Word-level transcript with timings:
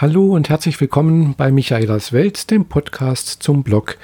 Hallo 0.00 0.26
und 0.26 0.48
herzlich 0.48 0.80
willkommen 0.80 1.34
bei 1.36 1.50
Michaelas 1.50 2.12
Welt, 2.12 2.52
dem 2.52 2.66
Podcast 2.66 3.42
zum 3.42 3.64
Blog. 3.64 3.98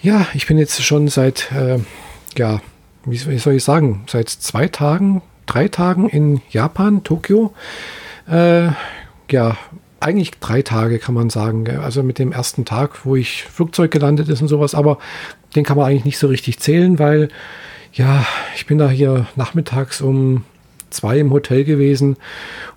Ja, 0.00 0.26
ich 0.34 0.48
bin 0.48 0.58
jetzt 0.58 0.82
schon 0.82 1.06
seit, 1.06 1.52
äh, 1.52 1.78
ja, 2.36 2.60
wie 3.04 3.38
soll 3.38 3.54
ich 3.54 3.62
sagen, 3.62 4.02
seit 4.08 4.30
zwei 4.30 4.66
Tagen, 4.66 5.22
drei 5.46 5.68
Tagen 5.68 6.08
in 6.08 6.40
Japan, 6.50 7.04
Tokio. 7.04 7.54
Äh, 8.28 8.70
ja, 9.30 9.56
eigentlich 10.00 10.32
drei 10.40 10.62
Tage 10.62 10.98
kann 10.98 11.14
man 11.14 11.30
sagen. 11.30 11.70
Also 11.70 12.02
mit 12.02 12.18
dem 12.18 12.32
ersten 12.32 12.64
Tag, 12.64 13.06
wo 13.06 13.14
ich 13.14 13.44
Flugzeug 13.44 13.92
gelandet 13.92 14.28
ist 14.28 14.42
und 14.42 14.48
sowas, 14.48 14.74
aber 14.74 14.98
den 15.54 15.62
kann 15.62 15.76
man 15.76 15.86
eigentlich 15.86 16.04
nicht 16.04 16.18
so 16.18 16.26
richtig 16.26 16.58
zählen, 16.58 16.98
weil 16.98 17.28
ja, 17.92 18.26
ich 18.56 18.66
bin 18.66 18.76
da 18.76 18.90
hier 18.90 19.26
nachmittags 19.36 20.00
um 20.00 20.44
zwei 20.92 21.18
im 21.18 21.32
Hotel 21.32 21.64
gewesen 21.64 22.16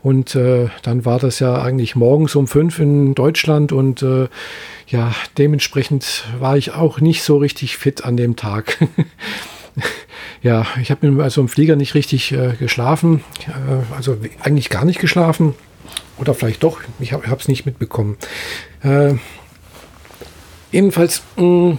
und 0.01 0.35
äh, 0.35 0.69
dann 0.83 1.05
war 1.05 1.19
das 1.19 1.39
ja 1.39 1.61
eigentlich 1.61 1.95
morgens 1.95 2.35
um 2.35 2.47
fünf 2.47 2.79
in 2.79 3.15
Deutschland 3.15 3.71
und 3.71 4.01
äh, 4.01 4.27
ja, 4.87 5.13
dementsprechend 5.37 6.25
war 6.39 6.57
ich 6.57 6.73
auch 6.73 6.99
nicht 6.99 7.23
so 7.23 7.37
richtig 7.37 7.77
fit 7.77 8.05
an 8.05 8.17
dem 8.17 8.35
Tag. 8.35 8.77
ja, 10.41 10.65
ich 10.81 10.91
habe 10.91 11.23
also 11.23 11.41
im 11.41 11.47
Flieger 11.47 11.75
nicht 11.75 11.95
richtig 11.95 12.31
äh, 12.31 12.53
geschlafen, 12.59 13.23
äh, 13.47 13.95
also 13.95 14.17
eigentlich 14.41 14.69
gar 14.69 14.85
nicht 14.85 14.99
geschlafen 14.99 15.55
oder 16.17 16.33
vielleicht 16.33 16.63
doch, 16.63 16.81
ich 16.99 17.13
habe 17.13 17.37
es 17.37 17.47
nicht 17.47 17.65
mitbekommen. 17.65 18.17
Äh, 18.83 19.15
jedenfalls 20.71 21.23
mh, 21.35 21.43
mm, 21.43 21.77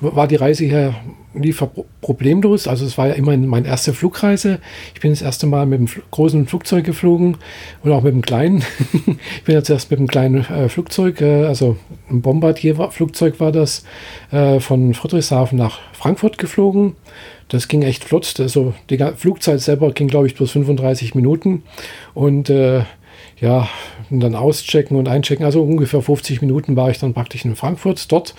war 0.00 0.26
die 0.26 0.36
Reise 0.36 0.64
hier 0.64 0.94
lief 1.34 1.64
problemlos. 2.00 2.66
Also 2.66 2.84
es 2.84 2.96
war 2.98 3.08
ja 3.08 3.14
immerhin 3.14 3.46
meine 3.46 3.66
erste 3.68 3.92
Flugreise. 3.92 4.60
Ich 4.94 5.00
bin 5.00 5.10
das 5.10 5.22
erste 5.22 5.46
Mal 5.46 5.66
mit 5.66 5.80
dem 5.80 5.88
großen 6.10 6.46
Flugzeug 6.46 6.84
geflogen 6.84 7.36
und 7.82 7.92
auch 7.92 8.02
mit 8.02 8.14
dem 8.14 8.22
kleinen. 8.22 8.64
ich 9.36 9.44
bin 9.44 9.54
jetzt 9.54 9.70
erst 9.70 9.90
mit 9.90 10.00
dem 10.00 10.06
kleinen 10.06 10.44
äh, 10.46 10.68
Flugzeug, 10.68 11.20
äh, 11.20 11.44
also 11.44 11.76
ein 12.10 12.22
Bombardier-Flugzeug 12.22 13.40
war 13.40 13.52
das, 13.52 13.84
äh, 14.30 14.60
von 14.60 14.94
Friedrichshafen 14.94 15.58
nach 15.58 15.78
Frankfurt 15.92 16.38
geflogen. 16.38 16.96
Das 17.48 17.68
ging 17.68 17.82
echt 17.82 18.04
flott. 18.04 18.34
Also 18.38 18.74
die 18.90 18.98
Flugzeit 19.16 19.60
selber 19.60 19.92
ging, 19.92 20.08
glaube 20.08 20.26
ich, 20.26 20.34
bloß 20.34 20.52
35 20.52 21.14
Minuten. 21.14 21.62
Und 22.14 22.48
ja, 23.40 23.68
und 24.10 24.20
dann 24.20 24.34
auschecken 24.34 24.96
und 24.96 25.08
einchecken. 25.08 25.44
Also 25.44 25.62
ungefähr 25.62 26.00
50 26.00 26.40
Minuten 26.40 26.76
war 26.76 26.90
ich 26.90 26.98
dann 26.98 27.14
praktisch 27.14 27.44
in 27.44 27.56
Frankfurt 27.56 28.10
dort. 28.10 28.34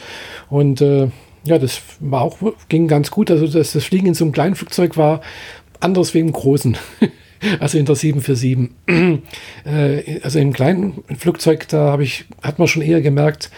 Und 0.50 0.82
äh, 0.82 1.09
ja, 1.46 1.58
das 1.60 1.82
war 2.00 2.22
auch, 2.22 2.38
ging 2.70 2.88
ganz 2.88 3.12
gut. 3.12 3.32
Also 3.32 3.48
dass 3.48 3.74
das 3.74 3.84
Fliegen 3.84 4.08
in 4.08 4.14
so 4.14 4.26
einem 4.26 4.32
kleinen 4.32 4.56
Flugzeug 4.56 4.98
war 4.98 5.22
anders 5.80 6.14
wie 6.14 6.20
im 6.20 6.32
großen. 6.32 6.78
also 7.60 7.78
in 7.78 7.86
der 7.86 7.96
747. 7.96 8.70
äh, 9.66 10.22
also 10.22 10.40
im 10.40 10.54
kleinen 10.54 11.04
Flugzeug, 11.18 11.68
da 11.68 11.92
habe 11.92 12.04
ich, 12.04 12.26
hat 12.42 12.60
man 12.60 12.68
schon 12.68 12.82
eher 12.82 13.02
gemerkt, 13.02 13.52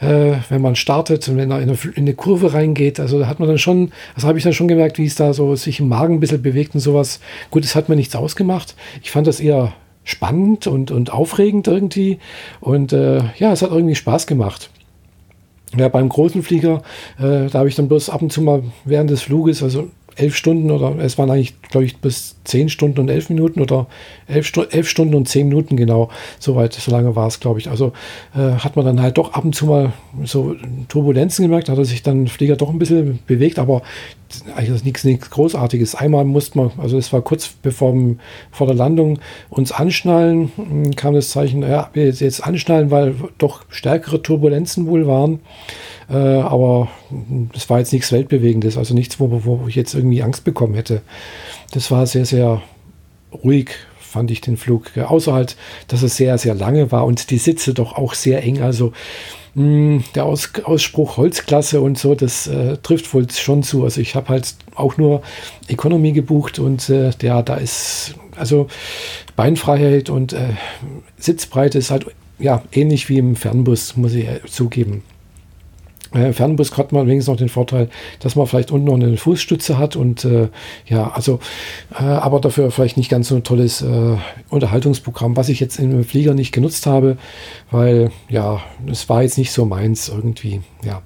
äh, 0.00 0.34
wenn 0.48 0.60
man 0.60 0.76
startet 0.76 1.28
und 1.28 1.36
wenn 1.36 1.50
er 1.50 1.60
in 1.60 1.70
eine, 1.70 1.78
in 1.94 2.02
eine, 2.02 2.14
Kurve 2.14 2.52
reingeht, 2.52 3.00
also 3.00 3.18
da 3.18 3.26
hat 3.26 3.38
man 3.38 3.48
dann 3.48 3.58
schon, 3.58 3.92
also 4.14 4.28
habe 4.28 4.38
ich 4.38 4.44
dann 4.44 4.52
schon 4.52 4.68
gemerkt, 4.68 4.98
wie 4.98 5.06
es 5.06 5.14
da 5.14 5.32
so 5.32 5.54
sich 5.56 5.80
im 5.80 5.88
Magen 5.88 6.14
ein 6.14 6.20
bisschen 6.20 6.42
bewegt 6.42 6.74
und 6.74 6.80
sowas. 6.80 7.20
Gut, 7.50 7.64
es 7.64 7.74
hat 7.74 7.88
mir 7.88 7.96
nichts 7.96 8.16
ausgemacht. 8.16 8.74
Ich 9.02 9.10
fand 9.10 9.26
das 9.26 9.40
eher 9.40 9.72
spannend 10.04 10.66
und, 10.66 10.90
und 10.90 11.12
aufregend 11.12 11.68
irgendwie. 11.68 12.18
Und 12.60 12.92
äh, 12.92 13.22
ja, 13.36 13.52
es 13.52 13.62
hat 13.62 13.70
irgendwie 13.70 13.94
Spaß 13.94 14.26
gemacht. 14.26 14.70
Ja, 15.76 15.88
beim 15.88 16.08
großen 16.08 16.42
Flieger, 16.42 16.82
äh, 17.18 17.46
da 17.46 17.60
habe 17.60 17.68
ich 17.68 17.76
dann 17.76 17.86
bloß 17.86 18.10
ab 18.10 18.22
und 18.22 18.32
zu 18.32 18.42
mal 18.42 18.64
während 18.84 19.10
des 19.10 19.22
Fluges, 19.22 19.62
also 19.62 19.88
elf 20.20 20.36
Stunden 20.36 20.70
oder 20.70 20.96
es 20.98 21.18
waren 21.18 21.30
eigentlich, 21.30 21.60
glaube 21.62 21.86
ich, 21.86 21.96
bis 21.98 22.36
zehn 22.44 22.68
Stunden 22.68 23.00
und 23.00 23.08
elf 23.08 23.30
Minuten 23.30 23.60
oder 23.60 23.86
elf, 24.26 24.46
Stu 24.46 24.62
elf 24.62 24.88
Stunden 24.88 25.14
und 25.14 25.28
zehn 25.28 25.48
Minuten 25.48 25.76
genau. 25.76 26.10
Soweit, 26.38 26.74
so 26.74 26.90
lange 26.90 27.16
war 27.16 27.26
es, 27.26 27.40
glaube 27.40 27.58
ich. 27.58 27.68
Also 27.68 27.92
äh, 28.34 28.52
hat 28.58 28.76
man 28.76 28.84
dann 28.84 29.00
halt 29.00 29.18
doch 29.18 29.32
ab 29.32 29.44
und 29.44 29.54
zu 29.54 29.66
mal 29.66 29.92
so 30.24 30.54
Turbulenzen 30.88 31.44
gemerkt, 31.44 31.68
hat 31.68 31.78
er 31.78 31.84
sich 31.84 32.02
dann 32.02 32.28
Flieger 32.28 32.56
doch 32.56 32.70
ein 32.70 32.78
bisschen 32.78 33.18
bewegt, 33.26 33.58
aber 33.58 33.82
eigentlich 34.54 34.84
nichts, 34.84 35.04
nichts 35.04 35.30
Großartiges. 35.30 35.94
Einmal 35.94 36.24
musste 36.24 36.58
man, 36.58 36.70
also 36.78 36.98
es 36.98 37.12
war 37.12 37.22
kurz 37.22 37.48
bevor 37.48 37.94
vor 38.50 38.66
der 38.66 38.76
Landung, 38.76 39.18
uns 39.48 39.72
anschnallen, 39.72 40.92
kam 40.96 41.14
das 41.14 41.30
Zeichen, 41.30 41.62
ja, 41.62 41.90
wir 41.92 42.08
jetzt 42.08 42.46
anschnallen, 42.46 42.90
weil 42.90 43.14
doch 43.38 43.64
stärkere 43.70 44.22
Turbulenzen 44.22 44.86
wohl 44.86 45.06
waren. 45.06 45.40
Äh, 46.10 46.16
aber 46.16 46.88
das 47.52 47.70
war 47.70 47.78
jetzt 47.78 47.92
nichts 47.92 48.10
Weltbewegendes, 48.10 48.76
also 48.76 48.94
nichts, 48.94 49.20
wo, 49.20 49.44
wo 49.44 49.66
ich 49.68 49.76
jetzt 49.76 49.94
irgendwie 49.94 50.22
Angst 50.22 50.44
bekommen 50.44 50.74
hätte. 50.74 51.02
Das 51.72 51.90
war 51.90 52.06
sehr, 52.06 52.24
sehr 52.24 52.62
ruhig, 53.32 53.70
fand 54.00 54.30
ich 54.30 54.40
den 54.40 54.56
Flug. 54.56 54.96
Außer 54.96 55.32
halt, 55.32 55.56
dass 55.88 56.02
es 56.02 56.16
sehr, 56.16 56.36
sehr 56.38 56.54
lange 56.54 56.90
war 56.90 57.06
und 57.06 57.30
die 57.30 57.38
Sitze 57.38 57.74
doch 57.74 57.96
auch 57.96 58.14
sehr 58.14 58.42
eng. 58.42 58.60
Also 58.60 58.92
mh, 59.54 59.62
hm, 59.62 60.04
der 60.14 60.24
Aus 60.24 60.50
Ausspruch 60.64 61.16
Holzklasse 61.16 61.80
und 61.80 61.96
so, 61.96 62.16
das 62.16 62.48
äh, 62.48 62.76
trifft 62.78 63.12
wohl 63.14 63.30
schon 63.30 63.62
zu. 63.62 63.84
Also 63.84 64.00
ich 64.00 64.16
habe 64.16 64.30
halt 64.30 64.54
auch 64.74 64.96
nur 64.96 65.22
Economy 65.68 66.12
gebucht 66.12 66.58
und 66.58 66.88
äh, 66.88 67.10
ja, 67.22 67.42
da 67.42 67.54
ist 67.54 68.14
also 68.36 68.66
Beinfreiheit 69.36 70.10
und 70.10 70.32
äh, 70.32 70.54
Sitzbreite 71.18 71.78
ist 71.78 71.90
halt 71.92 72.06
ja 72.38 72.62
ähnlich 72.72 73.08
wie 73.08 73.18
im 73.18 73.36
Fernbus, 73.36 73.96
muss 73.96 74.14
ich 74.14 74.26
äh, 74.26 74.40
zugeben. 74.48 75.04
Äh, 76.12 76.32
Fernbus 76.32 76.76
hat 76.76 76.92
man 76.92 77.06
wenigstens 77.06 77.32
noch 77.32 77.38
den 77.38 77.48
Vorteil, 77.48 77.88
dass 78.18 78.34
man 78.34 78.46
vielleicht 78.46 78.70
unten 78.70 78.86
noch 78.86 78.94
eine 78.94 79.16
Fußstütze 79.16 79.78
hat 79.78 79.96
und 79.96 80.24
äh, 80.24 80.48
ja, 80.86 81.10
also, 81.12 81.38
äh, 81.92 82.02
aber 82.02 82.40
dafür 82.40 82.70
vielleicht 82.70 82.96
nicht 82.96 83.10
ganz 83.10 83.28
so 83.28 83.36
ein 83.36 83.44
tolles 83.44 83.82
äh, 83.82 84.16
Unterhaltungsprogramm, 84.48 85.36
was 85.36 85.48
ich 85.48 85.60
jetzt 85.60 85.78
im 85.78 86.04
Flieger 86.04 86.34
nicht 86.34 86.52
genutzt 86.52 86.86
habe, 86.86 87.16
weil 87.70 88.10
ja, 88.28 88.60
es 88.90 89.08
war 89.08 89.22
jetzt 89.22 89.38
nicht 89.38 89.52
so 89.52 89.64
meins 89.64 90.08
irgendwie, 90.08 90.62
ja. 90.84 91.02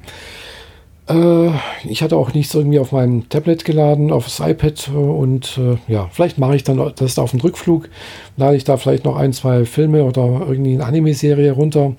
Äh, 1.07 1.51
ich 1.87 2.03
hatte 2.03 2.17
auch 2.17 2.33
nichts 2.33 2.55
irgendwie 2.55 2.79
auf 2.79 2.93
meinem 2.93 3.29
Tablet 3.29 3.67
geladen, 3.67 4.11
auf 4.11 4.25
das 4.25 4.41
iPad 4.41 4.89
und 4.89 5.61
ja, 5.87 6.09
vielleicht 6.13 6.39
mache 6.39 6.57
ich 6.57 6.65
dann 6.65 6.93
das 6.97 7.19
auf 7.19 7.33
dem 7.33 7.41
Rückflug, 7.41 7.91
lade 8.39 8.57
ich 8.57 8.65
da 8.65 8.79
vielleicht 8.79 9.05
noch 9.05 9.17
ein, 9.17 9.35
zwei 9.35 9.67
Filme 9.67 10.05
oder 10.05 10.47
irgendwie 10.49 10.73
eine 10.73 10.87
Anime-Serie 10.87 11.53
runter 11.53 11.95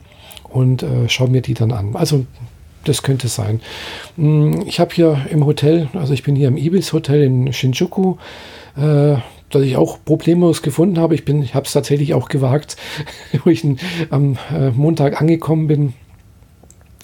und 0.50 0.84
schaue 1.08 1.30
mir 1.30 1.42
die 1.42 1.54
dann 1.54 1.72
an. 1.72 1.96
Also 1.96 2.26
das 2.88 3.04
könnte 3.04 3.28
sein. 3.28 3.62
Hm, 4.16 4.64
ich 4.66 4.80
habe 4.80 4.94
hier 4.94 5.26
im 5.30 5.46
Hotel, 5.46 5.90
also 5.94 6.14
ich 6.14 6.24
bin 6.24 6.36
hier 6.36 6.48
im 6.48 6.58
Ibis 6.58 6.94
Hotel 6.94 7.24
in 7.24 7.52
Shinjuku, 7.52 8.16
äh, 8.78 9.18
das 9.50 9.64
ich 9.64 9.78
auch 9.78 10.00
problemlos 10.04 10.62
gefunden 10.62 11.00
habe. 11.00 11.16
Ich 11.16 11.28
ich 11.28 11.56
habe 11.56 11.66
es 11.66 11.74
tatsächlich 11.74 12.14
auch 12.14 12.30
gewagt, 12.30 12.78
wo 13.44 13.50
ich 13.50 13.66
am 14.10 14.38
äh, 14.54 14.72
Montag 14.72 15.22
angekommen 15.22 15.68
bin, 15.68 15.94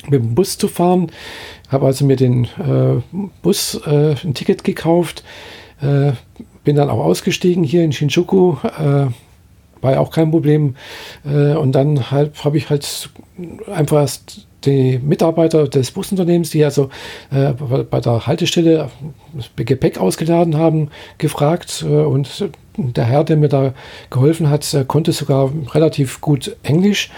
mit 0.09 0.21
dem 0.21 0.35
Bus 0.35 0.57
zu 0.57 0.67
fahren. 0.67 1.11
Habe 1.69 1.85
also 1.85 2.05
mir 2.05 2.15
den 2.15 2.45
äh, 2.45 3.01
Bus 3.41 3.79
äh, 3.85 4.15
ein 4.23 4.33
Ticket 4.33 4.63
gekauft, 4.63 5.23
äh, 5.81 6.13
bin 6.63 6.75
dann 6.75 6.89
auch 6.89 7.03
ausgestiegen 7.03 7.63
hier 7.63 7.83
in 7.83 7.91
Shinjuku. 7.91 8.57
Äh, 8.63 9.07
war 9.81 9.93
ja 9.93 9.99
auch 9.99 10.11
kein 10.11 10.29
Problem. 10.29 10.75
und 11.23 11.71
dann 11.71 12.11
halt, 12.11 12.45
habe 12.45 12.55
ich 12.55 12.69
halt 12.69 13.09
einfach 13.65 13.97
erst 13.97 14.45
die 14.65 14.99
Mitarbeiter 14.99 15.67
des 15.67 15.91
Busunternehmens, 15.91 16.51
die 16.51 16.63
also 16.63 16.89
äh, 17.31 17.53
bei 17.53 17.99
der 17.99 18.27
Haltestelle 18.27 18.89
Gepäck 19.55 19.99
ausgeladen 19.99 20.57
haben, 20.57 20.89
gefragt. 21.17 21.85
Äh, 21.87 22.03
und 22.03 22.49
der 22.77 23.05
Herr, 23.05 23.23
der 23.23 23.37
mir 23.37 23.49
da 23.49 23.73
geholfen 24.09 24.49
hat, 24.49 24.73
äh, 24.73 24.85
konnte 24.85 25.11
sogar 25.11 25.51
relativ 25.73 26.21
gut 26.21 26.55
Englisch. 26.63 27.11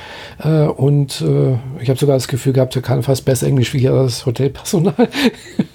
Äh, 0.43 0.63
und 0.63 1.21
äh, 1.21 1.53
ich 1.81 1.89
habe 1.89 1.99
sogar 1.99 2.15
das 2.15 2.27
Gefühl 2.27 2.53
gehabt, 2.53 2.75
er 2.75 2.81
kann 2.81 3.03
fast 3.03 3.25
besser 3.25 3.47
Englisch 3.47 3.73
wie 3.73 3.83
das 3.83 4.25
Hotelpersonal. 4.25 4.93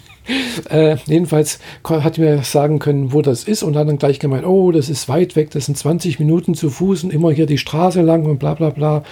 Äh, 0.68 0.96
jedenfalls 1.06 1.58
hat 1.84 2.18
mir 2.18 2.42
sagen 2.42 2.78
können, 2.78 3.12
wo 3.12 3.22
das 3.22 3.44
ist 3.44 3.62
und 3.62 3.76
hat 3.76 3.88
dann 3.88 3.98
gleich 3.98 4.18
gemeint, 4.18 4.46
oh, 4.46 4.70
das 4.72 4.88
ist 4.88 5.08
weit 5.08 5.36
weg, 5.36 5.50
das 5.50 5.66
sind 5.66 5.78
20 5.78 6.18
Minuten 6.18 6.54
zu 6.54 6.70
Fuß 6.70 7.04
und 7.04 7.12
immer 7.12 7.30
hier 7.30 7.46
die 7.46 7.58
Straße 7.58 8.02
lang 8.02 8.26
und 8.26 8.38
bla 8.38 8.54
bla 8.54 8.70
bla. 8.70 9.02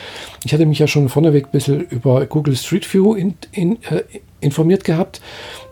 Ich 0.44 0.52
hatte 0.52 0.66
mich 0.66 0.78
ja 0.78 0.86
schon 0.86 1.08
vorneweg 1.08 1.46
ein 1.46 1.50
bisschen 1.52 1.80
über 1.80 2.26
Google 2.26 2.56
Street 2.56 2.92
View 2.92 3.14
in, 3.14 3.34
in, 3.52 3.82
äh, 3.84 4.02
informiert 4.40 4.84
gehabt. 4.84 5.20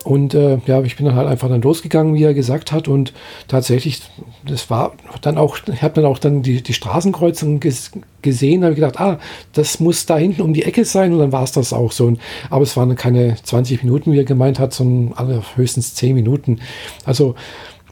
Und 0.03 0.33
äh, 0.33 0.59
ja, 0.67 0.81
ich 0.83 0.95
bin 0.97 1.05
dann 1.05 1.15
halt 1.15 1.27
einfach 1.27 1.49
dann 1.49 1.61
losgegangen, 1.61 2.13
wie 2.13 2.23
er 2.23 2.33
gesagt 2.33 2.71
hat. 2.71 2.87
Und 2.87 3.13
tatsächlich, 3.47 4.01
das 4.45 4.69
war 4.69 4.93
dann 5.21 5.37
auch, 5.37 5.57
ich 5.71 5.81
habe 5.81 5.95
dann 5.95 6.05
auch 6.05 6.19
dann 6.19 6.41
die, 6.41 6.61
die 6.61 6.73
Straßenkreuzung 6.73 7.59
ges 7.59 7.91
gesehen, 8.21 8.63
habe 8.63 8.75
gedacht, 8.75 8.99
ah, 8.99 9.19
das 9.53 9.79
muss 9.79 10.05
da 10.07 10.17
hinten 10.17 10.41
um 10.41 10.53
die 10.53 10.63
Ecke 10.63 10.85
sein. 10.85 11.13
Und 11.13 11.19
dann 11.19 11.31
war 11.31 11.43
es 11.43 11.51
das 11.51 11.73
auch 11.73 11.91
so. 11.91 12.05
Und, 12.05 12.19
aber 12.49 12.63
es 12.63 12.75
waren 12.77 12.95
keine 12.95 13.35
20 13.41 13.83
Minuten, 13.83 14.11
wie 14.11 14.19
er 14.19 14.25
gemeint 14.25 14.59
hat, 14.59 14.73
sondern 14.73 15.43
höchstens 15.55 15.95
10 15.95 16.15
Minuten. 16.15 16.59
Also 17.05 17.35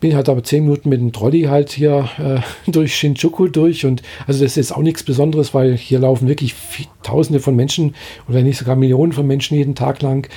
bin 0.04 0.18
halt 0.18 0.28
aber 0.28 0.44
10 0.44 0.66
Minuten 0.66 0.90
mit 0.90 1.00
dem 1.00 1.14
Trolley 1.14 1.44
halt 1.44 1.72
hier 1.72 2.10
äh, 2.18 2.42
durch 2.70 2.94
Shinjuku 2.94 3.48
durch. 3.48 3.86
Und 3.86 4.04
also 4.28 4.44
das 4.44 4.58
ist 4.58 4.74
auch 4.74 4.82
nichts 4.82 5.02
Besonderes, 5.04 5.54
weil 5.54 5.78
hier 5.78 6.00
laufen 6.00 6.28
wirklich 6.28 6.56
Tausende 7.04 7.40
von 7.40 7.56
Menschen 7.56 7.96
oder 8.28 8.42
nicht 8.42 8.58
sogar 8.58 8.76
Millionen 8.76 9.14
von 9.14 9.26
Menschen 9.26 9.56
jeden 9.56 9.76
Tag 9.76 10.02
lang. 10.02 10.28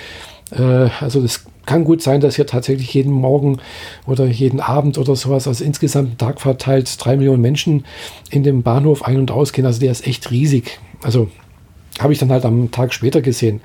Äh, 0.52 0.88
also 1.00 1.20
das 1.20 1.46
kann 1.66 1.82
gut 1.82 2.00
sein, 2.00 2.20
dass 2.20 2.36
hier 2.36 2.46
tatsächlich 2.46 2.94
jeden 2.94 3.10
Morgen 3.10 3.58
oder 4.06 4.26
jeden 4.26 4.60
Abend 4.60 4.98
oder 4.98 5.16
sowas, 5.16 5.48
also 5.48 5.64
insgesamt 5.64 6.20
Tag 6.20 6.40
verteilt, 6.40 6.94
drei 7.04 7.16
Millionen 7.16 7.42
Menschen 7.42 7.86
in 8.30 8.44
dem 8.44 8.62
Bahnhof 8.62 9.02
ein- 9.02 9.18
und 9.18 9.32
ausgehen. 9.32 9.66
Also 9.66 9.80
der 9.80 9.90
ist 9.90 10.06
echt 10.06 10.30
riesig. 10.30 10.78
Also 11.02 11.28
habe 11.98 12.12
ich 12.12 12.20
dann 12.20 12.30
halt 12.30 12.44
am 12.44 12.70
Tag 12.70 12.94
später 12.94 13.20
gesehen. 13.20 13.60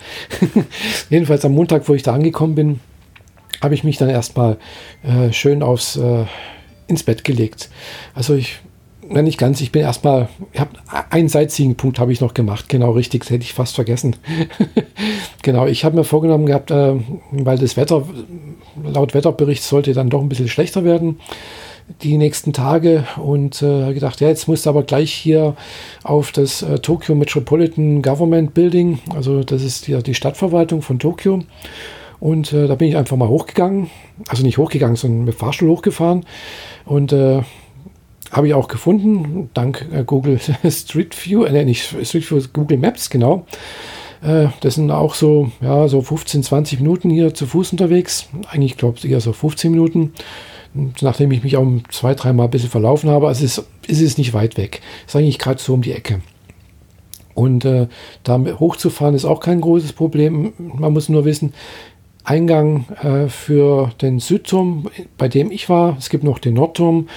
Jedenfalls 1.12 1.46
am 1.46 1.52
Montag, 1.52 1.88
wo 1.88 1.94
ich 1.94 2.02
da 2.02 2.16
angekommen 2.16 2.56
bin, 2.56 2.80
habe 3.62 3.74
ich 3.74 3.84
mich 3.84 3.98
dann 3.98 4.10
erstmal 4.10 4.58
äh, 5.04 5.32
schön 5.32 5.64
aufs, 5.64 5.96
äh, 5.96 6.26
ins 6.88 7.04
Bett 7.04 7.24
gelegt. 7.24 7.70
Also 8.14 8.36
ich 8.36 8.60
na 9.14 9.22
nicht 9.22 9.38
ganz, 9.38 9.60
ich 9.60 9.74
bin 9.74 9.82
erstmal, 9.82 10.30
ich 10.54 10.60
habe 10.60 10.72
einen 11.10 11.28
Sightseeing-Punkt 11.28 12.00
habe 12.00 12.14
ich 12.14 12.22
noch 12.22 12.34
gemacht, 12.34 12.70
genau 12.70 12.92
richtig, 12.92 13.24
das 13.24 13.32
hätte 13.32 13.44
ich 13.44 13.54
fast 13.54 13.76
vergessen. 13.76 14.16
genau, 15.42 15.68
ich 15.68 15.84
habe 15.84 15.98
mir 15.98 16.06
vorgenommen 16.06 16.46
gehabt, 16.46 16.72
äh, 16.72 16.96
weil 17.32 17.58
das 17.58 17.76
Wetter, 17.76 18.08
laut 18.82 19.14
Wetterbericht 19.14 19.64
sollte 19.64 19.94
dann 19.94 20.10
doch 20.10 20.22
ein 20.22 20.30
bisschen 20.30 20.48
schlechter 20.48 20.86
werden 20.86 21.20
die 22.02 22.18
nächsten 22.18 22.54
Tage 22.54 23.06
und 23.18 23.62
äh, 23.62 23.94
gedacht, 23.94 24.22
ja, 24.22 24.30
jetzt 24.30 24.48
musst 24.48 24.66
du 24.66 24.70
aber 24.70 24.84
gleich 24.84 25.12
hier 25.12 25.56
auf 26.04 26.32
das 26.32 26.62
äh, 26.62 26.80
Tokyo 26.80 27.16
Metropolitan 27.16 28.02
Government 28.02 28.54
Building, 28.54 29.00
also 29.14 29.44
das 29.44 29.64
ist 29.64 29.88
die, 29.88 30.02
die 30.02 30.14
Stadtverwaltung 30.14 30.82
von 30.82 31.00
Tokio. 31.00 31.44
Und 32.22 32.54
äh, 32.54 32.68
da 32.68 32.76
bin 32.76 32.88
ich 32.88 32.96
einfach 32.96 33.18
mal 33.18 33.28
hochgegangen, 33.28 33.90
also 34.28 34.44
nicht 34.44 34.60
hochgegangen, 34.60 34.96
sondern 34.96 35.26
mit 35.26 35.36
Fahrstuhl 35.36 35.70
hochgefahren 35.70 36.24
und 36.86 37.12
äh, 37.12 37.42
habe 38.32 38.48
ich 38.48 38.54
auch 38.54 38.68
gefunden, 38.68 39.50
dank 39.56 39.88
äh, 39.92 40.04
Google 40.06 40.40
Street 40.70 41.16
View, 41.26 41.44
äh, 41.44 41.66
nicht 41.66 41.84
Street 41.84 42.30
View, 42.30 42.42
Google 42.54 42.78
Maps, 42.78 43.10
genau. 43.10 43.48
Äh, 44.22 44.50
das 44.62 44.76
sind 44.76 44.92
auch 44.92 45.16
so, 45.16 45.52
ja, 45.62 45.88
so 45.88 46.04
15, 46.04 46.44
20 46.44 46.80
Minuten 46.80 47.10
hier 47.10 47.34
zu 47.34 47.48
Fuß 47.48 47.72
unterwegs. 47.72 48.28
Eigentlich 48.52 48.78
glaube 48.78 49.00
ich 49.00 49.10
eher 49.10 49.20
so 49.20 49.34
15 49.34 49.72
Minuten. 49.72 50.14
Nachdem 51.02 51.32
ich 51.32 51.44
mich 51.44 51.58
auch 51.58 51.68
zwei, 51.90 52.14
dreimal 52.14 52.48
ein 52.48 52.52
bisschen 52.52 52.70
verlaufen 52.70 53.10
habe, 53.10 53.28
also 53.28 53.44
es 53.44 53.58
ist, 53.58 53.68
es 53.90 54.00
ist 54.00 54.18
nicht 54.18 54.34
weit 54.34 54.58
weg. 54.58 54.82
Ist 55.06 55.16
eigentlich 55.16 55.40
gerade 55.40 55.60
so 55.60 55.74
um 55.74 55.82
die 55.82 55.92
Ecke. 55.92 56.22
Und 57.34 57.66
äh, 57.66 57.88
da 58.24 58.40
hochzufahren 58.40 59.16
ist 59.16 59.26
auch 59.26 59.40
kein 59.40 59.62
großes 59.62 59.94
Problem. 59.94 60.54
Man 60.58 60.94
muss 60.94 61.10
nur 61.10 61.26
wissen, 61.26 61.54
Eingang 62.24 62.86
äh, 63.02 63.28
für 63.28 63.92
den 64.02 64.20
Südturm, 64.20 64.90
bei 65.18 65.28
dem 65.28 65.52
ich 65.52 65.70
war, 65.70 65.96
es 65.98 66.10
gibt 66.10 66.24
noch 66.24 66.40
den 66.40 66.54
Nordturm, 66.56 67.08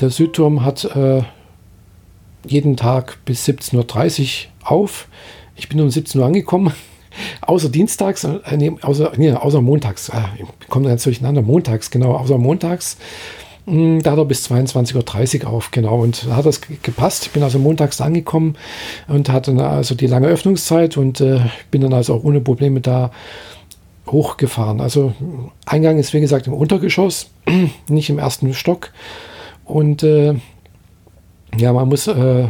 der 0.00 0.10
Südturm 0.10 0.64
hat 0.64 0.84
äh, 0.84 1.22
jeden 2.44 2.76
Tag 2.76 3.24
bis 3.24 3.46
17.30 3.46 4.46
Uhr 4.64 4.70
auf. 4.72 5.08
Ich 5.56 5.68
bin 5.68 5.80
um 5.80 5.90
17 5.90 6.20
Uhr 6.20 6.26
angekommen. 6.26 6.72
außer 7.42 7.68
dienstags, 7.68 8.24
äh, 8.24 8.56
nee, 8.56 8.72
außer, 8.80 9.12
nee, 9.16 9.32
außer 9.32 9.60
montags. 9.60 10.08
Äh, 10.08 10.20
ich 10.38 10.68
komme 10.68 10.88
ganz 10.88 11.04
durcheinander. 11.04 11.42
Montags, 11.42 11.90
genau, 11.90 12.12
außer 12.12 12.38
montags. 12.38 12.96
Hm, 13.66 14.02
da 14.02 14.12
hat 14.12 14.18
er 14.18 14.24
bis 14.24 14.50
22.30 14.50 15.44
Uhr 15.44 15.50
auf, 15.50 15.70
genau. 15.70 16.00
Und 16.00 16.26
da 16.26 16.36
hat 16.36 16.46
das 16.46 16.60
gepasst. 16.60 17.26
Ich 17.26 17.32
bin 17.32 17.42
also 17.42 17.58
montags 17.58 18.00
angekommen 18.00 18.56
und 19.08 19.28
hatte 19.28 19.52
also 19.64 19.94
die 19.94 20.06
lange 20.06 20.26
Öffnungszeit 20.26 20.96
und 20.96 21.20
äh, 21.20 21.40
bin 21.70 21.82
dann 21.82 21.92
also 21.92 22.14
auch 22.14 22.24
ohne 22.24 22.40
Probleme 22.40 22.80
da 22.80 23.12
hochgefahren. 24.06 24.80
Also 24.80 25.14
Eingang 25.66 25.98
ist 25.98 26.12
wie 26.12 26.20
gesagt 26.20 26.46
im 26.46 26.54
Untergeschoss, 26.54 27.30
nicht 27.88 28.10
im 28.10 28.18
ersten 28.18 28.52
Stock. 28.54 28.90
Und 29.64 30.02
äh, 30.02 30.34
ja, 31.56 31.72
man 31.72 31.88
muss 31.88 32.06
äh, 32.06 32.48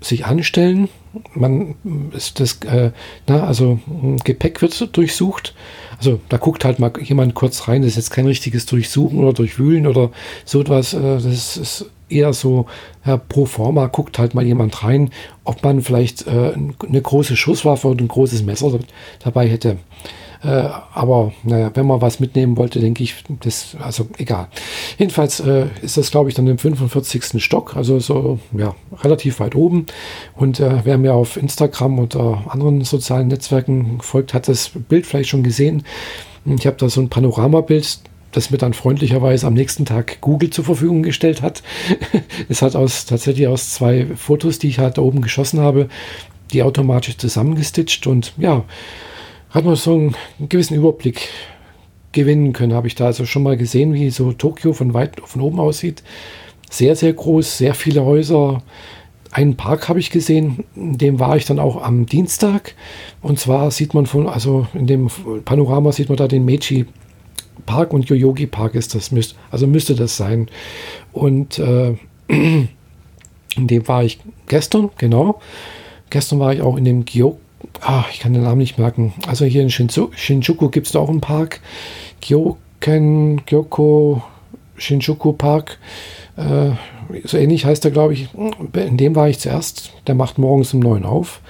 sich 0.00 0.26
anstellen. 0.26 0.88
Man 1.34 1.74
ist 2.12 2.40
das, 2.40 2.60
äh, 2.66 2.90
na, 3.26 3.44
also 3.44 3.80
Gepäck 4.24 4.62
wird 4.62 4.96
durchsucht. 4.96 5.54
Also 5.98 6.20
da 6.28 6.36
guckt 6.36 6.64
halt 6.64 6.78
mal 6.78 6.92
jemand 7.02 7.34
kurz 7.34 7.68
rein. 7.68 7.82
Das 7.82 7.92
ist 7.92 7.96
jetzt 7.96 8.10
kein 8.10 8.26
richtiges 8.26 8.66
Durchsuchen 8.66 9.18
oder 9.18 9.32
Durchwühlen 9.32 9.86
oder 9.86 10.10
so 10.44 10.60
etwas. 10.60 10.94
Äh, 10.94 11.00
das 11.00 11.56
ist 11.56 11.86
eher 12.08 12.32
so, 12.32 12.66
ja, 13.04 13.16
pro 13.16 13.46
forma 13.46 13.86
guckt 13.86 14.18
halt 14.18 14.34
mal 14.34 14.44
jemand 14.44 14.84
rein, 14.84 15.10
ob 15.44 15.64
man 15.64 15.82
vielleicht 15.82 16.26
äh, 16.26 16.52
eine 16.54 17.02
große 17.02 17.36
Schusswaffe 17.36 17.88
oder 17.88 18.04
ein 18.04 18.08
großes 18.08 18.42
Messer 18.42 18.78
dabei 19.24 19.48
hätte. 19.48 19.78
Äh, 20.42 20.68
aber 20.92 21.32
naja, 21.42 21.70
wenn 21.74 21.86
man 21.86 22.00
was 22.00 22.20
mitnehmen 22.20 22.56
wollte, 22.56 22.80
denke 22.80 23.02
ich, 23.02 23.14
das, 23.40 23.76
also 23.80 24.08
egal. 24.18 24.48
Jedenfalls 24.98 25.40
äh, 25.40 25.66
ist 25.82 25.96
das, 25.96 26.10
glaube 26.10 26.28
ich, 26.28 26.34
dann 26.34 26.46
im 26.46 26.58
45. 26.58 27.42
Stock, 27.42 27.76
also 27.76 27.98
so 27.98 28.38
ja, 28.56 28.74
relativ 29.02 29.40
weit 29.40 29.54
oben. 29.54 29.86
Und 30.34 30.60
äh, 30.60 30.80
wer 30.84 30.98
mir 30.98 31.14
auf 31.14 31.36
Instagram 31.36 31.98
oder 31.98 32.44
anderen 32.48 32.84
sozialen 32.84 33.28
Netzwerken 33.28 33.98
folgt, 34.00 34.34
hat 34.34 34.48
das 34.48 34.70
Bild 34.88 35.06
vielleicht 35.06 35.30
schon 35.30 35.42
gesehen. 35.42 35.84
Ich 36.44 36.66
habe 36.66 36.76
da 36.76 36.88
so 36.88 37.00
ein 37.00 37.08
Panoramabild, 37.08 37.98
das 38.32 38.50
mir 38.50 38.58
dann 38.58 38.74
freundlicherweise 38.74 39.46
am 39.46 39.54
nächsten 39.54 39.84
Tag 39.84 40.20
Google 40.20 40.50
zur 40.50 40.64
Verfügung 40.64 41.02
gestellt 41.02 41.42
hat. 41.42 41.62
es 42.48 42.62
hat 42.62 42.76
aus, 42.76 43.06
tatsächlich 43.06 43.48
aus 43.48 43.72
zwei 43.72 44.06
Fotos, 44.14 44.58
die 44.58 44.68
ich 44.68 44.78
halt 44.78 44.98
da 44.98 45.02
oben 45.02 45.22
geschossen 45.22 45.60
habe, 45.60 45.88
die 46.52 46.62
automatisch 46.62 47.16
zusammengestitcht 47.16 48.06
und 48.06 48.34
ja, 48.36 48.64
hat 49.56 49.64
man 49.64 49.74
so 49.74 49.94
einen 49.94 50.14
gewissen 50.50 50.76
Überblick 50.76 51.28
gewinnen 52.12 52.52
können. 52.52 52.74
Habe 52.74 52.88
ich 52.88 52.94
da 52.94 53.06
also 53.06 53.24
schon 53.24 53.42
mal 53.42 53.56
gesehen, 53.56 53.94
wie 53.94 54.10
so 54.10 54.32
Tokio 54.32 54.74
von 54.74 54.92
weit 54.92 55.18
von 55.24 55.40
oben 55.40 55.58
aussieht. 55.60 56.02
Sehr, 56.70 56.94
sehr 56.94 57.14
groß, 57.14 57.56
sehr 57.56 57.72
viele 57.72 58.04
Häuser. 58.04 58.62
Einen 59.30 59.56
Park 59.56 59.88
habe 59.88 59.98
ich 59.98 60.10
gesehen, 60.10 60.64
in 60.74 60.98
dem 60.98 61.18
war 61.20 61.38
ich 61.38 61.46
dann 61.46 61.58
auch 61.58 61.82
am 61.82 62.04
Dienstag. 62.04 62.74
Und 63.22 63.38
zwar 63.38 63.70
sieht 63.70 63.94
man 63.94 64.04
von, 64.04 64.28
also 64.28 64.66
in 64.74 64.86
dem 64.86 65.08
Panorama 65.46 65.90
sieht 65.90 66.10
man 66.10 66.18
da 66.18 66.28
den 66.28 66.44
Meiji 66.44 66.84
Park 67.64 67.94
und 67.94 68.10
Yoyogi 68.10 68.46
Park 68.46 68.74
ist 68.74 68.94
das, 68.94 69.10
also 69.50 69.66
müsste 69.66 69.94
das 69.94 70.18
sein. 70.18 70.50
Und 71.14 71.58
äh, 71.58 71.94
in 72.28 72.68
dem 73.56 73.88
war 73.88 74.04
ich 74.04 74.18
gestern, 74.48 74.90
genau. 74.98 75.40
Gestern 76.10 76.40
war 76.40 76.52
ich 76.52 76.60
auch 76.60 76.76
in 76.76 76.84
dem 76.84 77.06
Gyo 77.06 77.38
ah, 77.80 78.04
ich 78.12 78.20
kann 78.20 78.32
den 78.32 78.42
Namen 78.42 78.58
nicht 78.58 78.78
merken. 78.78 79.14
Also 79.26 79.44
hier 79.44 79.62
in 79.62 79.70
Shinzu, 79.70 80.10
Shinjuku 80.14 80.68
gibt 80.68 80.86
es 80.86 80.96
auch 80.96 81.08
einen 81.08 81.20
Park. 81.20 81.60
Gyoken, 82.20 83.44
Gyoko, 83.46 84.22
Shinjuku 84.76 85.32
Park. 85.32 85.78
Äh, 86.36 86.70
so 87.24 87.36
ähnlich 87.36 87.64
heißt 87.64 87.84
er, 87.84 87.90
glaube 87.90 88.14
ich. 88.14 88.28
In 88.74 88.96
dem 88.96 89.14
war 89.14 89.28
ich 89.28 89.38
zuerst. 89.38 89.92
Der 90.06 90.14
macht 90.14 90.38
morgens 90.38 90.74
um 90.74 90.80
neun 90.80 91.04
auf. 91.04 91.40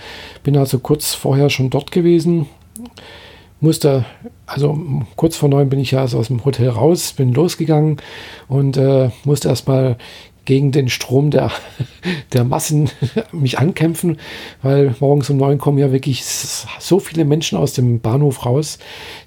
Bin 0.43 0.57
also 0.57 0.79
kurz 0.79 1.15
vorher 1.15 1.51
schon 1.51 1.71
dort 1.71 1.91
gewesen. 1.91 2.47
Musste, 3.61 4.05
also 4.45 4.79
kurz 5.17 5.37
vor 5.37 5.49
neun 5.49 5.71
bin 5.71 5.81
ich 5.81 5.93
ja 5.93 6.01
also 6.01 6.19
aus 6.19 6.29
dem 6.29 6.45
Hotel 6.45 6.69
raus, 6.69 7.15
bin 7.15 7.33
losgegangen 7.33 7.97
und 8.49 8.77
äh, 8.77 9.11
musste 9.25 9.49
erstmal 9.49 9.97
gegen 10.47 10.73
den 10.73 10.89
Strom 10.89 11.31
der, 11.31 11.53
der 12.33 12.45
Massen 12.45 12.89
mich 13.33 13.59
ankämpfen, 13.59 14.19
weil 14.63 14.95
morgens 15.01 15.29
um 15.29 15.37
neun 15.37 15.59
kommen 15.59 15.79
ja 15.79 15.93
wirklich 15.93 16.25
so 16.25 16.99
viele 16.99 17.27
Menschen 17.27 17.59
aus 17.59 17.75
dem 17.75 18.01
Bahnhof 18.01 18.47
raus, 18.47 18.79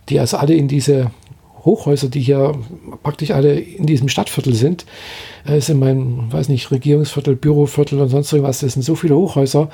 die 0.10 0.20
also 0.20 0.38
alle 0.38 0.56
in 0.56 0.68
diese 0.68 1.12
Hochhäuser, 1.66 2.10
die 2.10 2.22
hier 2.22 2.54
praktisch 3.04 3.32
alle 3.32 3.60
in 3.60 3.86
diesem 3.86 4.10
Stadtviertel 4.10 4.54
sind. 4.54 4.86
Es 5.46 5.70
ist 5.70 5.70
in 5.70 6.32
weiß 6.32 6.50
nicht, 6.50 6.72
Regierungsviertel, 6.72 7.36
Büroviertel 7.36 8.00
und 8.00 8.10
sonst 8.10 8.32
irgendwas. 8.32 8.60
Das 8.60 8.74
sind 8.74 8.84
so 8.84 8.96
viele 8.96 9.16
Hochhäuser 9.16 9.70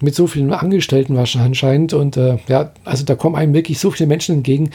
mit 0.00 0.14
so 0.14 0.26
vielen 0.26 0.52
Angestellten 0.52 1.16
wahrscheinlich 1.16 1.46
anscheinend. 1.46 1.92
Und 1.92 2.16
äh, 2.16 2.38
ja, 2.48 2.72
also 2.84 3.04
da 3.04 3.14
kommen 3.14 3.36
einem 3.36 3.54
wirklich 3.54 3.78
so 3.78 3.90
viele 3.90 4.06
Menschen 4.06 4.36
entgegen 4.36 4.70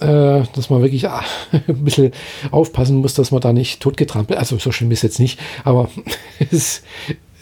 äh, 0.00 0.42
dass 0.54 0.70
man 0.70 0.82
wirklich 0.82 1.08
ah, 1.08 1.22
ein 1.52 1.84
bisschen 1.84 2.12
aufpassen 2.50 2.96
muss, 2.96 3.14
dass 3.14 3.30
man 3.30 3.40
da 3.40 3.52
nicht 3.52 3.80
totgetrampelt, 3.80 4.38
also 4.38 4.58
so 4.58 4.72
schlimm 4.72 4.90
ist 4.90 5.02
jetzt 5.02 5.18
nicht, 5.18 5.38
aber 5.64 5.90
es, 6.50 6.82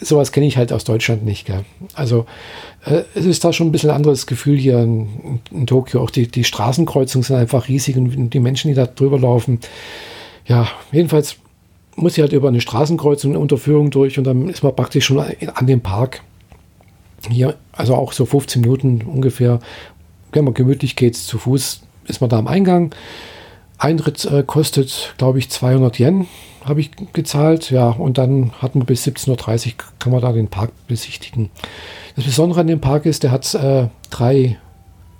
sowas 0.00 0.32
kenne 0.32 0.46
ich 0.46 0.56
halt 0.56 0.72
aus 0.72 0.84
Deutschland 0.84 1.24
nicht. 1.24 1.46
Gell? 1.46 1.64
Also 1.94 2.26
äh, 2.84 3.02
es 3.14 3.26
ist 3.26 3.44
da 3.44 3.52
schon 3.52 3.68
ein 3.68 3.72
bisschen 3.72 3.90
anderes 3.90 4.26
Gefühl 4.26 4.56
hier 4.56 4.78
in, 4.80 5.40
in 5.50 5.66
Tokio. 5.66 6.02
Auch 6.02 6.10
die, 6.10 6.28
die 6.28 6.44
Straßenkreuzungen 6.44 7.24
sind 7.24 7.36
einfach 7.36 7.68
riesig 7.68 7.96
und 7.96 8.30
die 8.30 8.40
Menschen, 8.40 8.68
die 8.68 8.74
da 8.74 8.86
drüber 8.86 9.18
laufen. 9.18 9.60
Ja, 10.46 10.68
jedenfalls 10.92 11.36
muss 11.96 12.16
ich 12.16 12.22
halt 12.22 12.32
über 12.32 12.48
eine 12.48 12.60
Straßenkreuzung 12.60 13.32
eine 13.32 13.40
Unterführung 13.40 13.90
durch 13.90 14.18
und 14.18 14.24
dann 14.24 14.48
ist 14.48 14.62
man 14.62 14.74
praktisch 14.74 15.06
schon 15.06 15.18
an 15.18 15.66
dem 15.66 15.80
Park. 15.80 16.22
Hier, 17.28 17.56
also 17.72 17.96
auch 17.96 18.12
so 18.12 18.24
15 18.24 18.62
Minuten 18.62 19.02
ungefähr. 19.02 19.58
Wenn 20.30 20.44
man 20.44 20.54
gemütlich 20.54 20.94
geht, 20.94 21.16
zu 21.16 21.38
Fuß 21.38 21.82
ist 22.08 22.20
man 22.20 22.30
da 22.30 22.38
am 22.38 22.46
Eingang. 22.46 22.94
Eintritt 23.78 24.24
äh, 24.24 24.42
kostet, 24.42 25.14
glaube 25.18 25.38
ich, 25.38 25.50
200 25.50 25.98
Yen, 26.00 26.26
habe 26.64 26.80
ich 26.80 26.90
gezahlt. 27.12 27.70
Ja, 27.70 27.90
und 27.90 28.18
dann 28.18 28.52
hat 28.58 28.74
man 28.74 28.86
bis 28.86 29.06
17.30 29.06 29.66
Uhr, 29.68 29.72
kann 29.98 30.12
man 30.12 30.20
da 30.20 30.32
den 30.32 30.48
Park 30.48 30.72
besichtigen. 30.88 31.50
Das 32.16 32.24
Besondere 32.24 32.60
an 32.60 32.66
dem 32.66 32.80
Park 32.80 33.06
ist, 33.06 33.22
der 33.22 33.30
hat 33.30 33.54
äh, 33.54 33.88
drei 34.10 34.58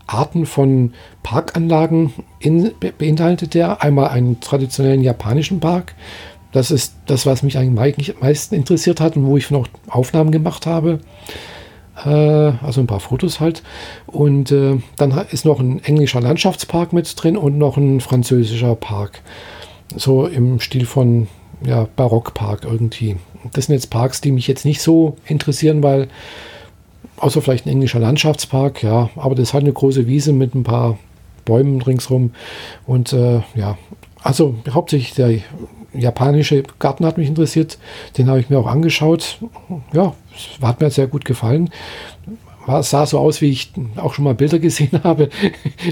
Arten 0.09 0.47
von 0.47 0.95
Parkanlagen 1.23 2.13
in, 2.41 2.73
beinhaltet 2.99 3.55
der. 3.55 3.83
Einmal 3.83 4.09
einen 4.09 4.41
traditionellen 4.41 5.03
japanischen 5.03 5.61
Park. 5.61 5.95
Das 6.51 6.71
ist 6.71 6.95
das, 7.07 7.27
was 7.27 7.43
mich 7.43 7.59
eigentlich 7.59 8.15
am 8.15 8.21
meisten 8.21 8.55
interessiert 8.55 9.01
hat 9.01 9.17
und 9.17 9.27
wo 9.27 9.37
ich 9.37 9.51
noch 9.51 9.69
Aufnahmen 9.89 10.33
gemacht 10.33 10.67
habe. 10.67 11.01
Äh, 12.05 12.65
also 12.65 12.81
ein 12.81 12.87
paar 12.87 13.01
Fotos 13.01 13.41
halt. 13.41 13.63
Und 14.07 14.53
äh, 14.53 14.79
dann 14.97 15.13
ist 15.31 15.45
noch 15.45 15.61
ein 15.61 15.83
englischer 15.85 16.21
Landschaftspark 16.21 16.93
mit 16.93 17.13
drin 17.23 17.37
und 17.37 17.59
noch 17.59 17.77
ein 17.77 18.01
französischer 18.01 18.75
Park. 18.75 19.23
So 19.97 20.27
im 20.27 20.61
Stil 20.61 20.87
von 20.87 21.29
ja, 21.65 21.89
Barockpark 21.97 22.65
irgendwie. 22.65 23.17
Das 23.53 23.67
sind 23.67 23.75
jetzt 23.75 23.91
Parks, 23.91 24.21
die 24.21 24.33
mich 24.33 24.47
jetzt 24.47 24.65
nicht 24.65 24.81
so 24.81 25.17
interessieren, 25.27 25.83
weil 25.83 26.09
außer 27.17 27.43
vielleicht 27.43 27.67
ein 27.67 27.71
englischer 27.71 27.99
Landschaftspark, 27.99 28.83
ja, 28.83 29.11
aber 29.17 29.35
das 29.35 29.55
halt 29.55 29.65
eine 29.65 29.73
große 29.73 30.07
Wiese 30.07 30.33
mit 30.33 30.55
ein 30.55 30.63
paar 30.63 30.99
Bäumen 31.45 31.83
ringsrum 31.83 32.33
und 32.87 33.13
äh, 33.13 33.41
ja, 33.55 33.79
also 34.23 34.57
hauptsächlich 34.71 35.15
der 35.15 35.39
japanische 35.95 36.63
Garten 36.79 37.07
hat 37.07 37.19
mich 37.19 37.29
interessiert, 37.29 37.79
den 38.17 38.29
habe 38.29 38.41
ich 38.41 38.51
mir 38.51 38.59
auch 38.59 38.67
angeschaut, 38.67 39.39
ja, 39.93 40.15
hat 40.63 40.81
mir 40.81 40.91
sehr 40.91 41.07
gut 41.07 41.25
gefallen. 41.25 41.71
War, 42.67 42.83
sah 42.83 43.07
so 43.07 43.19
aus, 43.19 43.41
wie 43.41 43.51
ich 43.51 43.73
auch 43.97 44.15
schon 44.15 44.25
mal 44.25 44.35
Bilder 44.35 44.59
gesehen 44.59 45.01
habe. 45.05 45.31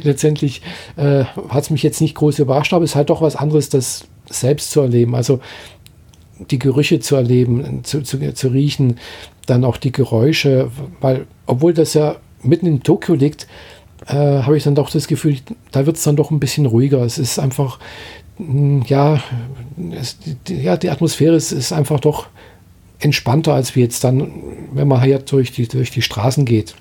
Letztendlich 0.03 0.63
äh, 0.97 1.25
hat 1.49 1.65
es 1.65 1.71
mich 1.71 1.83
jetzt 1.83 2.01
nicht 2.01 2.15
groß 2.15 2.39
überrascht, 2.39 2.73
aber 2.73 2.85
es 2.85 2.91
ist 2.91 2.97
halt 2.97 3.11
doch 3.11 3.23
was 3.23 3.37
anderes, 3.37 3.69
das 3.69 4.07
selbst 4.29 4.71
zu 4.71 4.81
erleben. 4.81 5.15
Also 5.15 5.41
die 6.51 6.59
Gerüche 6.59 7.01
zu 7.01 7.17
erleben, 7.17 7.83
zu, 7.85 8.03
zu, 8.03 8.35
zu 8.35 8.49
riechen, 8.49 8.99
dann 9.47 9.65
auch 9.65 9.77
die 9.77 9.93
Geräusche, 9.93 10.71
weil 11.01 11.27
obwohl 11.47 11.73
das 11.73 11.95
ja 11.95 12.17
mitten 12.43 12.67
in 12.67 12.83
Tokio 12.83 13.15
liegt, 13.15 13.47
äh, 14.07 14.15
habe 14.15 14.57
ich 14.57 14.65
dann 14.65 14.75
doch 14.75 14.91
das 14.91 15.09
Gefühl, 15.09 15.37
da 15.73 15.87
wird 15.87 15.97
es 15.97 16.03
dann 16.03 16.17
doch 16.17 16.31
ein 16.31 16.41
bisschen 16.41 16.67
ruhiger. 16.67 17.03
Es 17.03 17.19
ist 17.19 17.39
einfach, 17.39 17.79
mh, 18.39 18.85
ja, 18.87 19.23
es, 19.93 20.19
die, 20.47 20.57
ja, 20.57 20.77
die 20.77 20.91
Atmosphäre 20.91 21.37
ist, 21.37 21.53
ist 21.53 21.73
einfach 21.73 22.01
doch 22.01 22.27
entspannter, 22.99 23.55
als 23.55 23.75
wie 23.77 23.81
jetzt 23.81 24.05
dann, 24.05 24.31
wenn 24.73 24.89
man 24.89 25.03
hier 25.03 25.19
durch 25.19 25.53
die, 25.53 25.69
durch 25.69 25.91
die 25.91 26.03
Straßen 26.03 26.45
geht. 26.45 26.75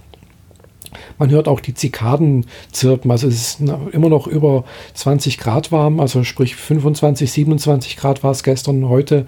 Man 1.18 1.30
hört 1.30 1.48
auch 1.48 1.60
die 1.60 1.74
Zikaden 1.74 2.46
zirpen. 2.72 3.12
Also 3.12 3.28
es 3.28 3.60
ist 3.60 3.62
immer 3.92 4.10
noch 4.10 4.28
über 4.28 4.66
20 4.94 5.38
Grad 5.38 5.72
warm, 5.72 6.00
also 6.00 6.24
sprich 6.24 6.56
25, 6.56 7.32
27 7.32 7.98
Grad 7.98 8.24
war 8.24 8.32
es 8.32 8.44
gestern, 8.44 8.90
heute. 8.90 9.26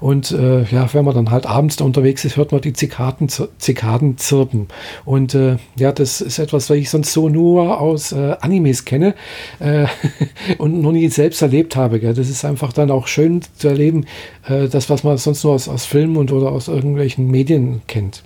Und 0.00 0.30
äh, 0.30 0.64
ja, 0.64 0.92
wenn 0.92 1.04
man 1.04 1.14
dann 1.14 1.30
halt 1.30 1.46
abends 1.46 1.76
da 1.76 1.84
unterwegs 1.84 2.24
ist, 2.24 2.36
hört 2.36 2.52
man 2.52 2.60
die 2.60 2.72
Zikaden, 2.72 3.28
Zikaden 3.58 4.18
zirpen. 4.18 4.68
Und 5.04 5.34
äh, 5.34 5.56
ja, 5.76 5.92
das 5.92 6.20
ist 6.20 6.38
etwas, 6.38 6.70
was 6.70 6.76
ich 6.76 6.90
sonst 6.90 7.12
so 7.12 7.28
nur 7.28 7.80
aus 7.80 8.12
äh, 8.12 8.36
Animes 8.40 8.84
kenne 8.84 9.14
äh, 9.58 9.86
und 10.58 10.80
noch 10.80 10.92
nie 10.92 11.08
selbst 11.08 11.42
erlebt 11.42 11.76
habe. 11.76 12.00
Gell. 12.00 12.14
Das 12.14 12.28
ist 12.28 12.44
einfach 12.44 12.72
dann 12.72 12.90
auch 12.90 13.06
schön 13.06 13.42
zu 13.56 13.68
erleben, 13.68 14.06
äh, 14.46 14.68
das, 14.68 14.90
was 14.90 15.04
man 15.04 15.16
sonst 15.18 15.44
nur 15.44 15.54
aus, 15.54 15.68
aus 15.68 15.84
Filmen 15.84 16.16
und 16.16 16.32
oder 16.32 16.52
aus 16.52 16.68
irgendwelchen 16.68 17.30
Medien 17.30 17.82
kennt. 17.86 18.22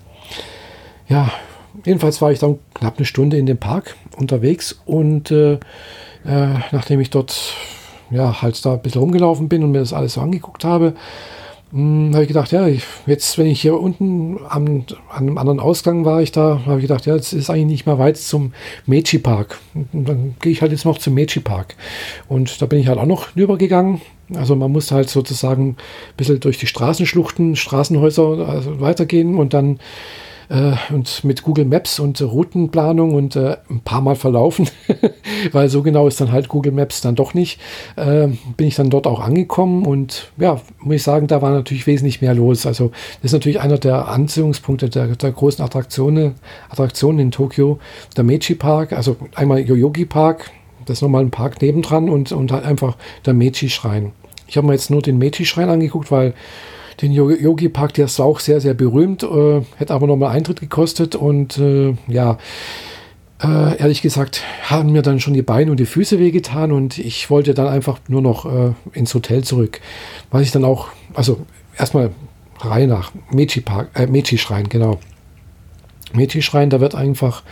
Ja, 1.09 1.33
jedenfalls 1.85 2.21
war 2.21 2.33
ich 2.33 2.39
dann 2.39 2.59
knapp 2.75 2.97
eine 2.97 3.07
Stunde 3.07 3.37
in 3.37 3.47
dem 3.47 3.59
Park 3.59 3.97
unterwegs 4.17 4.81
und 4.87 5.31
äh, 5.31 5.55
äh, 5.55 5.59
nachdem 6.73 7.01
ich 7.01 7.11
dort 7.11 7.55
ja 8.11 8.43
halt 8.43 8.65
da 8.65 8.75
ein 8.75 8.83
bisschen 8.83 9.01
rumgelaufen 9.01 9.49
bin 9.49 9.63
und 9.63 9.73
mir 9.73 9.79
das 9.79 9.93
alles 9.93 10.15
so 10.15 10.21
angeguckt 10.21 10.65
habe, 10.65 10.95
hm, 11.73 12.11
habe 12.13 12.25
ich 12.25 12.29
gedacht, 12.29 12.51
ja, 12.51 12.67
ich, 12.67 12.83
jetzt, 13.07 13.39
wenn 13.39 13.47
ich 13.47 13.61
hier 13.61 13.79
unten 13.79 14.39
am, 14.49 14.85
an 15.09 15.29
einem 15.29 15.39
anderen 15.39 15.61
Ausgang 15.61 16.05
war, 16.05 16.21
ich 16.21 16.33
da, 16.33 16.63
habe 16.67 16.79
ich 16.79 16.83
gedacht, 16.83 17.07
ja, 17.07 17.15
jetzt 17.15 17.33
ist 17.33 17.49
eigentlich 17.49 17.67
nicht 17.67 17.87
mehr 17.87 17.99
weit 17.99 18.17
zum 18.17 18.53
Meiji 18.87 19.19
Park. 19.19 19.59
Und 19.75 20.09
dann 20.09 20.35
gehe 20.41 20.51
ich 20.51 20.63
halt 20.63 20.73
jetzt 20.73 20.85
noch 20.85 20.99
zum 20.99 21.15
Meiji 21.15 21.39
Park. 21.41 21.77
Und 22.29 22.61
da 22.61 22.67
bin 22.67 22.81
ich 22.81 22.89
halt 22.89 22.99
auch 22.99 23.07
noch 23.07 23.37
rübergegangen. 23.37 24.01
Also 24.35 24.57
man 24.57 24.73
musste 24.73 24.97
halt 24.97 25.11
sozusagen 25.11 25.71
ein 25.71 25.77
bisschen 26.17 26.41
durch 26.41 26.59
die 26.59 26.67
Straßenschluchten, 26.67 27.55
Straßenhäuser 27.55 28.49
also 28.49 28.81
weitergehen 28.81 29.37
und 29.37 29.55
dann 29.55 29.79
äh, 30.51 30.73
und 30.93 31.25
mit 31.25 31.43
Google 31.43 31.65
Maps 31.65 31.99
und 31.99 32.21
äh, 32.21 32.25
Routenplanung 32.25 33.15
und 33.15 33.37
äh, 33.37 33.57
ein 33.71 33.81
paar 33.81 34.01
Mal 34.03 34.17
verlaufen, 34.17 34.69
weil 35.53 35.69
so 35.69 35.83
genau 35.83 36.07
ist 36.07 36.21
dann 36.21 36.33
halt 36.33 36.49
Google 36.49 36.73
Maps 36.73 37.01
dann 37.01 37.15
doch 37.15 37.33
nicht, 37.33 37.61
äh, 37.97 38.29
bin 38.57 38.67
ich 38.67 38.75
dann 38.75 38.91
dort 38.91 39.07
auch 39.07 39.21
angekommen 39.21 39.87
und 39.87 40.31
ja, 40.37 40.61
muss 40.81 40.97
ich 40.97 41.03
sagen, 41.03 41.29
da 41.29 41.41
war 41.41 41.53
natürlich 41.53 41.87
wesentlich 41.87 42.21
mehr 42.21 42.35
los. 42.35 42.67
Also 42.67 42.91
das 43.23 43.31
ist 43.31 43.33
natürlich 43.33 43.61
einer 43.61 43.79
der 43.79 44.09
Anziehungspunkte 44.09 44.91
der, 44.91 45.07
der 45.07 45.33
großen 45.33 45.65
Attraktionen, 45.65 46.35
Attraktionen 46.69 47.21
in 47.21 47.31
Tokio, 47.31 47.79
der 48.17 48.25
Meiji 48.25 48.57
Park, 48.57 48.93
also 48.93 49.17
einmal 49.37 49.61
Yoyogi 49.61 50.05
Park, 50.05 50.51
das 50.87 50.99
ist 50.99 51.03
nochmal 51.03 51.23
ein 51.23 51.31
Park 51.31 51.63
nebendran 51.63 52.09
und, 52.09 52.33
und 52.33 52.51
halt 52.51 52.65
einfach 52.65 52.97
der 53.25 53.35
Meiji-Schrein. 53.35 54.13
Ich 54.49 54.57
habe 54.57 54.67
mir 54.67 54.73
jetzt 54.73 54.91
nur 54.91 55.03
den 55.03 55.19
Meiji-Schrein 55.19 55.69
angeguckt, 55.69 56.11
weil 56.11 56.35
den 57.03 57.13
Yogi 57.13 57.69
Park, 57.69 57.95
der 57.95 58.07
ist 58.07 58.21
auch 58.21 58.41
sehr, 58.41 58.61
sehr 58.61 58.75
berühmt, 58.75 59.23
äh, 59.23 59.63
hätte 59.77 59.95
aber 59.95 60.07
nochmal 60.07 60.37
Eintritt 60.37 60.61
gekostet 60.61 61.15
und 61.15 61.59
äh, 61.59 61.95
ja, 62.09 62.39
äh, 63.43 63.79
ehrlich 63.79 64.03
gesagt, 64.03 64.43
haben 64.65 64.93
mir 64.93 65.03
dann 65.03 65.21
schon 65.21 65.33
die 65.33 65.43
Beine 65.43 65.71
und 65.71 65.81
die 65.81 65.87
Füße 65.87 66.19
wehgetan 66.19 66.73
und 66.73 66.99
ich 66.99 67.31
wollte 67.31 67.55
dann 67.55 67.69
einfach 67.69 67.99
nur 68.09 68.21
noch 68.21 68.45
äh, 68.45 68.73
ins 68.93 69.15
Hotel 69.15 69.45
zurück. 69.45 69.81
Was 70.31 70.43
ich 70.43 70.51
dann 70.51 70.65
auch, 70.65 70.89
also 71.15 71.41
erstmal 71.79 72.11
rein 72.61 72.91
nach 72.91 73.13
Meiji 73.31 73.61
Park, 73.61 73.91
äh, 73.95 74.07
Meiji 74.07 74.37
Schrein, 74.37 74.69
genau. 74.69 75.01
Meiji 76.13 76.43
Schrein, 76.43 76.69
da 76.69 76.81
wird 76.81 76.95
einfach, 76.95 77.43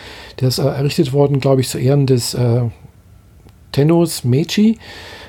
der 0.41 0.49
ist 0.49 0.59
errichtet 0.59 1.13
worden, 1.13 1.41
glaube 1.41 1.63
ich, 1.63 1.69
zu 1.69 1.79
Ehren 1.79 2.07
des 2.07 2.35
äh, 2.35 2.63
Tennos 3.73 4.25
Meiji, 4.25 4.79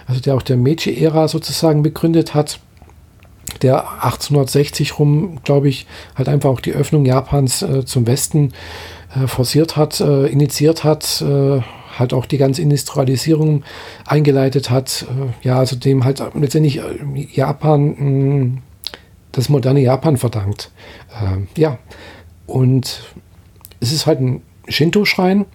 also 0.08 0.20
der 0.20 0.36
auch 0.36 0.42
der 0.42 0.58
Meiji-Ära 0.58 1.28
sozusagen 1.28 1.84
begründet 1.84 2.34
hat 2.34 2.60
der 3.62 4.04
1860 4.04 5.00
rum, 5.00 5.40
glaube 5.44 5.70
ich, 5.70 5.86
halt 6.16 6.30
einfach 6.30 6.50
auch 6.50 6.60
die 6.60 6.74
Öffnung 6.74 7.06
Japans 7.06 7.62
äh, 7.62 7.86
zum 7.86 8.08
Westen 8.08 8.54
äh, 9.16 9.28
forciert 9.28 9.76
hat, 9.76 10.00
äh, 10.00 10.28
initiiert 10.28 10.84
hat, 10.84 11.22
äh, 11.22 11.62
halt 11.98 12.14
auch 12.14 12.26
die 12.26 12.38
ganze 12.38 12.62
Industrialisierung 12.62 13.64
eingeleitet 14.06 14.70
hat. 14.70 15.06
Äh, 15.10 15.48
ja, 15.48 15.60
also 15.60 15.76
dem 15.76 16.04
halt 16.06 16.22
letztendlich 16.34 16.78
äh, 16.78 17.28
Japan, 17.34 17.88
mh, 17.88 17.98
hm, 17.98 18.58
das 19.32 19.50
moderne 19.50 19.82
Japan 19.82 20.18
verdankt. 20.18 20.72
ja, 21.56 21.78
und 22.48 23.04
es 23.80 23.92
ist 23.92 24.08
halt 24.08 24.20
ein 24.22 24.42
Shinto-Schrein. 24.68 25.46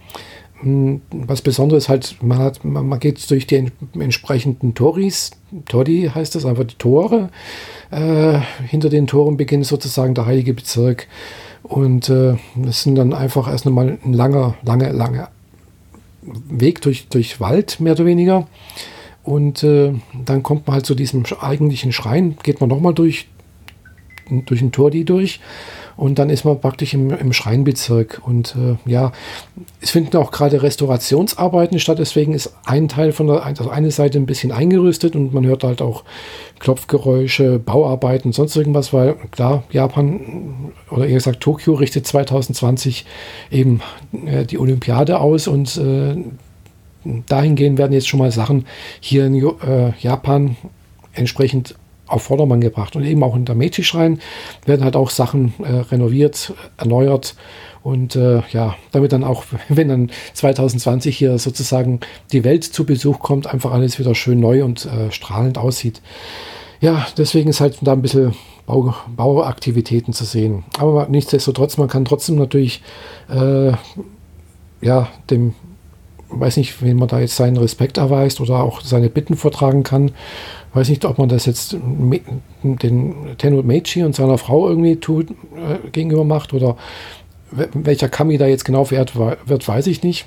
Hm, 0.61 1.03
was 1.11 1.43
Besonderes 1.43 1.89
halt, 1.89 2.17
man, 2.23 2.39
hat, 2.39 2.65
man, 2.65 2.87
man 2.87 3.01
geht 3.01 3.31
durch 3.31 3.47
die 3.47 3.71
entsprechenden 3.99 4.75
Toris, 4.75 5.33
Tori 5.67 6.11
heißt 6.15 6.35
das, 6.35 6.47
einfach 6.47 6.65
die 6.65 6.77
Tore. 6.77 7.31
Äh, 7.91 8.39
hinter 8.67 8.89
den 8.89 9.07
Toren 9.07 9.37
beginnt 9.37 9.67
sozusagen 9.67 10.15
der 10.15 10.27
heilige 10.27 10.55
Bezirk. 10.55 11.07
Und 11.63 12.09
äh, 12.09 12.37
das 12.57 12.83
sind 12.83 12.97
dann 12.97 13.13
einfach 13.13 13.49
erst 13.49 13.67
einmal 13.67 13.99
ein 14.05 14.13
langer, 14.13 14.55
langer, 14.63 14.93
langer 14.93 15.31
Weg 16.23 16.81
durch, 16.83 17.09
durch 17.09 17.41
Wald, 17.41 17.81
mehr 17.81 17.93
oder 17.95 18.05
weniger. 18.05 18.47
Und 19.23 19.63
äh, 19.63 19.95
dann 20.25 20.43
kommt 20.43 20.67
man 20.67 20.75
halt 20.75 20.87
zu 20.87 20.95
diesem 20.95 21.25
eigentlichen 21.41 21.93
Schrein, 21.93 22.37
geht 22.43 22.61
man 22.61 22.69
nochmal 22.69 22.95
durch, 22.95 23.29
durch 24.29 24.61
ein 24.61 24.73
Tor 24.73 24.91
durch 24.91 25.41
und 25.97 26.19
dann 26.19 26.31
ist 26.31 26.45
man 26.45 26.61
praktisch 26.61 26.95
im, 26.95 27.11
im 27.11 27.33
Schreinbezirk. 27.33 28.23
Und 28.25 28.57
äh, 28.57 28.91
ja, 28.91 29.13
es 29.81 29.91
finden 29.91 30.17
auch 30.17 30.31
gerade 30.31 30.63
Restaurationsarbeiten 30.63 31.79
statt, 31.79 31.99
deswegen 31.99 32.35
ist 32.35 32.55
ein 32.65 32.89
Teil 32.89 33.13
von 33.13 33.27
der 33.27 33.45
also 33.45 33.71
eine 33.71 33.91
Seite 33.91 34.19
ein 34.19 34.27
bisschen 34.27 34.53
eingerüstet 34.53 35.15
und 35.17 35.33
man 35.33 35.47
hört 35.47 35.65
halt 35.65 35.83
auch 35.83 36.05
Klopfgeräusche, 36.59 37.59
Bauarbeiten, 37.59 38.33
sonst 38.33 38.57
irgendwas, 38.57 38.93
weil 38.93 39.15
klar, 39.31 39.65
Japan 39.71 40.73
oder 40.91 41.07
eher 41.07 41.15
gesagt 41.15 41.41
Tokio 41.41 41.75
richtet 41.75 42.07
2020 42.07 43.05
eben 43.51 43.81
äh, 44.27 44.45
die 44.45 44.59
Olympiade 44.59 45.21
aus 45.21 45.47
und 45.47 45.77
äh, 45.77 46.17
dahingehend 47.27 47.79
werden 47.79 47.93
jetzt 47.93 48.09
schon 48.09 48.19
mal 48.19 48.31
Sachen 48.31 48.67
hier 49.01 49.27
in 49.27 49.35
äh, 49.35 49.93
Japan 50.01 50.57
entsprechend 51.13 51.75
auf 52.07 52.23
Vordermann 52.23 52.61
gebracht. 52.61 52.97
Und 52.97 53.05
eben 53.05 53.23
auch 53.23 53.35
in 53.37 53.45
der 53.45 53.55
Meiji-Schrein 53.55 54.21
werden 54.67 54.85
halt 54.85 54.97
auch 54.97 55.11
Sachen 55.11 55.55
äh, 55.63 55.73
renoviert, 55.91 56.53
erneuert 56.77 57.35
und 57.83 58.17
äh, 58.17 58.43
ja, 58.51 58.77
damit 58.93 59.13
dann 59.13 59.25
auch, 59.25 59.45
wenn 59.69 59.89
dann 59.89 60.11
2020 60.35 61.17
hier 61.17 61.39
sozusagen 61.39 62.01
die 62.33 62.45
Welt 62.45 62.65
zu 62.65 62.85
Besuch 62.85 63.21
kommt, 63.21 63.47
einfach 63.47 63.73
alles 63.73 63.99
wieder 63.99 64.15
schön 64.15 64.41
neu 64.41 64.65
und 64.65 64.87
äh, 64.87 65.11
strahlend 65.11 65.59
aussieht. 65.59 66.03
Ja, 66.81 67.07
deswegen 67.17 67.51
ist 67.51 67.61
halt 67.61 67.79
da 67.81 67.93
ein 67.93 68.03
bisschen 68.03 68.35
Bau, 68.67 68.95
Bauaktivitäten 69.15 70.13
zu 70.13 70.25
sehen. 70.25 70.65
Aber 70.79 71.07
nichtsdestotrotz, 71.09 71.77
man 71.77 71.89
kann 71.89 72.05
trotzdem 72.05 72.37
natürlich 72.37 72.83
äh, 73.29 73.73
ja, 74.85 75.09
dem 75.31 75.55
weiß 76.29 76.57
nicht, 76.57 76.83
wem 76.83 76.99
man 76.99 77.09
da 77.09 77.21
jetzt 77.21 77.37
seinen 77.37 77.57
Respekt 77.57 77.97
erweist 77.97 78.41
oder 78.41 78.63
auch 78.63 78.81
seine 78.81 79.09
Bitten 79.09 79.37
vortragen 79.37 79.83
kann. 79.83 80.13
Weiß 80.75 80.89
nicht, 80.89 81.05
ob 81.05 81.19
man 81.19 81.29
das 81.29 81.47
jetzt 81.47 81.73
den 81.73 83.15
Tenno 83.39 83.63
Meiji 83.63 84.03
und 84.03 84.15
seiner 84.15 84.39
Frau 84.39 84.69
irgendwie 84.69 84.97
tut, 84.97 85.31
äh, 85.31 85.89
gegenüber 85.91 86.25
macht 86.25 86.53
oder 86.53 86.77
welcher 87.51 88.09
Kami 88.09 88.39
da 88.39 88.47
jetzt 88.47 88.65
genau 88.65 88.85
verehrt 88.85 89.15
wird, 89.17 89.69
weiß 89.69 89.87
ich 89.87 90.03
nicht. 90.03 90.27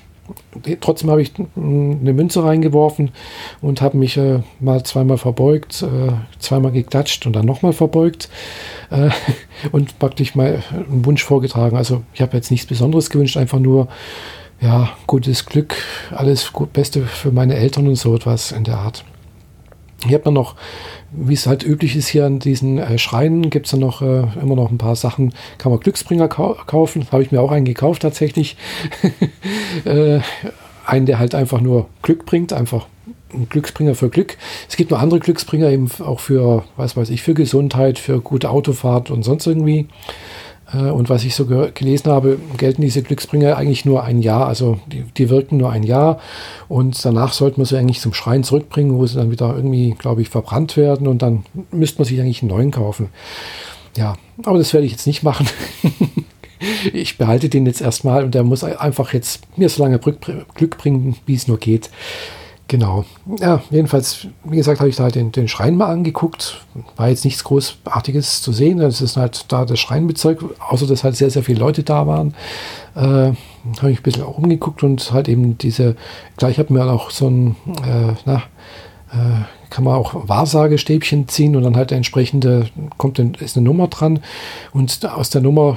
trotzdem 0.80 1.10
habe 1.10 1.22
ich 1.22 1.32
eine 1.56 2.12
Münze 2.12 2.44
reingeworfen 2.44 3.10
und 3.60 3.80
habe 3.80 3.96
mich 3.96 4.16
äh, 4.16 4.40
mal 4.60 4.82
zweimal 4.82 5.18
verbeugt, 5.18 5.82
äh, 5.82 6.12
zweimal 6.38 6.72
geklatscht 6.72 7.26
und 7.26 7.34
dann 7.34 7.46
nochmal 7.46 7.72
verbeugt 7.72 8.28
äh, 8.90 9.10
und 9.72 9.98
praktisch 9.98 10.34
mal 10.34 10.62
einen 10.70 11.04
Wunsch 11.04 11.24
vorgetragen. 11.24 11.76
Also 11.76 12.02
ich 12.14 12.20
habe 12.22 12.36
jetzt 12.36 12.50
nichts 12.50 12.66
Besonderes 12.66 13.10
gewünscht, 13.10 13.36
einfach 13.36 13.58
nur 13.58 13.88
ja, 14.60 14.90
gutes 15.06 15.46
Glück, 15.46 15.76
alles 16.10 16.52
gut, 16.52 16.72
Beste 16.72 17.02
für 17.02 17.30
meine 17.30 17.54
Eltern 17.54 17.86
und 17.86 17.96
so 17.96 18.14
etwas 18.14 18.52
in 18.52 18.64
der 18.64 18.78
Art. 18.78 19.04
Ich 20.06 20.14
habe 20.14 20.24
dann 20.24 20.34
noch, 20.34 20.54
wie 21.10 21.34
es 21.34 21.46
halt 21.46 21.64
üblich 21.64 21.96
ist 21.96 22.08
hier 22.08 22.26
an 22.26 22.38
diesen 22.38 22.78
äh, 22.78 22.98
Schreinen, 22.98 23.50
gibt 23.50 23.66
es 23.66 23.72
dann 23.72 23.80
noch 23.80 24.00
äh, 24.00 24.24
immer 24.40 24.54
noch 24.54 24.70
ein 24.70 24.78
paar 24.78 24.94
Sachen, 24.94 25.34
kann 25.58 25.72
man 25.72 25.80
Glücksbringer 25.80 26.28
kau 26.28 26.56
kaufen. 26.66 27.06
Habe 27.10 27.22
ich 27.22 27.32
mir 27.32 27.40
auch 27.40 27.50
einen 27.50 27.64
gekauft 27.64 28.02
tatsächlich. 28.02 28.56
äh, 29.84 30.20
einen, 30.86 31.06
der 31.06 31.18
halt 31.18 31.34
einfach 31.34 31.60
nur 31.60 31.88
Glück 32.02 32.24
bringt, 32.24 32.52
einfach 32.52 32.86
ein 33.32 33.48
Glücksbringer 33.48 33.94
für 33.94 34.08
Glück. 34.08 34.38
Es 34.68 34.76
gibt 34.76 34.90
noch 34.90 35.00
andere 35.00 35.20
Glücksbringer 35.20 35.68
eben 35.70 35.90
auch 36.00 36.20
für, 36.20 36.64
was 36.76 36.96
weiß 36.96 37.10
ich, 37.10 37.22
für 37.22 37.34
Gesundheit, 37.34 37.98
für 37.98 38.20
gute 38.20 38.50
Autofahrt 38.50 39.10
und 39.10 39.22
sonst 39.22 39.46
irgendwie. 39.46 39.86
Äh, 40.72 40.90
und 40.90 41.08
was 41.08 41.24
ich 41.24 41.34
so 41.34 41.46
gelesen 41.46 42.10
habe, 42.10 42.38
gelten 42.56 42.82
diese 42.82 43.02
Glücksbringer 43.02 43.56
eigentlich 43.56 43.84
nur 43.84 44.04
ein 44.04 44.20
Jahr. 44.20 44.46
Also 44.46 44.78
die, 44.86 45.02
die, 45.02 45.30
wirken 45.30 45.56
nur 45.56 45.70
ein 45.70 45.82
Jahr 45.82 46.18
und 46.68 47.02
danach 47.04 47.32
sollte 47.32 47.58
man 47.58 47.66
sie 47.66 47.76
eigentlich 47.76 48.00
zum 48.00 48.14
Schrein 48.14 48.44
zurückbringen, 48.44 48.96
wo 48.96 49.06
sie 49.06 49.16
dann 49.16 49.30
wieder 49.30 49.54
irgendwie, 49.54 49.94
glaube 49.98 50.22
ich, 50.22 50.28
verbrannt 50.28 50.76
werden 50.76 51.06
und 51.06 51.22
dann 51.22 51.44
müsste 51.70 51.98
man 51.98 52.06
sich 52.06 52.20
eigentlich 52.20 52.42
einen 52.42 52.50
neuen 52.50 52.70
kaufen. 52.70 53.08
Ja, 53.96 54.16
aber 54.44 54.58
das 54.58 54.72
werde 54.72 54.86
ich 54.86 54.92
jetzt 54.92 55.06
nicht 55.06 55.22
machen. 55.22 55.48
ich 56.92 57.18
behalte 57.18 57.48
den 57.48 57.66
jetzt 57.66 57.80
erstmal 57.80 58.24
und 58.24 58.34
der 58.34 58.44
muss 58.44 58.64
einfach 58.64 59.12
jetzt 59.12 59.40
mir 59.56 59.68
so 59.68 59.82
lange 59.82 59.98
Glück 59.98 60.78
bringen, 60.78 61.16
wie 61.26 61.34
es 61.34 61.48
nur 61.48 61.58
geht. 61.58 61.90
Genau. 62.68 63.06
Ja, 63.38 63.62
jedenfalls, 63.70 64.26
wie 64.44 64.58
gesagt, 64.58 64.80
habe 64.80 64.90
ich 64.90 64.96
da 64.96 65.08
den, 65.08 65.32
den 65.32 65.48
Schrein 65.48 65.76
mal 65.76 65.86
angeguckt. 65.86 66.66
War 66.96 67.08
jetzt 67.08 67.24
nichts 67.24 67.42
Großartiges 67.42 68.42
zu 68.42 68.52
sehen. 68.52 68.78
Es 68.80 69.00
ist 69.00 69.16
halt 69.16 69.50
da 69.50 69.64
das 69.64 69.80
Schreinbezirk, 69.80 70.44
außer 70.68 70.86
dass 70.86 71.02
halt 71.02 71.16
sehr, 71.16 71.30
sehr 71.30 71.42
viele 71.42 71.60
Leute 71.60 71.82
da 71.82 72.06
waren. 72.06 72.34
Äh, 72.94 73.32
habe 73.80 73.90
ich 73.90 74.00
ein 74.00 74.02
bisschen 74.02 74.22
umgeguckt 74.22 74.82
und 74.82 75.12
halt 75.12 75.28
eben 75.28 75.56
diese, 75.56 75.96
gleich 76.36 76.58
habe 76.58 76.74
mir 76.74 76.84
auch 76.84 77.10
so 77.10 77.28
ein, 77.28 77.56
äh, 77.86 78.12
na, 78.26 78.42
äh, 79.12 79.44
kann 79.70 79.84
man 79.84 79.94
auch 79.94 80.28
Wahrsagestäbchen 80.28 81.28
ziehen 81.28 81.56
und 81.56 81.62
dann 81.62 81.76
halt 81.76 81.92
entsprechende, 81.92 82.66
kommt 82.96 83.18
dann, 83.18 83.34
ist 83.34 83.56
eine 83.56 83.64
Nummer 83.64 83.88
dran 83.88 84.20
und 84.72 85.04
aus 85.06 85.30
der 85.30 85.40
Nummer 85.40 85.76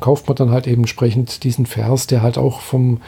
kauft 0.00 0.28
man 0.28 0.36
dann 0.36 0.50
halt 0.50 0.66
eben 0.66 0.82
entsprechend 0.82 1.44
diesen 1.44 1.66
Vers, 1.66 2.06
der 2.06 2.22
halt 2.22 2.38
auch 2.38 2.60
vom 2.60 3.00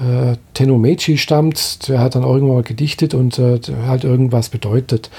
äh, 0.00 0.36
Tenno 0.54 0.78
Meiji 0.78 1.18
stammt, 1.18 1.88
der 1.88 2.00
hat 2.00 2.14
dann 2.14 2.24
irgendwann 2.24 2.56
mal 2.56 2.62
gedichtet 2.62 3.14
und 3.14 3.38
äh, 3.38 3.60
halt 3.86 4.04
irgendwas 4.04 4.48
bedeutet. 4.48 5.10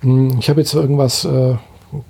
Hm, 0.00 0.38
ich 0.40 0.48
habe 0.48 0.60
jetzt 0.60 0.74
irgendwas 0.74 1.24
äh, 1.24 1.54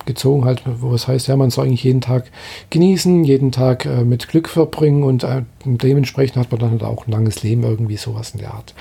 gezogen, 0.06 0.44
halt, 0.44 0.62
wo 0.80 0.94
es 0.94 1.06
heißt, 1.06 1.28
ja, 1.28 1.36
man 1.36 1.50
soll 1.50 1.66
eigentlich 1.66 1.84
jeden 1.84 2.00
Tag 2.00 2.30
genießen, 2.70 3.24
jeden 3.24 3.52
Tag 3.52 3.84
äh, 3.86 4.04
mit 4.04 4.28
Glück 4.28 4.48
verbringen 4.48 5.02
und 5.02 5.24
äh, 5.24 5.42
dementsprechend 5.64 6.36
hat 6.36 6.50
man 6.50 6.60
dann 6.60 6.70
halt 6.72 6.82
auch 6.82 7.06
ein 7.06 7.12
langes 7.12 7.42
Leben, 7.42 7.62
irgendwie 7.62 7.96
sowas 7.96 8.32
in 8.32 8.40
der 8.40 8.54
Art. 8.54 8.74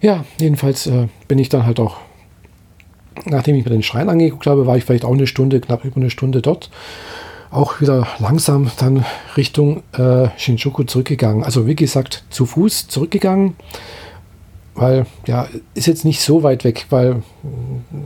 Ja, 0.00 0.24
jedenfalls 0.38 0.86
äh, 0.86 1.08
bin 1.28 1.38
ich 1.38 1.48
dann 1.48 1.66
halt 1.66 1.80
auch 1.80 1.96
nachdem 3.24 3.56
ich 3.56 3.64
mir 3.64 3.70
den 3.70 3.82
Schrein 3.82 4.08
angeguckt 4.08 4.46
habe, 4.46 4.66
war 4.66 4.76
ich 4.76 4.84
vielleicht 4.84 5.04
auch 5.04 5.12
eine 5.12 5.26
Stunde, 5.26 5.60
knapp 5.60 5.84
über 5.84 5.96
eine 5.96 6.10
Stunde 6.10 6.42
dort. 6.42 6.70
Auch 7.50 7.80
wieder 7.80 8.06
langsam 8.18 8.70
dann 8.78 9.04
Richtung 9.36 9.82
äh, 9.92 10.28
Shinjuku 10.36 10.84
zurückgegangen. 10.84 11.42
Also 11.42 11.66
wie 11.66 11.74
gesagt, 11.74 12.24
zu 12.30 12.46
Fuß 12.46 12.88
zurückgegangen, 12.88 13.56
weil 14.74 15.06
ja, 15.26 15.48
ist 15.74 15.86
jetzt 15.86 16.04
nicht 16.04 16.20
so 16.20 16.42
weit 16.42 16.64
weg, 16.64 16.86
weil 16.90 17.22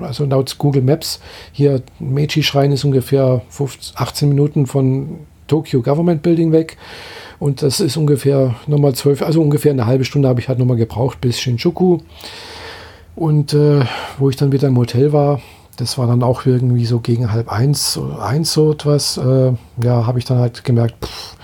also 0.00 0.24
laut 0.24 0.56
Google 0.58 0.82
Maps 0.82 1.20
hier 1.52 1.82
Meiji-Schrein 1.98 2.72
ist 2.72 2.84
ungefähr 2.84 3.42
15, 3.50 3.96
18 3.96 4.28
Minuten 4.30 4.66
von 4.66 5.20
Tokyo 5.46 5.82
Government 5.82 6.22
Building 6.22 6.52
weg. 6.52 6.78
Und 7.38 7.62
das 7.62 7.80
ist 7.80 7.96
ungefähr 7.96 8.54
nochmal 8.66 8.94
zwölf, 8.94 9.20
also 9.20 9.42
ungefähr 9.42 9.72
eine 9.72 9.86
halbe 9.86 10.04
Stunde 10.04 10.28
habe 10.28 10.40
ich 10.40 10.48
halt 10.48 10.58
nochmal 10.58 10.76
gebraucht 10.76 11.20
bis 11.20 11.38
Shinjuku. 11.40 11.98
Und 13.16 13.54
äh, 13.54 13.84
wo 14.18 14.30
ich 14.30 14.36
dann 14.36 14.52
wieder 14.52 14.68
im 14.68 14.76
Hotel 14.76 15.12
war, 15.12 15.40
das 15.76 15.98
war 15.98 16.06
dann 16.06 16.22
auch 16.22 16.46
irgendwie 16.46 16.84
so 16.84 17.00
gegen 17.00 17.32
halb 17.32 17.50
eins, 17.50 17.98
eins 18.20 18.52
so 18.52 18.72
etwas, 18.72 19.16
äh, 19.16 19.52
ja, 19.82 20.06
habe 20.06 20.18
ich 20.18 20.24
dann 20.24 20.38
halt 20.38 20.64
gemerkt, 20.64 21.04
pff, 21.04 21.36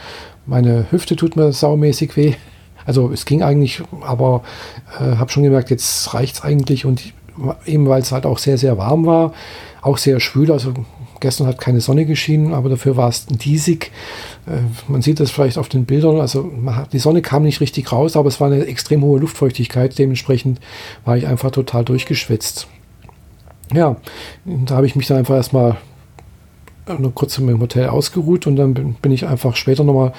meine 0.47 0.87
Hüfte 0.91 1.17
tut 1.17 1.37
mir 1.37 1.53
saumäßig 1.53 2.17
weh. 2.17 2.35
Also 2.87 3.11
es 3.13 3.25
ging 3.25 3.43
eigentlich, 3.43 3.83
aber 4.01 4.43
äh, 4.99 5.17
habe 5.17 5.31
schon 5.31 5.43
gemerkt, 5.43 5.71
jetzt 5.71 6.13
reicht 6.15 6.37
es 6.37 6.43
eigentlich 6.43 6.87
und 6.87 7.13
eben 7.67 7.89
weil 7.89 8.03
es 8.03 8.13
halt 8.13 8.27
auch 8.27 8.39
sehr, 8.39 8.59
sehr 8.59 8.79
warm 8.79 9.07
war, 9.07 9.33
auch 9.83 9.99
sehr 9.99 10.21
schwül, 10.21 10.51
also 10.51 10.75
Gestern 11.21 11.47
hat 11.47 11.61
keine 11.61 11.81
Sonne 11.81 12.07
geschienen, 12.07 12.55
aber 12.55 12.69
dafür 12.69 12.97
war 12.97 13.09
es 13.09 13.27
diesig. 13.27 13.93
Äh, 14.47 14.61
man 14.89 15.03
sieht 15.03 15.21
das 15.21 15.31
vielleicht 15.31 15.59
auf 15.59 15.69
den 15.69 15.85
Bildern. 15.85 16.21
Also 16.21 16.51
hat, 16.67 16.93
die 16.93 16.99
Sonne 16.99 17.23
kam 17.23 17.43
nicht 17.43 17.61
richtig 17.61 17.93
raus, 17.93 18.17
aber 18.17 18.29
es 18.29 18.41
war 18.41 18.51
eine 18.51 18.67
extrem 18.67 19.03
hohe 19.03 19.21
Luftfeuchtigkeit. 19.21 19.99
Dementsprechend 19.99 20.61
war 21.05 21.17
ich 21.17 21.27
einfach 21.27 21.51
total 21.51 21.85
durchgeschwitzt. 21.85 22.67
Ja, 23.73 23.97
da 24.45 24.75
habe 24.75 24.87
ich 24.87 24.97
mich 24.97 25.07
dann 25.07 25.19
einfach 25.19 25.37
erstmal 25.37 25.77
noch 26.99 27.15
kurz 27.15 27.39
im 27.39 27.61
Hotel 27.61 27.89
ausgeruht 27.89 28.47
und 28.47 28.57
dann 28.57 28.75
bin 28.75 29.13
ich 29.13 29.27
einfach 29.27 29.55
später 29.55 29.85
nochmal 29.85 30.13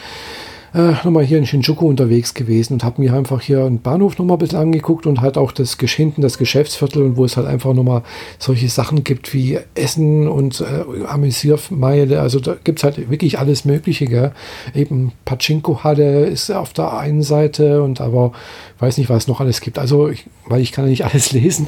äh, 0.74 0.92
nochmal 1.04 1.24
hier 1.24 1.38
in 1.38 1.46
Shinjuku 1.46 1.88
unterwegs 1.88 2.34
gewesen 2.34 2.74
und 2.74 2.84
habe 2.84 3.02
mir 3.02 3.14
einfach 3.14 3.42
hier 3.42 3.66
einen 3.66 3.82
Bahnhof 3.82 4.18
nochmal 4.18 4.38
ein 4.38 4.40
bisschen 4.40 4.60
angeguckt 4.60 5.06
und 5.06 5.22
halt 5.22 5.38
auch 5.38 5.52
das 5.52 5.78
hinten 5.80 6.22
das 6.22 6.38
Geschäftsviertel 6.38 7.04
und 7.04 7.18
wo 7.18 7.26
es 7.26 7.36
halt 7.36 7.48
einfach 7.48 7.74
nochmal 7.74 8.04
solche 8.40 8.70
Sachen 8.70 9.04
gibt 9.04 9.34
wie 9.34 9.60
Essen 9.76 10.28
und 10.28 10.62
äh, 10.62 11.06
Amüsiermeile. 11.06 12.22
Also 12.22 12.40
da 12.40 12.56
gibt 12.64 12.80
es 12.80 12.84
halt 12.84 13.10
wirklich 13.10 13.40
alles 13.40 13.66
Mögliche. 13.66 14.06
Gell? 14.06 14.32
Eben 14.74 15.12
Pachinko-Halle 15.26 16.26
ist 16.26 16.52
auf 16.52 16.74
der 16.74 16.98
einen 16.98 17.24
Seite 17.24 17.84
und 17.84 18.00
aber 18.00 18.32
weiß 18.80 18.98
nicht, 18.98 19.10
was 19.10 19.28
noch 19.28 19.40
alles 19.40 19.62
gibt. 19.62 19.78
Also, 19.80 20.10
ich, 20.10 20.26
weil 20.48 20.62
ich 20.62 20.72
kann 20.72 20.86
ja 20.86 20.90
nicht 20.90 21.06
alles 21.06 21.32
lesen. 21.32 21.68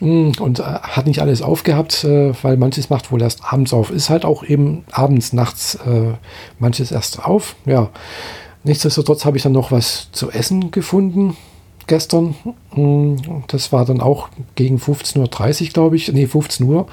Hm, 0.00 0.32
und 0.40 0.58
äh, 0.58 0.62
hat 0.62 1.06
nicht 1.06 1.20
alles 1.20 1.42
aufgehabt, 1.42 2.04
äh, 2.04 2.32
weil 2.42 2.56
manches 2.56 2.90
macht 2.90 3.12
wohl 3.12 3.22
erst 3.22 3.44
abends 3.44 3.72
auf. 3.72 3.90
Ist 3.90 4.10
halt 4.10 4.24
auch 4.24 4.42
eben 4.42 4.84
abends, 4.90 5.32
nachts 5.32 5.76
äh, 5.76 6.14
manches 6.58 6.90
erst 6.90 7.24
auf. 7.24 7.54
Ja, 7.66 7.90
nichtsdestotrotz 8.64 9.24
habe 9.24 9.36
ich 9.36 9.42
dann 9.42 9.52
noch 9.52 9.70
was 9.70 10.10
zu 10.12 10.30
essen 10.30 10.70
gefunden 10.70 11.36
gestern. 11.86 12.34
Hm, 12.72 13.44
das 13.48 13.72
war 13.72 13.84
dann 13.84 14.00
auch 14.00 14.28
gegen 14.54 14.78
15.30 14.78 15.62
Uhr, 15.62 15.68
glaube 15.72 15.96
ich. 15.96 16.10
Nee, 16.12 16.26
15 16.26 16.66
Uhr. 16.66 16.86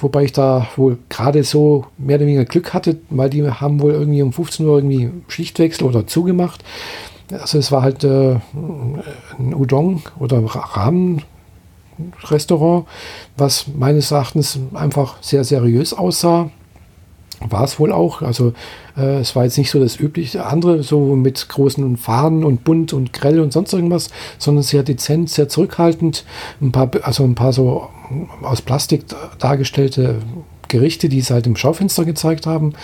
Wobei 0.00 0.24
ich 0.24 0.32
da 0.32 0.68
wohl 0.76 0.98
gerade 1.08 1.42
so 1.42 1.86
mehr 1.98 2.16
oder 2.16 2.26
weniger 2.26 2.44
Glück 2.44 2.72
hatte, 2.72 2.98
weil 3.10 3.30
die 3.30 3.44
haben 3.50 3.80
wohl 3.80 3.92
irgendwie 3.92 4.22
um 4.22 4.32
15 4.32 4.64
Uhr 4.64 4.76
irgendwie 4.78 5.10
Schichtwechsel 5.26 5.86
oder 5.86 6.06
zugemacht. 6.06 6.64
Also 7.32 7.58
es 7.58 7.72
war 7.72 7.82
halt 7.82 8.04
äh, 8.04 8.36
ein 9.38 9.54
Udon 9.54 10.02
oder 10.18 10.42
Rahmen 10.44 11.22
Restaurant, 12.24 12.86
was 13.36 13.66
meines 13.76 14.10
Erachtens 14.10 14.58
einfach 14.74 15.22
sehr 15.22 15.44
seriös 15.44 15.92
aussah. 15.92 16.50
War 17.40 17.62
es 17.62 17.78
wohl 17.78 17.92
auch. 17.92 18.20
Also 18.20 18.52
äh, 18.96 19.20
es 19.20 19.36
war 19.36 19.44
jetzt 19.44 19.58
nicht 19.58 19.70
so 19.70 19.78
das 19.78 19.98
übliche 20.00 20.44
andere, 20.44 20.82
so 20.82 21.14
mit 21.14 21.48
großen 21.48 21.96
Fahnen 21.96 22.42
und 22.42 22.64
bunt 22.64 22.92
und 22.92 23.12
grell 23.12 23.38
und 23.38 23.52
sonst 23.52 23.72
irgendwas, 23.72 24.10
sondern 24.38 24.64
sehr 24.64 24.82
dezent, 24.82 25.30
sehr 25.30 25.48
zurückhaltend. 25.48 26.24
Ein 26.60 26.72
paar, 26.72 26.90
also 27.02 27.22
ein 27.22 27.36
paar 27.36 27.52
so 27.52 27.88
aus 28.42 28.60
Plastik 28.60 29.04
dargestellte 29.38 30.16
Gerichte, 30.66 31.08
die 31.08 31.18
es 31.18 31.30
halt 31.30 31.46
im 31.46 31.56
Schaufenster 31.56 32.04
gezeigt 32.04 32.46
haben. 32.46 32.74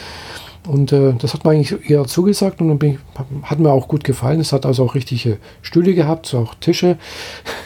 Und 0.66 0.92
äh, 0.92 1.12
das 1.18 1.35
hat 1.35 1.44
mir 1.44 1.50
eigentlich 1.50 1.90
eher 1.90 2.05
zugesagt 2.07 2.61
und 2.62 2.83
ich, 2.83 2.96
hat 3.42 3.59
mir 3.59 3.70
auch 3.70 3.87
gut 3.87 4.03
gefallen. 4.03 4.40
Es 4.40 4.53
hat 4.53 4.64
also 4.64 4.85
auch 4.85 4.94
richtige 4.94 5.37
Stühle 5.61 5.94
gehabt, 5.94 6.27
so 6.27 6.38
auch 6.38 6.55
Tische. 6.55 6.96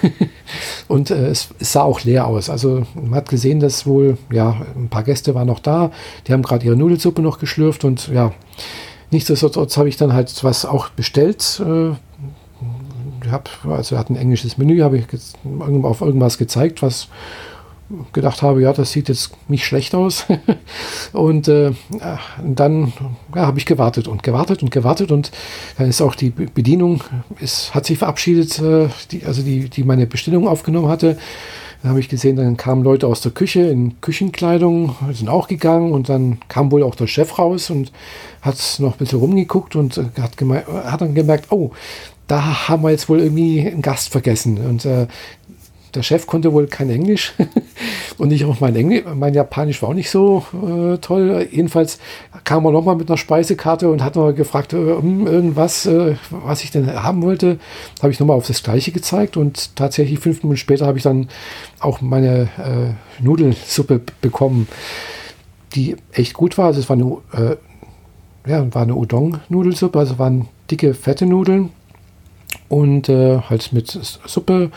und 0.89 1.11
äh, 1.11 1.29
es, 1.29 1.49
es, 1.61 1.73
sah 1.73 1.83
auch 1.83 2.03
leer 2.03 2.27
aus. 2.27 2.51
Also 2.51 2.83
man 2.95 3.15
hat 3.15 3.29
gesehen, 3.29 3.61
dass 3.61 3.87
wohl, 3.87 4.19
ja, 4.33 4.63
ein 4.75 4.89
paar 4.89 5.05
Gäste 5.05 5.35
waren 5.37 5.47
noch 5.47 5.61
da. 5.61 5.93
Die 6.27 6.33
haben 6.33 6.43
gerade 6.43 6.67
ihre 6.67 6.77
Nudelsuppe 6.77 7.23
noch 7.23 7.39
geschlürft 7.39 7.85
und 7.85 8.09
ja, 8.09 8.33
nichtsdestotrotz 9.13 9.77
habe 9.77 9.89
ich 9.89 9.97
dann 9.97 10.13
halt 10.13 10.43
was 10.43 10.65
auch 10.65 10.89
bestellt. 10.89 11.63
Äh, 11.65 11.93
hab, 13.31 13.51
also 13.65 13.95
er 13.95 13.99
hat 14.01 14.11
ein 14.11 14.17
englisches 14.17 14.59
Menü, 14.59 14.81
habe 14.81 14.99
ich 14.99 15.05
auf 15.83 16.01
irgendwas 16.01 16.39
gezeigt, 16.39 16.83
was 16.83 17.09
gedacht 18.13 18.43
habe, 18.43 18.63
ja, 18.63 18.73
das 18.73 18.93
sieht 18.93 19.09
jetzt 19.09 19.33
nicht 19.49 19.65
schlecht 19.65 19.95
aus. 19.95 20.27
und 21.13 21.49
äh, 21.49 21.73
dann 22.45 22.93
ja, 23.35 23.47
habe 23.47 23.59
ich 23.59 23.67
gewartet 23.67 24.09
und 24.09 24.23
gewartet 24.23 24.63
und 24.63 24.71
gewartet 24.71 25.11
und 25.11 25.31
dann 25.79 25.89
ist 25.89 26.01
auch 26.01 26.15
die 26.15 26.31
Bedienung, 26.31 27.03
ist, 27.41 27.75
hat 27.75 27.87
sich 27.87 27.99
verabschiedet, 27.99 28.59
äh, 28.59 28.89
die, 29.11 29.25
also 29.25 29.43
die, 29.43 29.69
die 29.69 29.85
meine 29.85 30.07
Bestellung 30.07 30.49
aufgenommen 30.49 30.89
hatte, 30.89 31.19
Dann 31.83 31.91
habe 31.91 32.01
ich 32.01 32.09
gesehen, 32.09 32.37
dann 32.37 32.57
kamen 32.57 32.83
Leute 32.83 33.07
aus 33.07 33.21
der 33.21 33.33
Küche 33.33 33.63
in 33.63 34.01
Küchenkleidung, 34.01 34.97
sind 35.13 35.29
auch 35.29 35.47
gegangen 35.47 35.93
und 35.93 36.09
dann 36.09 36.39
kam 36.49 36.73
wohl 36.73 36.83
auch 36.83 36.97
der 36.97 37.07
Chef 37.07 37.39
raus 37.39 37.71
und 37.71 37.93
hat 38.43 38.57
noch 38.81 38.93
ein 38.93 38.99
bisschen 38.99 39.21
rumgeguckt 39.21 39.77
und 39.77 39.97
hat, 39.97 40.37
hat 40.85 41.01
dann 41.01 41.15
gemerkt, 41.15 41.53
oh, 41.53 41.71
da 42.27 42.69
haben 42.69 42.83
wir 42.83 42.91
jetzt 42.91 43.09
wohl 43.09 43.21
irgendwie 43.21 43.67
einen 43.67 43.83
Gast 43.83 44.11
vergessen. 44.11 44.59
Und 44.59 44.85
äh, 44.85 45.07
der 45.95 46.03
Chef 46.03 46.27
konnte 46.27 46.53
wohl 46.53 46.67
kein 46.67 46.91
Englisch 46.91 47.35
und 48.19 48.31
ich 48.31 48.45
auch 48.45 48.61
mein 48.61 48.77
Englisch, 48.77 49.05
mein 49.15 49.35
Japanisch 49.35 49.83
war 49.83 49.91
auch 49.91 49.95
nicht 49.95 50.11
so 50.11 50.45
äh, 50.53 50.99
toll. 50.99 51.49
Jedenfalls 51.51 51.99
kam 52.45 52.65
er 52.65 52.73
nochmal 52.73 52.97
mit 52.97 53.09
einer 53.09 53.17
Speisekarte 53.17 53.89
und 53.91 54.03
hat 54.03 54.17
noch 54.17 54.33
gefragt, 54.33 54.73
äh, 54.73 54.77
irgendwas, 54.77 55.87
äh, 55.87 56.17
was 56.31 56.65
ich 56.65 56.71
denn 56.71 56.93
haben 57.03 57.23
wollte. 57.23 57.59
Habe 58.03 58.13
ich 58.13 58.21
nochmal 58.21 58.37
auf 58.37 58.47
das 58.47 58.63
Gleiche 58.63 58.93
gezeigt 58.93 59.37
und 59.37 59.77
tatsächlich 59.77 60.19
fünf 60.19 60.43
Minuten 60.43 60.59
später 60.59 60.87
habe 60.87 60.99
ich 60.99 61.05
dann 61.05 61.29
auch 61.81 62.01
meine 62.01 62.49
äh, 62.59 63.23
Nudelsuppe 63.23 64.01
bekommen, 64.21 64.69
die 65.75 65.97
echt 66.13 66.35
gut 66.35 66.59
war. 66.59 66.67
Also 66.67 66.81
es 66.81 66.89
war 66.89 66.97
eine, 66.97 67.17
äh, 67.33 67.57
ja, 68.51 68.75
war 68.75 68.83
eine 68.83 68.95
Udon-Nudelsuppe, 68.95 69.99
also 69.99 70.19
waren 70.19 70.49
dicke, 70.71 70.95
fette 70.95 71.27
Nudeln 71.27 71.71
und 72.69 73.09
äh, 73.09 73.41
halt 73.41 73.73
mit 73.73 73.89
Suppe 73.89 74.71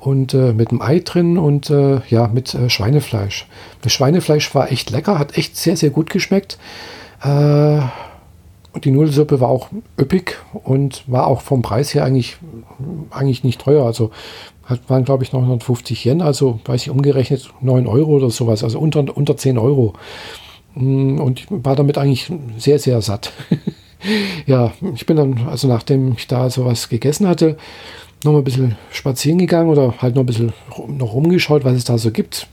und 0.00 0.34
äh, 0.34 0.52
mit 0.52 0.70
einem 0.70 0.82
Ei 0.82 1.00
drin 1.00 1.38
und 1.38 1.70
äh, 1.70 2.00
ja, 2.08 2.28
mit 2.28 2.54
äh, 2.54 2.70
Schweinefleisch. 2.70 3.46
Das 3.82 3.92
Schweinefleisch 3.92 4.54
war 4.54 4.72
echt 4.72 4.90
lecker, 4.90 5.18
hat 5.18 5.36
echt 5.36 5.56
sehr, 5.56 5.76
sehr 5.76 5.90
gut 5.90 6.10
geschmeckt. 6.10 6.58
Äh, 7.22 7.80
und 8.72 8.84
die 8.84 8.90
Nudelsuppe 8.90 9.40
war 9.40 9.48
auch 9.48 9.68
üppig 10.00 10.38
und 10.64 11.04
war 11.06 11.26
auch 11.26 11.40
vom 11.40 11.60
Preis 11.62 11.92
her 11.92 12.04
eigentlich, 12.04 12.36
eigentlich 13.10 13.44
nicht 13.44 13.60
teuer. 13.60 13.84
Also 13.84 14.10
hat, 14.64 14.88
waren, 14.88 15.04
glaube 15.04 15.24
ich, 15.24 15.32
noch 15.32 15.42
150 15.42 16.04
Yen, 16.04 16.22
also 16.22 16.60
weiß 16.64 16.82
ich 16.82 16.90
umgerechnet 16.90 17.50
9 17.60 17.86
Euro 17.86 18.12
oder 18.12 18.30
sowas, 18.30 18.62
also 18.62 18.78
unter, 18.78 19.16
unter 19.16 19.36
10 19.36 19.58
Euro. 19.58 19.94
Mm, 20.74 21.18
und 21.18 21.40
ich 21.40 21.46
war 21.50 21.74
damit 21.74 21.98
eigentlich 21.98 22.32
sehr, 22.58 22.78
sehr 22.78 23.02
satt. 23.02 23.32
ja, 24.46 24.72
ich 24.94 25.04
bin 25.04 25.16
dann, 25.16 25.48
also 25.48 25.66
nachdem 25.66 26.12
ich 26.12 26.28
da 26.28 26.48
sowas 26.48 26.88
gegessen 26.88 27.28
hatte, 27.28 27.56
noch 28.24 28.32
mal 28.32 28.38
ein 28.38 28.44
bisschen 28.44 28.76
spazieren 28.90 29.38
gegangen 29.38 29.70
oder 29.70 29.94
halt 29.98 30.14
noch 30.14 30.22
ein 30.22 30.26
bisschen 30.26 30.52
noch 30.88 31.14
rumgeschaut, 31.14 31.64
was 31.64 31.76
es 31.76 31.84
da 31.84 31.98
so 31.98 32.10
gibt. 32.10 32.46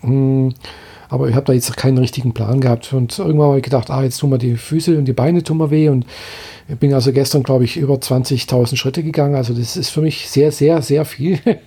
Hm, 0.00 0.54
aber 1.08 1.28
ich 1.28 1.34
habe 1.34 1.44
da 1.44 1.52
jetzt 1.52 1.76
keinen 1.76 1.98
richtigen 1.98 2.32
Plan 2.32 2.60
gehabt. 2.62 2.90
Und 2.94 3.18
irgendwann 3.18 3.48
habe 3.48 3.58
ich 3.58 3.64
gedacht, 3.64 3.90
ah, 3.90 4.02
jetzt 4.02 4.18
tun 4.18 4.30
wir 4.30 4.38
die 4.38 4.56
Füße 4.56 4.96
und 4.96 5.04
die 5.04 5.12
Beine 5.12 5.42
tun 5.42 5.58
wir 5.58 5.70
weh. 5.70 5.90
Und 5.90 6.06
ich 6.68 6.78
bin 6.78 6.94
also 6.94 7.12
gestern, 7.12 7.42
glaube 7.42 7.64
ich, 7.64 7.76
über 7.76 7.96
20.000 7.96 8.76
Schritte 8.76 9.02
gegangen. 9.02 9.34
Also 9.34 9.52
das 9.52 9.76
ist 9.76 9.90
für 9.90 10.00
mich 10.00 10.30
sehr, 10.30 10.52
sehr, 10.52 10.80
sehr 10.82 11.04
viel. 11.04 11.38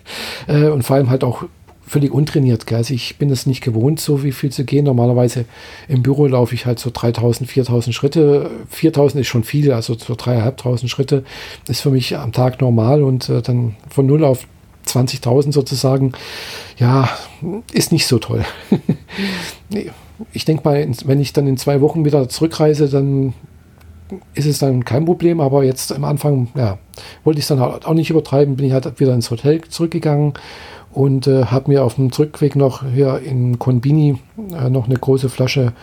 Äh, 0.47 0.67
und 0.67 0.83
vor 0.83 0.95
allem 0.97 1.09
halt 1.09 1.23
auch 1.23 1.45
völlig 1.87 2.11
untrainiert. 2.11 2.65
Gell? 2.65 2.77
Also 2.77 2.93
ich 2.93 3.17
bin 3.17 3.29
es 3.29 3.45
nicht 3.45 3.61
gewohnt, 3.61 3.99
so 3.99 4.23
wie 4.23 4.31
viel 4.31 4.51
zu 4.51 4.65
gehen. 4.65 4.85
Normalerweise 4.85 5.45
im 5.87 6.03
Büro 6.03 6.27
laufe 6.27 6.55
ich 6.55 6.65
halt 6.65 6.79
so 6.79 6.89
3000, 6.91 7.49
4000 7.49 7.95
Schritte. 7.95 8.49
4000 8.69 9.21
ist 9.21 9.27
schon 9.27 9.43
viel, 9.43 9.71
also 9.71 9.93
so 9.93 10.15
3500 10.15 10.89
Schritte 10.89 11.23
ist 11.67 11.81
für 11.81 11.91
mich 11.91 12.17
am 12.17 12.31
Tag 12.31 12.61
normal 12.61 13.03
und 13.03 13.29
äh, 13.29 13.41
dann 13.41 13.75
von 13.89 14.05
0 14.05 14.23
auf 14.23 14.47
20.000 14.87 15.51
sozusagen, 15.51 16.13
ja, 16.77 17.09
ist 17.73 17.91
nicht 17.91 18.07
so 18.07 18.19
toll. 18.19 18.45
nee. 19.69 19.91
Ich 20.31 20.45
denke 20.45 20.63
mal, 20.63 20.87
wenn 21.05 21.19
ich 21.19 21.33
dann 21.33 21.45
in 21.45 21.57
zwei 21.57 21.81
Wochen 21.81 22.05
wieder 22.05 22.29
zurückreise, 22.29 22.87
dann 22.87 23.33
ist 24.33 24.45
es 24.45 24.59
dann 24.59 24.85
kein 24.85 25.03
Problem, 25.03 25.41
aber 25.41 25.65
jetzt 25.65 25.91
am 25.91 26.05
Anfang, 26.05 26.47
ja, 26.55 26.77
wollte 27.25 27.39
ich 27.39 27.43
es 27.43 27.49
dann 27.49 27.59
auch 27.59 27.93
nicht 27.93 28.11
übertreiben, 28.11 28.55
bin 28.55 28.65
ich 28.65 28.71
halt 28.71 28.99
wieder 28.99 29.13
ins 29.13 29.29
Hotel 29.29 29.61
zurückgegangen 29.67 30.33
und 30.95 31.27
äh, 31.27 31.45
habe 31.45 31.71
mir 31.71 31.83
auf 31.83 31.95
dem 31.95 32.07
Rückweg 32.07 32.55
noch 32.55 32.83
hier 32.89 33.19
in 33.19 33.59
Konbini 33.59 34.17
äh, 34.57 34.69
noch 34.69 34.85
eine 34.85 34.95
große 34.95 35.27
Flasche 35.27 35.73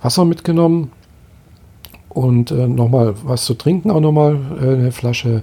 Wasser 0.00 0.24
mitgenommen 0.24 0.92
und 2.08 2.52
äh, 2.52 2.68
nochmal 2.68 3.14
was 3.24 3.44
zu 3.44 3.54
trinken, 3.54 3.90
auch 3.90 4.00
nochmal 4.00 4.38
äh, 4.60 4.74
eine 4.74 4.92
Flasche 4.92 5.42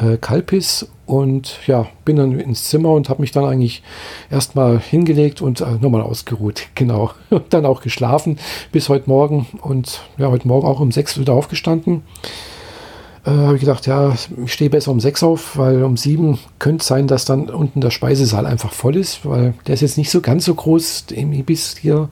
äh, 0.00 0.16
Kalpis. 0.16 0.88
Und 1.06 1.58
ja, 1.66 1.88
bin 2.04 2.16
dann 2.16 2.38
ins 2.38 2.64
Zimmer 2.64 2.92
und 2.92 3.08
habe 3.08 3.20
mich 3.20 3.32
dann 3.32 3.44
eigentlich 3.44 3.82
erstmal 4.30 4.78
hingelegt 4.78 5.42
und 5.42 5.60
äh, 5.60 5.72
nochmal 5.80 6.00
ausgeruht, 6.00 6.68
genau. 6.76 7.10
Und 7.30 7.52
dann 7.52 7.66
auch 7.66 7.82
geschlafen 7.82 8.38
bis 8.70 8.88
heute 8.88 9.10
Morgen. 9.10 9.46
Und 9.60 10.02
ja, 10.18 10.30
heute 10.30 10.46
Morgen 10.46 10.66
auch 10.66 10.80
um 10.80 10.92
sechs 10.92 11.18
wieder 11.18 11.32
aufgestanden 11.32 12.02
äh, 13.24 13.30
habe 13.30 13.54
ich 13.54 13.60
gedacht, 13.60 13.86
ja, 13.86 14.14
ich 14.44 14.52
stehe 14.52 14.70
besser 14.70 14.90
um 14.90 15.00
sechs 15.00 15.22
auf, 15.22 15.56
weil 15.56 15.82
um 15.82 15.96
sieben 15.96 16.38
könnte 16.58 16.84
sein, 16.84 17.06
dass 17.06 17.24
dann 17.24 17.48
unten 17.50 17.80
der 17.80 17.90
Speisesaal 17.90 18.46
einfach 18.46 18.72
voll 18.72 18.96
ist, 18.96 19.24
weil 19.24 19.54
der 19.66 19.74
ist 19.74 19.80
jetzt 19.80 19.98
nicht 19.98 20.10
so 20.10 20.20
ganz 20.20 20.44
so 20.44 20.54
groß 20.54 21.06
im 21.12 21.32
Ibis 21.32 21.76
hier. 21.80 22.08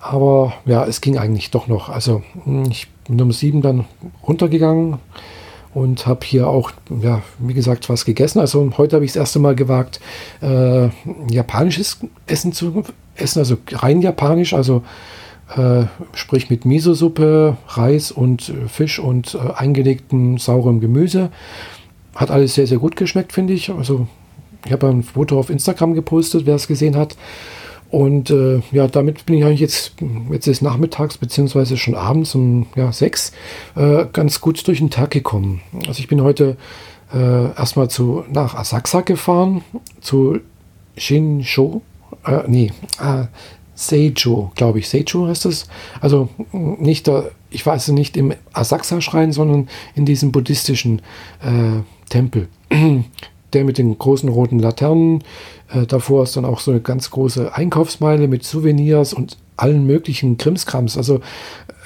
Aber 0.00 0.54
ja, 0.64 0.86
es 0.86 1.02
ging 1.02 1.18
eigentlich 1.18 1.50
doch 1.50 1.66
noch. 1.66 1.90
Also 1.90 2.22
hm, 2.44 2.64
ich 2.70 2.88
bin 3.06 3.20
um 3.20 3.32
sieben 3.32 3.60
dann 3.60 3.84
runtergegangen 4.26 4.98
und 5.74 6.06
habe 6.06 6.24
hier 6.24 6.48
auch, 6.48 6.72
ja, 7.02 7.22
wie 7.38 7.54
gesagt, 7.54 7.88
was 7.88 8.04
gegessen. 8.04 8.40
Also 8.40 8.70
heute 8.78 8.96
habe 8.96 9.04
ich 9.04 9.12
das 9.12 9.20
erste 9.20 9.38
Mal 9.38 9.54
gewagt, 9.54 10.00
äh, 10.40 10.88
japanisches 11.30 11.98
Essen 12.26 12.52
zu 12.52 12.82
essen, 13.14 13.40
also 13.40 13.56
rein 13.72 14.00
japanisch, 14.00 14.54
also 14.54 14.82
äh, 15.56 15.84
sprich 16.12 16.50
mit 16.50 16.64
Miso-Suppe, 16.64 17.56
Reis 17.68 18.12
und 18.12 18.48
äh, 18.48 18.68
Fisch 18.68 18.98
und 18.98 19.34
äh, 19.34 19.52
eingelegtem 19.54 20.38
saurem 20.38 20.80
Gemüse. 20.80 21.30
Hat 22.14 22.30
alles 22.30 22.54
sehr, 22.54 22.66
sehr 22.66 22.78
gut 22.78 22.96
geschmeckt, 22.96 23.32
finde 23.32 23.52
ich. 23.52 23.70
Also 23.70 24.06
ich 24.64 24.72
habe 24.72 24.88
ein 24.88 25.02
Foto 25.02 25.38
auf 25.38 25.50
Instagram 25.50 25.94
gepostet, 25.94 26.46
wer 26.46 26.54
es 26.54 26.66
gesehen 26.66 26.96
hat. 26.96 27.16
Und 27.90 28.30
äh, 28.30 28.60
ja, 28.70 28.86
damit 28.86 29.26
bin 29.26 29.36
ich 29.36 29.44
eigentlich 29.44 29.60
jetzt, 29.60 29.94
jetzt 30.30 30.46
ist 30.46 30.62
nachmittags 30.62 31.18
beziehungsweise 31.18 31.76
schon 31.76 31.96
abends 31.96 32.34
um 32.36 32.66
ja, 32.76 32.92
sechs 32.92 33.32
äh, 33.74 34.06
ganz 34.12 34.40
gut 34.40 34.66
durch 34.68 34.78
den 34.78 34.90
Tag 34.90 35.10
gekommen. 35.10 35.60
Also 35.88 35.98
ich 35.98 36.06
bin 36.06 36.22
heute 36.22 36.56
äh, 37.12 37.52
erstmal 37.56 37.90
zu, 37.90 38.24
nach 38.30 38.54
Asakusa 38.54 39.00
gefahren, 39.00 39.64
zu 40.00 40.38
Shinsho, 40.96 41.82
äh, 42.24 42.42
nee, 42.46 42.72
äh, 43.00 43.24
Seijo, 43.80 44.52
glaube 44.56 44.78
ich. 44.78 44.88
Seijo 44.90 45.26
heißt 45.26 45.46
das. 45.46 45.66
Also 46.02 46.28
nicht 46.52 47.08
da, 47.08 47.24
ich 47.48 47.64
weiß 47.64 47.88
nicht 47.88 48.16
im 48.18 48.34
Asakusa-Schrein, 48.52 49.32
sondern 49.32 49.68
in 49.94 50.04
diesem 50.04 50.32
buddhistischen 50.32 51.00
äh, 51.42 51.80
Tempel. 52.10 52.48
Der 53.52 53.64
mit 53.64 53.78
den 53.78 53.98
großen 53.98 54.28
roten 54.28 54.58
Laternen. 54.58 55.24
Äh, 55.72 55.86
davor 55.86 56.24
ist 56.24 56.36
dann 56.36 56.44
auch 56.44 56.60
so 56.60 56.70
eine 56.70 56.80
ganz 56.80 57.10
große 57.10 57.54
Einkaufsmeile 57.54 58.28
mit 58.28 58.44
Souvenirs 58.44 59.14
und 59.14 59.38
allen 59.56 59.86
möglichen 59.86 60.36
Krimskrams. 60.36 60.98
Also 60.98 61.20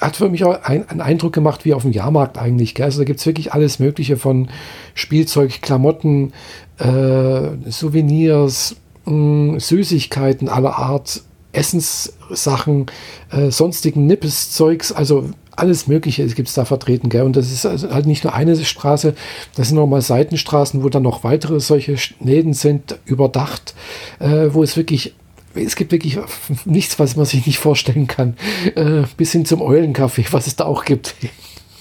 hat 0.01 0.17
für 0.17 0.29
mich 0.29 0.43
auch 0.43 0.61
ein, 0.63 0.87
einen 0.89 1.01
Eindruck 1.01 1.31
gemacht 1.31 1.63
wie 1.63 1.73
auf 1.73 1.83
dem 1.83 1.93
Jahrmarkt 1.93 2.37
eigentlich. 2.37 2.75
Gell? 2.75 2.85
Also 2.85 2.99
da 2.99 3.05
gibt 3.05 3.21
es 3.21 3.25
wirklich 3.25 3.53
alles 3.53 3.79
Mögliche 3.79 4.17
von 4.17 4.49
Spielzeug, 4.95 5.61
Klamotten, 5.61 6.33
äh, 6.77 7.71
Souvenirs, 7.71 8.75
mh, 9.05 9.11
hm, 9.11 9.59
Süßigkeiten 9.61 10.49
aller 10.49 10.77
Art, 10.77 11.23
Essenssachen, 11.55 12.87
äh, 13.31 13.49
sonstigen 13.51 14.07
Nippes-Zeugs, 14.07 14.91
also 14.91 15.29
alles 15.55 15.87
Mögliche 15.87 16.25
gibt 16.27 16.49
es 16.49 16.53
da 16.53 16.65
vertreten. 16.65 17.09
Gell? 17.09 17.23
Und 17.23 17.35
das 17.35 17.51
ist 17.51 17.65
also 17.65 17.89
halt 17.89 18.05
nicht 18.05 18.23
nur 18.23 18.33
eine 18.33 18.55
Straße, 18.55 19.15
das 19.55 19.69
sind 19.69 19.77
nochmal 19.77 20.01
Seitenstraßen, 20.01 20.83
wo 20.83 20.89
dann 20.89 21.03
noch 21.03 21.23
weitere 21.23 21.59
solche 21.59 21.95
Läden 22.19 22.53
sind, 22.53 22.99
überdacht, 23.05 23.73
äh, 24.19 24.49
wo 24.51 24.63
es 24.63 24.77
wirklich 24.77 25.13
es 25.53 25.77
gibt 25.77 25.93
wirklich 25.93 26.19
nichts, 26.65 26.99
was 26.99 27.15
man 27.15 27.25
sich 27.25 27.45
nicht 27.45 27.59
vorstellen 27.59 28.07
kann. 28.07 28.35
Äh, 28.75 29.03
bis 29.15 29.31
hin 29.31 29.45
zum 29.45 29.61
Eulencafé, 29.61 30.25
was 30.31 30.47
es 30.47 30.55
da 30.55 30.65
auch 30.65 30.85
gibt. 30.85 31.15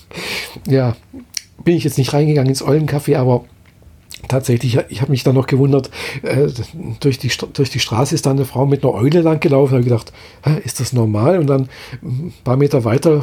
ja, 0.68 0.96
bin 1.64 1.76
ich 1.76 1.84
jetzt 1.84 1.98
nicht 1.98 2.12
reingegangen 2.12 2.50
ins 2.50 2.62
Eulencafé, 2.62 3.16
aber 3.16 3.44
tatsächlich, 4.28 4.78
ich 4.88 5.00
habe 5.00 5.10
mich 5.10 5.24
dann 5.24 5.34
noch 5.34 5.46
gewundert, 5.46 5.90
äh, 6.22 6.48
durch, 7.00 7.18
die, 7.18 7.30
durch 7.52 7.70
die 7.70 7.80
Straße 7.80 8.14
ist 8.14 8.26
da 8.26 8.30
eine 8.30 8.44
Frau 8.44 8.66
mit 8.66 8.84
einer 8.84 8.94
Eule 8.94 9.20
lang 9.20 9.40
gelaufen. 9.40 9.72
Da 9.72 9.76
habe 9.76 9.82
ich 9.82 9.88
gedacht, 9.88 10.12
ist 10.64 10.80
das 10.80 10.92
normal? 10.92 11.38
Und 11.38 11.46
dann 11.46 11.68
ein 12.02 12.32
paar 12.44 12.56
Meter 12.56 12.84
weiter 12.84 13.22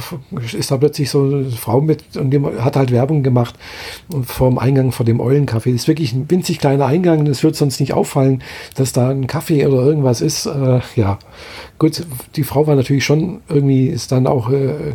ist 0.58 0.72
da 0.72 0.78
plötzlich 0.78 1.10
so 1.10 1.24
eine 1.24 1.52
Frau 1.52 1.82
mit 1.82 2.04
und 2.18 2.32
die 2.32 2.40
hat 2.40 2.76
halt 2.76 2.92
Werbung 2.92 3.24
gemacht 3.24 3.56
vor 4.26 4.50
dem 4.50 4.58
Eingang 4.58 4.92
vor 4.92 5.06
dem 5.06 5.20
Eulencafé. 5.20 5.72
Das 5.72 5.82
ist 5.82 5.88
wirklich 5.88 6.14
ein 6.14 6.30
winzig 6.30 6.60
kleiner 6.60 6.86
Eingang. 6.86 7.28
Es 7.28 7.44
wird 7.44 7.56
sonst 7.56 7.80
nicht 7.80 7.94
auffallen, 7.94 8.44
dass 8.76 8.94
da 8.94 9.10
ein 9.10 9.28
Kaffee 9.28 9.66
oder 9.66 9.84
irgendwas 9.84 10.22
ist. 10.22 10.46
Äh, 10.46 10.82
ja, 10.96 11.20
gut, 11.82 12.06
die 12.36 12.44
Frau 12.44 12.68
war 12.68 12.76
natürlich 12.76 13.04
schon 13.04 13.42
irgendwie, 13.50 13.88
ist 13.88 14.12
dann 14.12 14.28
auch 14.28 14.52
äh, 14.52 14.94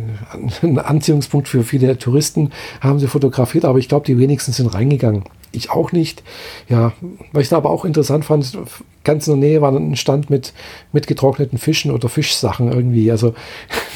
ein 0.61 0.79
Anziehungspunkt 0.79 1.49
für 1.49 1.65
viele 1.65 1.97
Touristen, 1.97 2.51
haben 2.79 2.99
sie 2.99 3.07
fotografiert, 3.07 3.65
aber 3.65 3.77
ich 3.77 3.89
glaube, 3.89 4.05
die 4.05 4.17
wenigsten 4.17 4.53
sind 4.53 4.73
reingegangen 4.73 5.25
ich 5.51 5.69
auch 5.69 5.91
nicht. 5.91 6.23
Ja, 6.69 6.93
was 7.31 7.43
ich 7.43 7.49
da 7.49 7.57
aber 7.57 7.69
auch 7.69 7.83
interessant 7.83 8.25
fand, 8.25 8.57
ganz 9.03 9.27
in 9.27 9.39
der 9.39 9.49
Nähe 9.49 9.61
war 9.61 9.71
ein 9.71 9.95
Stand 9.95 10.29
mit, 10.29 10.53
mit 10.93 11.07
getrockneten 11.07 11.57
Fischen 11.57 11.91
oder 11.91 12.09
Fischsachen 12.09 12.71
irgendwie. 12.71 13.11
Also, 13.11 13.33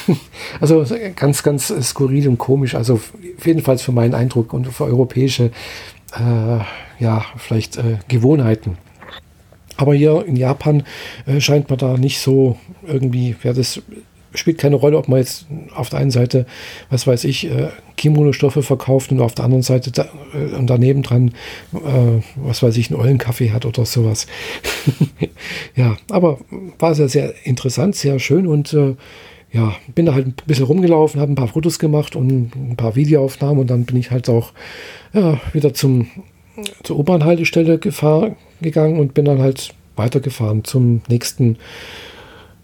also 0.60 0.86
ganz, 1.15 1.43
ganz 1.43 1.73
skurril 1.82 2.27
und 2.27 2.38
komisch. 2.38 2.75
Also 2.75 2.99
jedenfalls 3.43 3.82
für 3.82 3.91
meinen 3.91 4.15
Eindruck 4.15 4.54
und 4.54 4.67
für 4.67 4.86
europäische, 4.86 5.51
äh, 6.13 7.04
ja, 7.04 7.25
vielleicht 7.38 7.77
äh, 7.77 7.99
Gewohnheiten. 8.08 8.77
Aber 9.77 9.93
hier 9.93 10.25
in 10.25 10.36
Japan 10.36 10.84
äh, 11.25 11.39
scheint 11.39 11.69
man 11.69 11.79
da 11.79 11.97
nicht 11.97 12.19
so 12.19 12.57
irgendwie, 12.86 13.36
ja, 13.43 13.53
das 13.53 13.81
spielt 14.34 14.57
keine 14.57 14.75
Rolle, 14.75 14.97
ob 14.97 15.07
man 15.07 15.19
jetzt 15.19 15.45
auf 15.75 15.89
der 15.89 15.99
einen 15.99 16.12
Seite, 16.12 16.45
was 16.89 17.05
weiß 17.05 17.25
ich, 17.25 17.49
äh, 17.49 17.69
Kimono-Stoffe 17.97 18.63
verkauft 18.63 19.12
und 19.12 19.19
auf 19.19 19.36
der 19.36 19.45
anderen 19.45 19.63
Seite 19.63 19.91
da, 19.91 20.07
äh, 20.34 20.55
und 20.55 20.67
daneben 20.67 21.03
dran, 21.03 21.34
äh, 21.73 22.21
was 22.36 22.63
weiß 22.63 22.77
ich, 22.77 22.89
einen 22.89 22.99
Eulenkaffee 22.99 23.51
hat 23.51 23.65
oder 23.65 23.86
sowas. 23.86 24.27
ja, 25.75 25.97
aber 26.10 26.39
war 26.79 26.95
sehr, 26.95 27.10
sehr 27.10 27.34
interessant, 27.43 27.95
sehr 27.95 28.19
schön 28.19 28.47
und 28.47 28.73
äh, 28.73 28.95
ja, 29.51 29.75
bin 29.93 30.05
da 30.05 30.13
halt 30.13 30.27
ein 30.27 30.36
bisschen 30.47 30.65
rumgelaufen, 30.65 31.19
habe 31.19 31.34
ein 31.34 31.36
paar 31.36 31.49
Fotos 31.49 31.77
gemacht 31.77 32.15
und 32.15 32.55
ein 32.55 32.75
paar 32.77 32.95
Videoaufnahmen 32.95 33.60
und 33.60 33.69
dann 33.69 33.84
bin 33.84 33.97
ich 33.97 34.12
halt 34.12 34.29
auch 34.29 34.53
ja, 35.13 35.41
wieder 35.51 35.73
zum, 35.73 36.07
zur 36.84 36.99
U-Bahn-Haltestelle 36.99 37.77
gegangen 38.62 39.00
und 39.00 39.13
bin 39.13 39.26
dann 39.26 39.39
halt 39.39 39.74
weitergefahren 39.95 40.63
zum 40.63 41.02
nächsten 41.08 41.58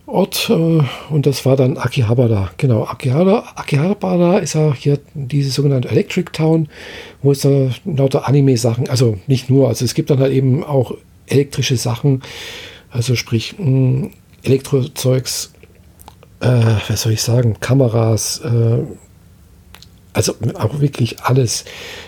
Ort 0.05 0.49
äh, 0.49 0.81
und 1.09 1.25
das 1.25 1.45
war 1.45 1.57
dann 1.57 1.77
Akihabara. 1.77 2.51
Genau, 2.57 2.85
Akihabara, 2.85 3.43
Akihabara 3.55 4.37
ist 4.37 4.53
ja 4.53 4.73
hier 4.73 4.99
diese 5.13 5.51
sogenannte 5.51 5.89
Electric 5.89 6.31
Town, 6.31 6.69
wo 7.21 7.33
es 7.33 7.41
da 7.41 7.69
lauter 7.83 8.25
Anime-Sachen, 8.25 8.89
also 8.89 9.17
nicht 9.27 9.49
nur, 9.49 9.67
also 9.67 9.83
es 9.83 9.93
gibt 9.93 10.09
dann 10.09 10.19
halt 10.19 10.31
eben 10.31 10.63
auch 10.63 10.93
elektrische 11.27 11.75
Sachen, 11.75 12.21
also 12.89 13.15
sprich 13.15 13.55
mh, 13.57 14.09
Elektrozeugs, 14.43 15.51
äh, 16.39 16.75
was 16.87 17.01
soll 17.01 17.11
ich 17.11 17.21
sagen, 17.21 17.57
Kameras, 17.59 18.39
äh, 18.45 18.79
also 20.13 20.35
auch 20.53 20.79
wirklich 20.79 21.21
alles. 21.21 21.65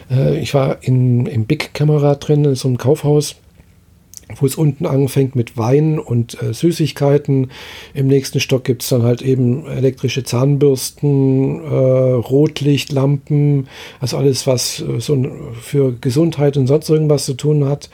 Äh, 0.09 0.39
ich 0.39 0.53
war 0.53 0.81
in, 0.81 1.25
im 1.25 1.45
Big 1.45 1.73
Camera 1.73 2.15
drin, 2.15 2.45
in 2.45 2.55
so 2.55 2.69
einem 2.69 2.77
Kaufhaus 2.77 3.35
wo 4.35 4.45
es 4.45 4.55
unten 4.55 4.85
anfängt 4.85 5.35
mit 5.35 5.57
Wein 5.57 5.99
und 5.99 6.41
äh, 6.41 6.53
Süßigkeiten. 6.53 7.51
Im 7.93 8.07
nächsten 8.07 8.39
Stock 8.39 8.63
gibt 8.63 8.83
es 8.83 8.89
dann 8.89 9.03
halt 9.03 9.21
eben 9.21 9.65
elektrische 9.65 10.23
Zahnbürsten, 10.23 11.63
äh, 11.63 11.67
Rotlichtlampen, 11.67 13.67
also 13.99 14.17
alles, 14.17 14.45
was 14.45 14.81
äh, 14.81 14.99
so 14.99 15.25
für 15.61 15.93
Gesundheit 15.99 16.57
und 16.57 16.67
sonst 16.67 16.89
irgendwas 16.89 17.25
zu 17.25 17.33
tun 17.33 17.65
hat, 17.65 17.89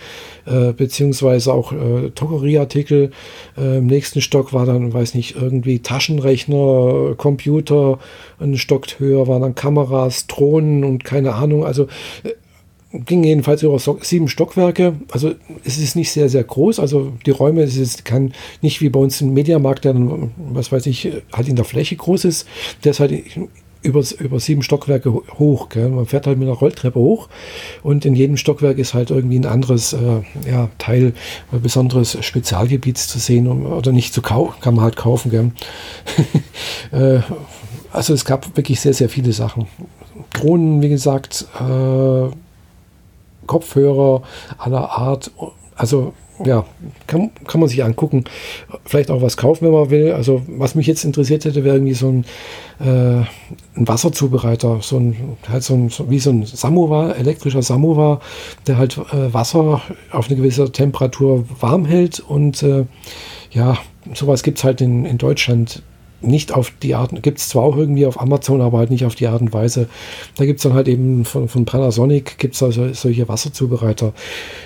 äh, 0.45 0.73
beziehungsweise 0.73 1.53
auch 1.53 1.71
äh, 1.71 2.11
Drogerieartikel. 2.13 3.11
Äh, 3.57 3.77
Im 3.77 3.87
nächsten 3.87 4.21
Stock 4.21 4.51
war 4.51 4.65
dann, 4.65 4.93
weiß 4.93 5.15
nicht, 5.15 5.35
irgendwie 5.35 5.79
Taschenrechner, 5.79 7.15
Computer, 7.15 7.99
ein 8.39 8.57
Stock 8.57 8.85
höher 8.99 9.27
waren 9.27 9.41
dann 9.41 9.55
Kameras, 9.55 10.27
Drohnen 10.27 10.83
und 10.83 11.03
keine 11.03 11.33
Ahnung. 11.33 11.65
Also 11.65 11.87
äh, 12.23 12.31
ging 13.05 13.23
jedenfalls 13.23 13.63
über 13.63 13.79
sieben 14.01 14.27
Stockwerke. 14.27 14.93
Also 15.11 15.33
es 15.63 15.77
ist 15.77 15.95
nicht 15.95 16.11
sehr, 16.11 16.29
sehr 16.29 16.43
groß. 16.43 16.79
Also 16.79 17.13
die 17.25 17.31
Räume, 17.31 17.63
es 17.63 17.77
ist 17.77 18.05
kann 18.05 18.33
nicht 18.61 18.81
wie 18.81 18.89
bei 18.89 18.99
uns 18.99 19.21
im 19.21 19.33
Mediamarkt, 19.33 19.85
der 19.85 19.93
dann, 19.93 20.31
was 20.37 20.71
weiß 20.71 20.85
ich, 20.85 21.11
halt 21.33 21.47
in 21.47 21.55
der 21.55 21.65
Fläche 21.65 21.95
groß 21.95 22.25
ist. 22.25 22.47
Der 22.83 22.91
ist 22.91 22.99
halt 22.99 23.11
über, 23.85 24.03
über 24.19 24.39
sieben 24.39 24.63
Stockwerke 24.63 25.13
hoch. 25.13 25.69
Gell? 25.69 25.89
Man 25.89 26.05
fährt 26.05 26.27
halt 26.27 26.37
mit 26.37 26.47
einer 26.47 26.57
Rolltreppe 26.57 26.99
hoch 26.99 27.29
und 27.83 28.05
in 28.05 28.15
jedem 28.15 28.37
Stockwerk 28.37 28.77
ist 28.77 28.93
halt 28.93 29.11
irgendwie 29.11 29.39
ein 29.39 29.45
anderes 29.45 29.93
äh, 29.93 30.21
ja, 30.49 30.69
Teil, 30.77 31.13
ein 31.51 31.61
besonderes 31.61 32.17
Spezialgebiet 32.25 32.97
zu 32.97 33.19
sehen 33.19 33.47
oder 33.47 33.91
nicht 33.91 34.13
zu 34.13 34.21
kaufen, 34.21 34.59
kann 34.61 34.75
man 34.75 34.83
halt 34.83 34.95
kaufen. 34.95 35.53
Äh, 36.91 37.19
also 37.91 38.13
es 38.13 38.25
gab 38.25 38.55
wirklich 38.57 38.79
sehr, 38.79 38.93
sehr 38.93 39.09
viele 39.09 39.33
Sachen. 39.33 39.67
Drohnen, 40.33 40.81
wie 40.81 40.89
gesagt, 40.89 41.47
äh, 41.59 42.29
Kopfhörer 43.45 44.21
aller 44.57 44.91
Art. 44.91 45.31
Also 45.75 46.13
ja, 46.43 46.65
kann, 47.07 47.31
kann 47.47 47.61
man 47.61 47.69
sich 47.69 47.83
angucken. 47.83 48.25
Vielleicht 48.83 49.09
auch 49.09 49.21
was 49.21 49.37
kaufen, 49.37 49.65
wenn 49.65 49.73
man 49.73 49.89
will. 49.89 50.11
Also 50.11 50.41
was 50.47 50.75
mich 50.75 50.87
jetzt 50.87 51.05
interessiert 51.05 51.45
hätte, 51.45 51.63
wäre 51.63 51.77
irgendwie 51.77 51.93
so 51.93 52.09
ein, 52.09 52.25
äh, 52.79 53.23
ein 53.75 53.87
Wasserzubereiter, 53.87 54.79
so 54.81 54.97
ein, 54.97 55.37
halt 55.47 55.63
so 55.63 55.75
ein, 55.75 55.89
so, 55.89 56.09
wie 56.09 56.19
so 56.19 56.31
ein 56.31 56.45
Samovar, 56.45 57.15
elektrischer 57.15 57.61
Samovar, 57.61 58.19
der 58.67 58.77
halt 58.77 58.97
äh, 58.97 59.33
Wasser 59.33 59.81
auf 60.11 60.27
eine 60.27 60.35
gewisse 60.35 60.71
Temperatur 60.71 61.45
warm 61.61 61.85
hält. 61.85 62.19
Und 62.19 62.63
äh, 62.63 62.85
ja, 63.51 63.77
sowas 64.13 64.43
gibt 64.43 64.57
es 64.57 64.63
halt 64.63 64.81
in, 64.81 65.05
in 65.05 65.17
Deutschland 65.17 65.83
nicht 66.25 66.53
auf 66.53 66.71
die 66.81 66.95
Art, 66.95 67.21
gibt 67.23 67.39
es 67.39 67.49
zwar 67.49 67.63
auch 67.63 67.77
irgendwie 67.77 68.05
auf 68.05 68.19
Amazon, 68.19 68.61
aber 68.61 68.79
halt 68.79 68.89
nicht 68.89 69.05
auf 69.05 69.15
die 69.15 69.27
Art 69.27 69.41
und 69.41 69.53
Weise. 69.53 69.87
Da 70.37 70.45
gibt 70.45 70.59
es 70.59 70.63
dann 70.63 70.73
halt 70.73 70.87
eben 70.87 71.25
von, 71.25 71.47
von 71.47 71.65
Panasonic, 71.65 72.37
gibt 72.37 72.55
es 72.55 72.63
also 72.63 72.93
solche 72.93 73.27
Wasserzubereiter. 73.27 74.13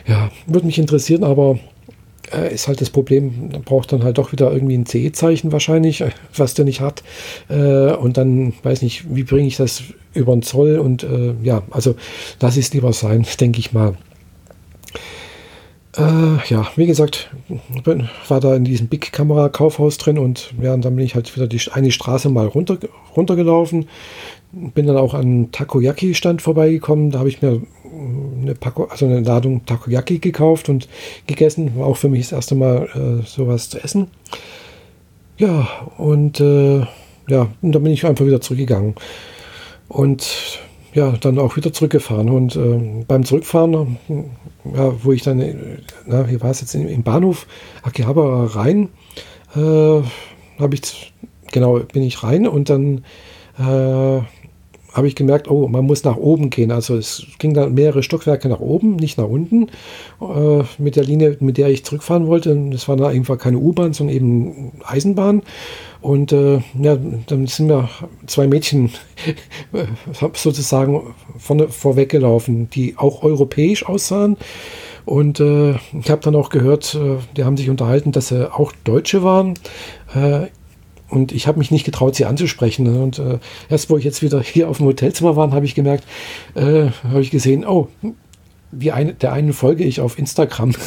Ja, 0.08 0.32
würde 0.48 0.66
mich 0.66 0.80
interessieren, 0.80 1.24
aber 1.24 1.60
äh, 2.34 2.54
ist 2.54 2.68
halt 2.68 2.82
das 2.82 2.90
Problem, 2.90 3.50
braucht 3.66 3.92
dann 3.92 4.04
halt 4.04 4.18
doch 4.18 4.32
wieder 4.32 4.52
irgendwie 4.52 4.78
ein 4.78 4.86
CE-Zeichen 4.86 5.52
wahrscheinlich, 5.52 6.04
was 6.36 6.54
der 6.54 6.66
nicht 6.66 6.82
hat. 6.82 7.04
Äh, 7.50 7.94
und 7.94 8.18
dann 8.18 8.54
weiß 8.64 8.82
nicht, 8.82 9.14
wie 9.14 9.24
bringe 9.24 9.48
ich 9.48 9.58
das 9.58 9.84
über 10.14 10.34
den 10.34 10.42
Zoll 10.42 10.80
und 10.80 11.04
äh, 11.04 11.34
ja, 11.44 11.64
also 11.72 11.96
lass 12.40 12.58
es 12.58 12.74
lieber 12.74 12.94
sein, 12.94 13.26
denke 13.40 13.60
ich 13.60 13.74
mal. 13.74 13.96
Äh, 15.98 16.48
ja, 16.48 16.68
wie 16.76 16.86
gesagt, 16.86 17.32
war 18.28 18.40
da 18.40 18.56
in 18.56 18.64
diesem 18.64 18.88
Big 18.88 19.12
Kamera 19.12 19.50
Kaufhaus 19.50 19.98
drin 19.98 20.20
und 20.20 20.54
ja, 20.62 20.78
dann 20.78 20.96
bin 20.96 21.04
ich 21.04 21.16
halt 21.16 21.36
wieder 21.36 21.48
die 21.48 21.60
eine 21.72 21.92
Straße 21.92 22.30
mal 22.30 22.46
runter, 22.46 22.78
runtergelaufen. 23.16 23.88
Bin 24.52 24.88
dann 24.88 24.98
auch 24.98 25.14
an 25.14 25.52
Takoyaki 25.52 26.14
Stand 26.14 26.42
vorbeigekommen. 26.42 27.12
Da 27.12 27.20
habe 27.20 27.30
ich 27.30 27.42
mir 27.42 27.62
eine, 28.42 28.56
Packung, 28.56 28.90
also 28.90 29.06
eine 29.06 29.22
Ladung 29.22 29.66
Takoyaki 29.66 30.20
gekauft 30.20 30.70
und 30.70 30.88
gegessen. 31.28 31.76
War 31.76 31.88
auch 31.88 31.98
für 31.98 32.10
mich 32.10 32.22
das 32.22 32.34
erste 32.34 32.56
Mal 32.56 32.90
äh, 32.94 33.26
sowas 33.26 33.70
zu 33.70 33.84
essen. 33.84 34.08
Ja, 35.38 35.68
und 35.98 36.40
äh, 36.40 36.80
ja, 37.28 37.48
und 37.62 37.72
dann 37.72 37.84
bin 37.84 37.94
ich 37.94 38.06
einfach 38.06 38.26
wieder 38.26 38.42
zurückgegangen. 38.42 38.96
Und 39.88 40.60
ja, 40.94 41.12
dann 41.12 41.40
auch 41.40 41.56
wieder 41.56 41.74
zurückgefahren. 41.74 42.30
Und 42.30 42.56
äh, 42.56 43.04
beim 43.08 43.24
Zurückfahren, 43.24 43.98
ja, 44.66 44.94
wo 45.04 45.12
ich 45.12 45.22
dann, 45.22 45.44
na, 46.06 46.26
hier 46.26 46.42
war 46.42 46.52
es 46.52 46.62
jetzt 46.62 46.76
im 46.76 47.04
Bahnhof 47.04 47.48
Akihabara 47.84 48.46
rein, 48.46 48.90
äh, 49.56 50.02
habe 50.60 50.76
ich, 50.76 51.14
genau, 51.52 51.80
bin 51.80 52.04
ich 52.04 52.24
rein 52.24 52.48
und 52.48 52.70
dann 52.70 53.04
äh, 53.58 54.22
habe 54.94 55.08
ich 55.08 55.16
gemerkt, 55.16 55.50
oh, 55.50 55.68
man 55.68 55.86
muss 55.86 56.04
nach 56.04 56.18
oben 56.18 56.50
gehen. 56.50 56.72
Also 56.72 56.98
es 56.98 57.26
ging 57.38 57.54
dann 57.54 57.74
mehrere 57.74 58.04
Stockwerke 58.04 58.50
nach 58.50 58.60
oben, 58.60 58.96
nicht 58.96 59.18
nach 59.18 59.28
unten, 59.28 59.70
äh, 60.22 60.64
mit 60.78 60.96
der 60.96 61.04
Linie, 61.04 61.38
mit 61.40 61.58
der 61.58 61.70
ich 61.70 61.86
zurückfahren 61.86 62.28
wollte. 62.28 62.56
Das 62.72 62.88
war 62.88 62.98
da 62.98 63.08
einfach 63.08 63.38
keine 63.38 63.58
U-Bahn, 63.58 63.94
sondern 63.94 64.16
eben 64.16 64.72
Eisenbahn. 64.86 65.44
Und 66.02 66.32
äh, 66.32 66.62
ja, 66.82 66.98
dann 67.28 67.48
sind 67.48 67.68
mir 67.68 67.90
zwei 68.26 68.48
Mädchen 68.48 68.92
sozusagen 70.34 71.14
vorne, 71.38 71.68
vorweggelaufen, 71.68 72.70
die 72.70 72.96
auch 72.98 73.24
europäisch 73.24 73.86
aussahen. 73.86 74.38
Und 75.06 75.40
äh, 75.40 75.72
ich 75.72 76.10
habe 76.10 76.22
dann 76.22 76.36
auch 76.36 76.50
gehört, 76.50 76.96
äh, 76.96 77.18
die 77.36 77.44
haben 77.44 77.58
sich 77.58 77.70
unterhalten, 77.70 78.12
dass 78.12 78.30
sie 78.30 78.54
auch 78.54 78.72
Deutsche 78.84 79.24
waren. 79.24 79.56
Äh, 80.14 80.48
und 81.10 81.32
ich 81.32 81.48
habe 81.48 81.58
mich 81.58 81.72
nicht 81.72 81.86
getraut, 81.86 82.16
sie 82.16 82.26
anzusprechen. 82.26 83.02
Und 83.02 83.20
äh, 83.20 83.40
erst 83.70 83.90
wo 83.90 83.98
ich 83.98 84.06
jetzt 84.06 84.22
wieder 84.22 84.40
hier 84.40 84.70
auf 84.70 84.78
dem 84.78 84.86
Hotelzimmer 84.86 85.36
war, 85.36 85.52
habe 85.52 85.66
ich 85.66 85.76
gemerkt, 85.76 86.06
äh, 86.56 86.92
habe 87.04 87.22
ich 87.22 87.32
gesehen, 87.32 87.66
oh, 87.66 87.88
wie 88.72 88.92
eine, 88.92 89.14
der 89.16 89.34
einen 89.34 89.54
folge 89.54 89.84
ich 89.84 90.00
auf 90.00 90.20
Instagram. 90.20 90.74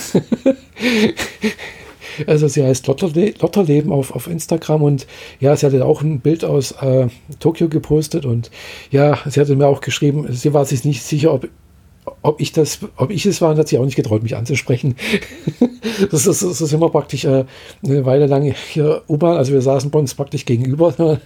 also 2.26 2.48
sie 2.48 2.62
heißt 2.62 2.86
Lotterle 2.86 3.34
Lotterleben 3.40 3.92
auf, 3.92 4.14
auf 4.14 4.26
Instagram 4.26 4.82
und 4.82 5.06
ja, 5.40 5.56
sie 5.56 5.66
hatte 5.66 5.84
auch 5.84 6.02
ein 6.02 6.20
Bild 6.20 6.44
aus 6.44 6.72
äh, 6.72 7.08
Tokio 7.40 7.68
gepostet 7.68 8.26
und 8.26 8.50
ja, 8.90 9.18
sie 9.26 9.40
hatte 9.40 9.56
mir 9.56 9.66
auch 9.66 9.80
geschrieben, 9.80 10.26
sie 10.30 10.54
war 10.54 10.64
sich 10.64 10.84
nicht 10.84 11.02
sicher, 11.02 11.32
ob 11.32 11.48
ob 12.22 12.40
ich 12.40 12.52
das, 12.52 12.80
ob 12.96 13.10
ich 13.10 13.26
es 13.26 13.40
war, 13.40 13.56
hat 13.56 13.68
sie 13.68 13.78
auch 13.78 13.84
nicht 13.84 13.96
getraut, 13.96 14.22
mich 14.22 14.36
anzusprechen. 14.36 14.96
das, 16.10 16.26
ist, 16.26 16.42
das 16.42 16.60
ist 16.60 16.72
immer 16.72 16.88
praktisch 16.88 17.24
äh, 17.24 17.44
eine 17.84 18.04
Weile 18.04 18.26
lang 18.26 18.54
hier 18.70 19.02
U-Bahn, 19.08 19.36
also 19.36 19.52
wir 19.52 19.62
saßen 19.62 19.90
bei 19.90 19.98
uns 19.98 20.14
praktisch 20.14 20.44
gegenüber. 20.44 20.92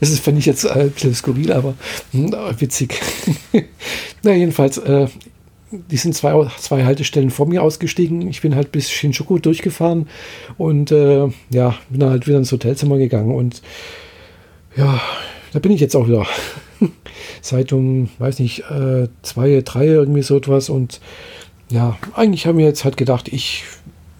das 0.00 0.10
ist, 0.10 0.20
finde 0.20 0.40
ich 0.40 0.46
jetzt 0.46 0.64
äh, 0.64 0.70
ein 0.70 0.90
bisschen 0.90 1.14
skurril, 1.14 1.52
aber 1.52 1.74
mh, 2.12 2.36
hm, 2.36 2.60
witzig. 2.60 3.00
Na, 4.22 4.32
jedenfalls, 4.32 4.78
äh, 4.78 5.06
die 5.90 5.96
sind 5.96 6.14
zwei, 6.14 6.48
zwei 6.58 6.84
Haltestellen 6.84 7.30
vor 7.30 7.46
mir 7.46 7.62
ausgestiegen. 7.62 8.28
Ich 8.28 8.42
bin 8.42 8.54
halt 8.54 8.72
bis 8.72 8.90
Shinjuku 8.90 9.38
durchgefahren 9.38 10.08
und 10.58 10.90
äh, 10.90 11.28
ja, 11.50 11.74
bin 11.90 12.00
dann 12.00 12.10
halt 12.10 12.26
wieder 12.26 12.38
ins 12.38 12.52
Hotelzimmer 12.52 12.98
gegangen 12.98 13.34
und 13.34 13.62
ja, 14.76 15.00
da 15.52 15.58
bin 15.58 15.72
ich 15.72 15.80
jetzt 15.80 15.96
auch 15.96 16.06
wieder. 16.06 16.26
Seit 17.40 17.72
um, 17.72 18.10
weiß 18.18 18.40
nicht, 18.40 18.60
äh, 18.70 19.08
zwei, 19.22 19.62
drei, 19.64 19.86
irgendwie 19.86 20.22
so 20.22 20.36
etwas. 20.36 20.68
Und 20.68 21.00
ja, 21.70 21.96
eigentlich 22.14 22.46
haben 22.46 22.58
wir 22.58 22.66
jetzt 22.66 22.84
halt 22.84 22.96
gedacht, 22.96 23.28
ich, 23.28 23.64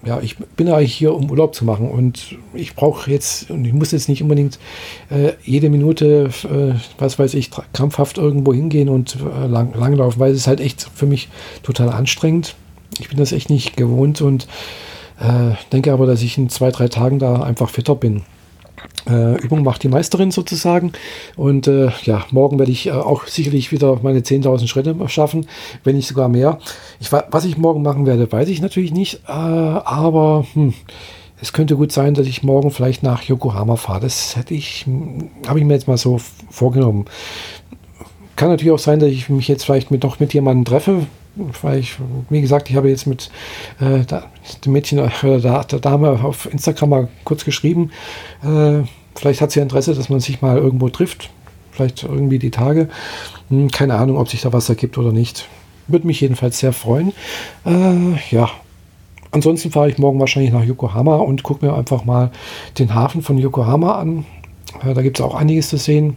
ja, 0.07 0.19
ich 0.21 0.37
bin 0.37 0.69
eigentlich 0.69 0.95
hier, 0.95 1.13
um 1.13 1.29
Urlaub 1.29 1.53
zu 1.53 1.65
machen. 1.65 1.89
Und 1.89 2.37
ich 2.53 2.73
brauche 2.73 3.11
jetzt, 3.11 3.51
und 3.51 3.65
ich 3.65 3.73
muss 3.73 3.91
jetzt 3.91 4.09
nicht 4.09 4.23
unbedingt 4.23 4.57
äh, 5.09 5.33
jede 5.43 5.69
Minute, 5.69 6.31
äh, 6.43 6.73
was 6.97 7.19
weiß 7.19 7.33
ich, 7.35 7.51
krampfhaft 7.73 8.17
irgendwo 8.17 8.53
hingehen 8.53 8.89
und 8.89 9.17
äh, 9.17 9.47
lang, 9.47 9.73
langlaufen, 9.77 10.19
weil 10.19 10.31
es 10.31 10.37
ist 10.37 10.47
halt 10.47 10.61
echt 10.61 10.89
für 10.95 11.05
mich 11.05 11.29
total 11.61 11.89
anstrengend. 11.89 12.55
Ich 12.99 13.09
bin 13.09 13.19
das 13.19 13.31
echt 13.33 13.49
nicht 13.49 13.77
gewohnt 13.77 14.21
und 14.21 14.47
Äh, 15.19 15.55
denke 15.71 15.91
aber, 15.93 16.05
dass 16.05 16.21
ich 16.21 16.37
in 16.37 16.47
zwei, 16.47 16.69
drei 16.69 16.89
Tagen 16.89 17.17
da 17.17 17.41
einfach 17.41 17.71
fitter 17.71 17.95
bin. 17.95 18.21
Äh, 19.09 19.39
Übung 19.41 19.63
macht 19.63 19.83
die 19.83 19.87
Meisterin 19.87 20.31
sozusagen. 20.31 20.91
Und 21.35 21.67
äh, 21.67 21.89
ja, 22.03 22.25
morgen 22.31 22.59
werde 22.59 22.71
ich 22.71 22.87
äh, 22.87 22.91
auch 22.91 23.25
sicherlich 23.27 23.71
wieder 23.71 23.99
meine 24.01 24.19
10.000 24.19 24.67
Schritte 24.67 24.95
schaffen, 25.07 25.47
wenn 25.83 25.95
nicht 25.95 26.07
sogar 26.07 26.29
mehr. 26.29 26.59
Ich, 26.99 27.11
was 27.11 27.45
ich 27.45 27.57
morgen 27.57 27.81
machen 27.81 28.05
werde, 28.05 28.31
weiß 28.31 28.49
ich 28.49 28.61
natürlich 28.61 28.91
nicht. 28.91 29.21
Äh, 29.27 29.31
aber 29.31 30.45
hm, 30.53 30.73
es 31.41 31.53
könnte 31.53 31.75
gut 31.75 31.91
sein, 31.91 32.13
dass 32.13 32.27
ich 32.27 32.43
morgen 32.43 32.71
vielleicht 32.71 33.03
nach 33.03 33.23
Yokohama 33.23 33.75
fahre. 33.75 34.01
Das 34.01 34.35
hätte 34.35 34.53
ich, 34.53 34.85
hm, 34.85 35.29
habe 35.47 35.59
ich 35.59 35.65
mir 35.65 35.73
jetzt 35.73 35.87
mal 35.87 35.97
so 35.97 36.19
vorgenommen. 36.49 37.05
Kann 38.35 38.49
natürlich 38.49 38.73
auch 38.73 38.79
sein, 38.79 38.99
dass 38.99 39.09
ich 39.09 39.29
mich 39.29 39.47
jetzt 39.47 39.63
vielleicht 39.63 39.89
mit, 39.89 40.03
noch 40.03 40.19
mit 40.19 40.33
jemandem 40.33 40.65
treffe, 40.65 41.07
weil 41.61 41.79
ich, 41.79 41.97
wie 42.29 42.41
gesagt, 42.41 42.69
ich 42.69 42.75
habe 42.75 42.89
jetzt 42.89 43.07
mit 43.07 43.29
äh, 43.79 44.03
dem 44.65 44.73
Mädchen 44.73 44.99
oder 44.99 45.11
äh, 45.23 45.39
der, 45.39 45.63
der, 45.63 45.79
Dame 45.79 46.19
auf 46.23 46.51
Instagram 46.51 46.89
mal 46.89 47.07
kurz 47.23 47.45
geschrieben. 47.45 47.91
Äh, 48.43 48.83
vielleicht 49.15 49.41
hat 49.41 49.51
sie 49.51 49.59
Interesse, 49.59 49.93
dass 49.93 50.09
man 50.09 50.19
sich 50.19 50.41
mal 50.41 50.57
irgendwo 50.57 50.89
trifft. 50.89 51.29
Vielleicht 51.71 52.03
irgendwie 52.03 52.39
die 52.39 52.51
Tage. 52.51 52.89
Hm, 53.49 53.69
keine 53.71 53.95
Ahnung, 53.95 54.17
ob 54.17 54.29
sich 54.29 54.41
da 54.41 54.51
was 54.53 54.69
ergibt 54.69 54.97
oder 54.97 55.11
nicht. 55.11 55.47
Würde 55.87 56.07
mich 56.07 56.21
jedenfalls 56.21 56.59
sehr 56.59 56.73
freuen. 56.73 57.13
Äh, 57.65 58.15
ja. 58.31 58.49
Ansonsten 59.31 59.71
fahre 59.71 59.89
ich 59.89 59.97
morgen 59.97 60.19
wahrscheinlich 60.19 60.53
nach 60.53 60.63
Yokohama 60.63 61.17
und 61.17 61.43
gucke 61.43 61.65
mir 61.65 61.73
einfach 61.73 62.05
mal 62.05 62.31
den 62.79 62.95
Hafen 62.95 63.21
von 63.21 63.37
Yokohama 63.37 63.99
an. 63.99 64.25
Äh, 64.83 64.93
da 64.93 65.01
gibt 65.01 65.19
es 65.19 65.25
auch 65.25 65.35
einiges 65.35 65.69
zu 65.69 65.77
sehen. 65.77 66.15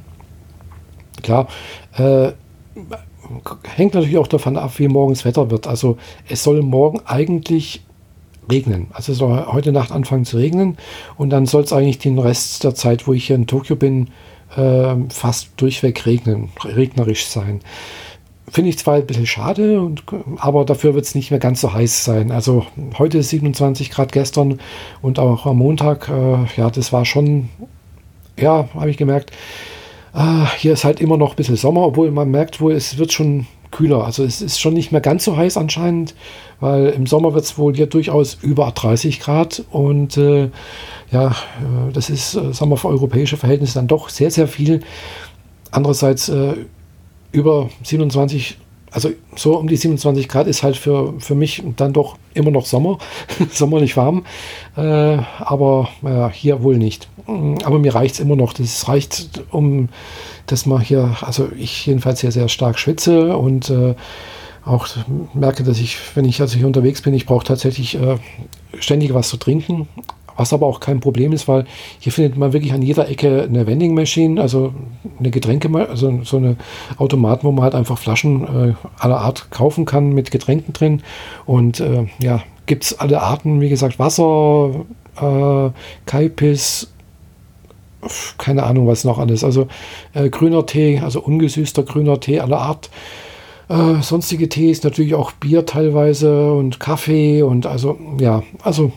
Klar, 1.23 1.49
äh, 1.97 2.33
hängt 3.77 3.95
natürlich 3.95 4.19
auch 4.19 4.27
davon 4.27 4.57
ab, 4.57 4.73
wie 4.79 4.89
morgens 4.89 5.25
Wetter 5.25 5.51
wird. 5.51 5.67
Also 5.67 5.97
es 6.29 6.43
soll 6.43 6.63
morgen 6.63 7.01
eigentlich 7.07 7.83
regnen. 8.51 8.89
Also 8.93 9.13
es 9.13 9.19
soll 9.19 9.47
heute 9.47 9.73
Nacht 9.73 9.93
anfangen 9.93 10.25
zu 10.25 10.37
regnen 10.37 10.77
und 11.17 11.31
dann 11.31 11.47
soll 11.47 11.63
es 11.63 11.73
eigentlich 11.73 11.99
den 11.99 12.19
Rest 12.19 12.65
der 12.65 12.75
Zeit, 12.75 13.07
wo 13.07 13.13
ich 13.13 13.27
hier 13.27 13.37
in 13.37 13.47
Tokio 13.47 13.77
bin, 13.77 14.09
äh, 14.57 14.95
fast 15.11 15.51
durchweg 15.57 16.05
regnen, 16.07 16.51
regnerisch 16.65 17.27
sein. 17.27 17.61
Finde 18.49 18.71
ich 18.71 18.79
zwar 18.79 18.97
ein 18.97 19.07
bisschen 19.07 19.27
schade, 19.27 19.81
und, 19.81 20.03
aber 20.39 20.65
dafür 20.65 20.95
wird 20.95 21.05
es 21.05 21.15
nicht 21.15 21.31
mehr 21.31 21.39
ganz 21.39 21.61
so 21.61 21.73
heiß 21.73 22.05
sein. 22.05 22.33
Also 22.33 22.67
heute 22.99 23.19
ist 23.19 23.29
27 23.29 23.91
Grad 23.91 24.11
gestern 24.11 24.59
und 25.03 25.21
auch 25.21 25.47
am 25.47 25.59
Montag, 25.59 26.09
äh, 26.09 26.39
ja, 26.57 26.69
das 26.71 26.93
war 26.93 27.05
schon, 27.05 27.49
ja, 28.37 28.69
habe 28.75 28.91
ich 28.91 28.97
gemerkt, 28.97 29.31
Ah, 30.13 30.51
hier 30.57 30.73
ist 30.73 30.85
halt 30.85 31.01
immer 31.01 31.17
noch 31.17 31.31
ein 31.31 31.37
bisschen 31.37 31.57
Sommer, 31.57 31.83
obwohl 31.83 32.11
man 32.11 32.31
merkt 32.31 32.61
wohl, 32.61 32.73
es 32.73 32.99
wird 32.99 33.13
schon 33.13 33.47
kühler. 33.71 34.05
Also 34.05 34.25
es 34.25 34.43
ist 34.43 34.61
schon 34.61 34.75
nicht 34.75 34.91
mehr 34.93 35.01
ganz 35.01 35.25
so 35.25 35.37
heiß 35.37 35.57
anscheinend, 35.57 36.15
weil 36.59 36.87
im 36.89 37.07
Sommer 37.07 37.35
wird 37.35 37.45
es 37.45 37.57
wohl 37.59 37.75
hier 37.75 37.87
durchaus 37.87 38.35
über 38.43 38.71
30 38.71 39.21
Grad 39.21 39.65
und 39.71 40.17
äh, 40.17 40.51
ja, 41.13 41.29
äh, 41.29 41.93
das 41.93 42.11
ist, 42.11 42.35
äh, 42.35 42.53
sagen 42.53 42.71
wir, 42.71 42.77
für 42.77 42.89
europäische 42.89 43.37
Verhältnisse 43.37 43.75
dann 43.75 43.87
doch 43.87 44.09
sehr, 44.09 44.31
sehr 44.31 44.49
viel. 44.49 44.81
Andererseits 45.71 46.29
äh, 46.29 46.55
über 47.33 47.71
27 47.85 48.59
also 48.91 49.11
so 49.37 49.57
um 49.57 49.69
die 49.69 49.77
27 49.77 50.29
Grad 50.29 50.47
ist 50.47 50.63
halt 50.63 50.77
für, 50.77 51.15
für 51.19 51.35
mich 51.35 51.63
dann 51.77 51.93
doch 51.93 52.17
immer 52.35 52.51
noch 52.51 52.67
Sommer, 52.67 52.99
sommerlich 53.53 53.97
warm, 53.97 54.25
äh, 54.77 54.81
aber 54.81 55.89
äh, 56.05 56.29
hier 56.31 56.63
wohl 56.63 56.77
nicht. 56.77 57.09
Aber 57.65 57.79
mir 57.79 57.95
reicht 57.95 58.15
es 58.15 58.21
immer 58.21 58.35
noch. 58.35 58.53
Das 58.53 58.89
reicht, 58.89 59.43
um 59.51 59.89
dass 60.51 60.67
man 60.67 60.81
hier, 60.81 61.17
also 61.21 61.49
ich 61.57 61.87
jedenfalls 61.87 62.21
hier 62.21 62.33
sehr 62.33 62.49
stark 62.49 62.79
schwitze 62.79 63.37
und 63.37 63.71
äh, 63.71 63.95
auch 64.65 64.89
merke, 65.33 65.63
dass 65.63 65.79
ich, 65.79 65.97
wenn 66.15 66.25
ich 66.25 66.41
also 66.41 66.59
hier 66.59 66.67
unterwegs 66.67 67.03
bin, 67.03 67.15
ich 67.15 67.27
brauche 67.27 67.47
tatsächlich 67.47 67.95
äh, 67.95 68.17
ständig 68.79 69.15
was 69.15 69.29
zu 69.29 69.37
trinken. 69.37 69.89
Was 70.41 70.55
aber 70.55 70.65
auch 70.65 70.81
kein 70.81 71.01
Problem 71.01 71.35
ist, 71.35 71.49
weil 71.49 71.67
hier 71.99 72.13
findet 72.13 72.39
man 72.39 72.55
wirklich 72.55 72.73
an 72.73 72.81
jeder 72.81 73.11
Ecke 73.11 73.43
eine 73.43 73.67
Vending 73.67 73.93
Machine, 73.93 74.41
also 74.41 74.73
eine 75.19 75.31
Getränke, 75.31 75.69
also 75.87 76.21
so 76.25 76.39
eine 76.39 76.57
Automat, 76.97 77.45
wo 77.45 77.53
man 77.53 77.65
halt 77.65 77.75
einfach 77.75 77.99
Flaschen 77.99 78.45
äh, 78.71 78.75
aller 78.99 79.19
Art 79.19 79.51
kaufen 79.51 79.85
kann 79.85 80.15
mit 80.15 80.31
Getränken 80.31 80.73
drin. 80.73 81.03
Und 81.45 81.81
äh, 81.81 82.07
ja, 82.23 82.41
gibt 82.65 82.85
es 82.85 82.99
alle 82.99 83.21
Arten, 83.21 83.61
wie 83.61 83.69
gesagt, 83.69 83.99
Wasser, 83.99 84.87
äh, 85.21 85.71
Kaipis, 86.07 86.91
keine 88.39 88.63
Ahnung, 88.63 88.87
was 88.87 89.05
noch 89.05 89.19
alles. 89.19 89.45
Also 89.45 89.69
äh, 90.15 90.31
grüner 90.31 90.65
Tee, 90.65 91.01
also 91.05 91.21
ungesüßter 91.21 91.83
grüner 91.83 92.19
Tee 92.19 92.41
aller 92.41 92.61
Art. 92.63 92.89
Äh, 93.69 94.01
sonstige 94.01 94.49
Tees, 94.49 94.85
natürlich 94.85 95.15
auch 95.15 95.33
Bier 95.33 95.67
teilweise 95.67 96.51
und 96.55 96.81
Kaffee 96.81 97.43
und 97.43 97.67
also, 97.67 97.99
ja, 98.19 98.43
also 98.63 98.91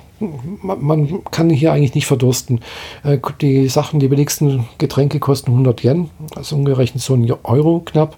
man 0.62 1.24
kann 1.32 1.50
hier 1.50 1.74
eigentlich 1.74 1.96
nicht 1.96 2.08
verdursten. 2.08 2.62
Äh, 3.04 3.20
die 3.42 3.68
Sachen, 3.68 4.00
die 4.00 4.08
billigsten 4.08 4.66
Getränke 4.78 5.20
kosten 5.20 5.52
100 5.52 5.84
Yen, 5.84 6.10
also 6.36 6.56
umgerechnet 6.56 7.04
so 7.04 7.14
ein 7.14 7.32
Euro 7.44 7.82
knapp, 7.86 8.18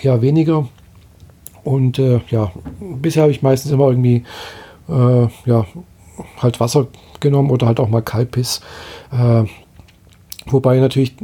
ja 0.00 0.20
weniger. 0.22 0.68
Und 1.64 1.98
äh, 1.98 2.20
ja, 2.30 2.52
bisher 2.80 3.22
habe 3.22 3.32
ich 3.32 3.42
meistens 3.42 3.72
immer 3.72 3.88
irgendwie 3.88 4.22
äh, 4.88 5.26
ja, 5.46 5.66
halt 6.38 6.60
Wasser 6.60 6.86
genommen 7.20 7.50
oder 7.50 7.66
halt 7.66 7.80
auch 7.80 7.88
mal 7.88 8.02
Kalbis. 8.02 8.60
Äh, 9.10 9.44
wobei 10.46 10.78
natürlich 10.78 11.14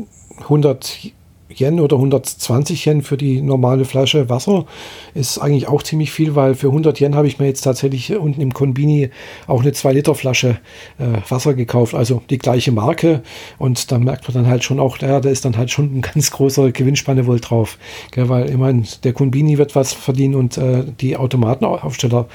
100 0.41 1.13
Yen 1.61 1.81
oder 1.81 1.97
120 1.97 2.87
Yen 2.87 3.03
für 3.03 3.17
die 3.17 3.41
normale 3.41 3.85
Flasche 3.85 4.29
Wasser 4.29 4.67
ist 5.15 5.39
eigentlich 5.39 5.69
auch 5.69 5.83
ziemlich 5.83 6.11
viel, 6.11 6.35
weil 6.35 6.55
für 6.55 6.69
100 6.69 7.01
Yen 7.01 7.15
habe 7.15 7.27
ich 7.27 7.39
mir 7.39 7.47
jetzt 7.47 7.63
tatsächlich 7.63 8.17
unten 8.17 8.41
im 8.41 8.53
Konbini 8.53 9.11
auch 9.47 9.63
eine 9.63 9.73
2 9.73 9.93
Liter 9.93 10.15
Flasche 10.15 10.59
äh, 10.99 11.31
Wasser 11.31 11.55
gekauft, 11.55 11.95
also 11.95 12.23
die 12.31 12.39
gleiche 12.39 12.73
Marke 12.73 13.23
und 13.59 13.91
da 13.91 13.99
merkt 13.99 14.29
man 14.29 14.43
dann 14.43 14.51
halt 14.51 14.65
schon 14.65 14.81
auch, 14.81 14.99
ja, 14.99 15.21
da 15.21 15.29
ist 15.29 15.45
dann 15.45 15.57
halt 15.57 15.71
schon 15.71 15.97
ein 15.97 16.01
ganz 16.03 16.31
großer 16.31 16.73
Gewinnspanne 16.73 17.27
wohl 17.27 17.41
drauf, 17.41 17.79
gell, 18.11 18.29
weil 18.29 18.49
immerhin 18.49 18.87
der 19.05 19.13
Konbini 19.13 19.59
wird 19.59 19.75
was 19.75 19.93
verdienen 19.93 20.35
und 20.35 20.59
äh, 20.59 20.85
die 21.01 21.17
Automatenaufsteller 21.17 22.29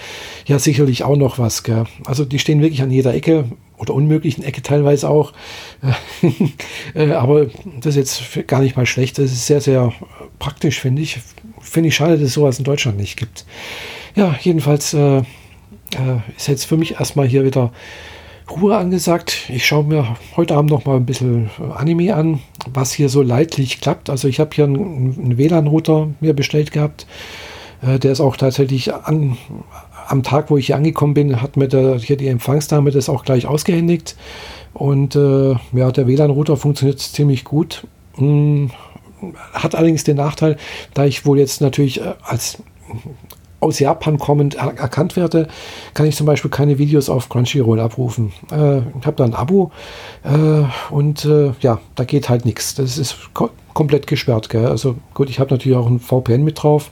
ja 0.45 0.59
sicherlich 0.59 1.03
auch 1.03 1.17
noch 1.17 1.39
was, 1.39 1.63
gell. 1.63 1.85
also 2.05 2.25
die 2.25 2.39
stehen 2.39 2.61
wirklich 2.61 2.81
an 2.81 2.91
jeder 2.91 3.13
Ecke 3.13 3.45
oder 3.77 3.93
unmöglichen 3.93 4.43
Ecke 4.43 4.61
teilweise 4.61 5.09
auch. 5.09 5.33
Äh, 6.93 7.11
aber 7.11 7.47
das 7.81 7.95
ist 7.95 8.21
jetzt 8.33 8.47
gar 8.47 8.61
nicht 8.61 8.77
mal 8.77 8.85
schlecht. 8.85 9.17
Das 9.17 9.25
ist 9.25 9.45
sehr, 9.45 9.61
sehr 9.61 9.93
praktisch, 10.39 10.79
finde 10.79 11.01
ich. 11.01 11.19
Finde 11.59 11.89
ich 11.89 11.95
schade, 11.95 12.13
dass 12.13 12.21
es 12.21 12.33
sowas 12.33 12.57
in 12.57 12.63
Deutschland 12.63 12.97
nicht 12.97 13.17
gibt. 13.17 13.45
Ja, 14.15 14.35
jedenfalls 14.41 14.93
äh, 14.93 15.17
äh, 15.17 15.23
ist 16.35 16.47
jetzt 16.47 16.63
für 16.63 16.77
mich 16.77 16.93
erstmal 16.93 17.27
hier 17.27 17.43
wieder 17.43 17.71
Ruhe 18.49 18.77
angesagt. 18.77 19.49
Ich 19.49 19.65
schaue 19.65 19.83
mir 19.83 20.17
heute 20.35 20.55
Abend 20.55 20.71
noch 20.71 20.85
mal 20.85 20.95
ein 20.95 21.05
bisschen 21.05 21.49
Anime 21.75 22.15
an, 22.15 22.39
was 22.73 22.93
hier 22.93 23.09
so 23.09 23.21
leidlich 23.21 23.81
klappt. 23.81 24.09
Also 24.09 24.27
ich 24.27 24.39
habe 24.39 24.55
hier 24.55 24.63
einen, 24.63 25.19
einen 25.19 25.37
WLAN-Router 25.37 26.09
mir 26.21 26.33
bestellt 26.33 26.71
gehabt. 26.71 27.05
Äh, 27.81 27.99
der 27.99 28.11
ist 28.11 28.21
auch 28.21 28.37
tatsächlich 28.37 28.93
an, 28.93 29.37
am 30.07 30.23
Tag, 30.23 30.49
wo 30.49 30.57
ich 30.57 30.67
hier 30.67 30.75
angekommen 30.75 31.13
bin, 31.13 31.41
hat 31.41 31.57
mir 31.57 31.67
der, 31.67 31.97
hier 31.97 32.17
die 32.17 32.27
Empfangsdame 32.27 32.91
das 32.91 33.09
auch 33.09 33.23
gleich 33.23 33.45
ausgehändigt. 33.45 34.15
Und 34.73 35.15
äh, 35.15 35.55
ja, 35.73 35.91
der 35.91 36.07
WLAN-Router 36.07 36.57
funktioniert 36.57 36.99
ziemlich 36.99 37.43
gut. 37.43 37.87
Hm, 38.15 38.71
hat 39.53 39.75
allerdings 39.75 40.03
den 40.03 40.17
Nachteil, 40.17 40.57
da 40.93 41.05
ich 41.05 41.25
wohl 41.25 41.39
jetzt 41.39 41.61
natürlich 41.61 42.01
äh, 42.01 42.13
als 42.23 42.59
aus 43.59 43.79
Japan 43.79 44.19
kommend 44.19 44.55
er 44.55 44.77
erkannt 44.77 45.15
werde, 45.15 45.47
kann 45.95 46.05
ich 46.05 46.15
zum 46.15 46.27
Beispiel 46.27 46.51
keine 46.51 46.77
Videos 46.77 47.09
auf 47.09 47.27
Crunchyroll 47.27 47.79
abrufen. 47.79 48.31
Äh, 48.51 48.77
ich 48.77 49.05
habe 49.05 49.15
da 49.15 49.23
ein 49.23 49.33
Abo 49.33 49.71
äh, 50.23 50.63
und 50.93 51.25
äh, 51.25 51.53
ja, 51.61 51.79
da 51.95 52.03
geht 52.03 52.29
halt 52.29 52.45
nichts. 52.45 52.75
Das 52.75 52.97
ist 52.97 53.33
ko 53.33 53.49
komplett 53.73 54.07
gesperrt. 54.07 54.49
Gell? 54.49 54.65
Also 54.65 54.95
gut, 55.13 55.29
ich 55.29 55.39
habe 55.39 55.51
natürlich 55.51 55.77
auch 55.77 55.85
ein 55.85 55.99
VPN 55.99 56.43
mit 56.43 56.61
drauf 56.61 56.89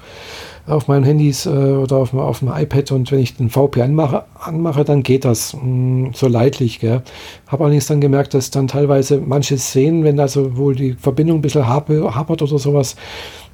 auf 0.67 0.87
meinen 0.87 1.03
Handys 1.03 1.45
äh, 1.45 1.49
oder 1.49 1.97
auf, 1.97 2.13
auf 2.13 2.39
dem 2.39 2.51
iPad 2.53 2.91
und 2.91 3.11
wenn 3.11 3.19
ich 3.19 3.35
den 3.35 3.49
VPN 3.49 3.93
mache, 3.93 4.23
anmache, 4.39 4.83
dann 4.83 5.03
geht 5.03 5.25
das 5.25 5.53
mh, 5.53 5.61
mm, 5.63 6.11
so 6.13 6.27
leidlich. 6.27 6.81
Habe 6.83 7.63
allerdings 7.63 7.87
dann 7.87 8.01
gemerkt, 8.01 8.33
dass 8.33 8.51
dann 8.51 8.67
teilweise 8.67 9.19
manche 9.19 9.57
Szenen, 9.57 10.03
wenn 10.03 10.19
also 10.19 10.57
wohl 10.57 10.75
die 10.75 10.93
Verbindung 10.93 11.39
ein 11.39 11.41
bisschen 11.41 11.67
hapert 11.67 12.41
oder 12.41 12.57
sowas, 12.57 12.95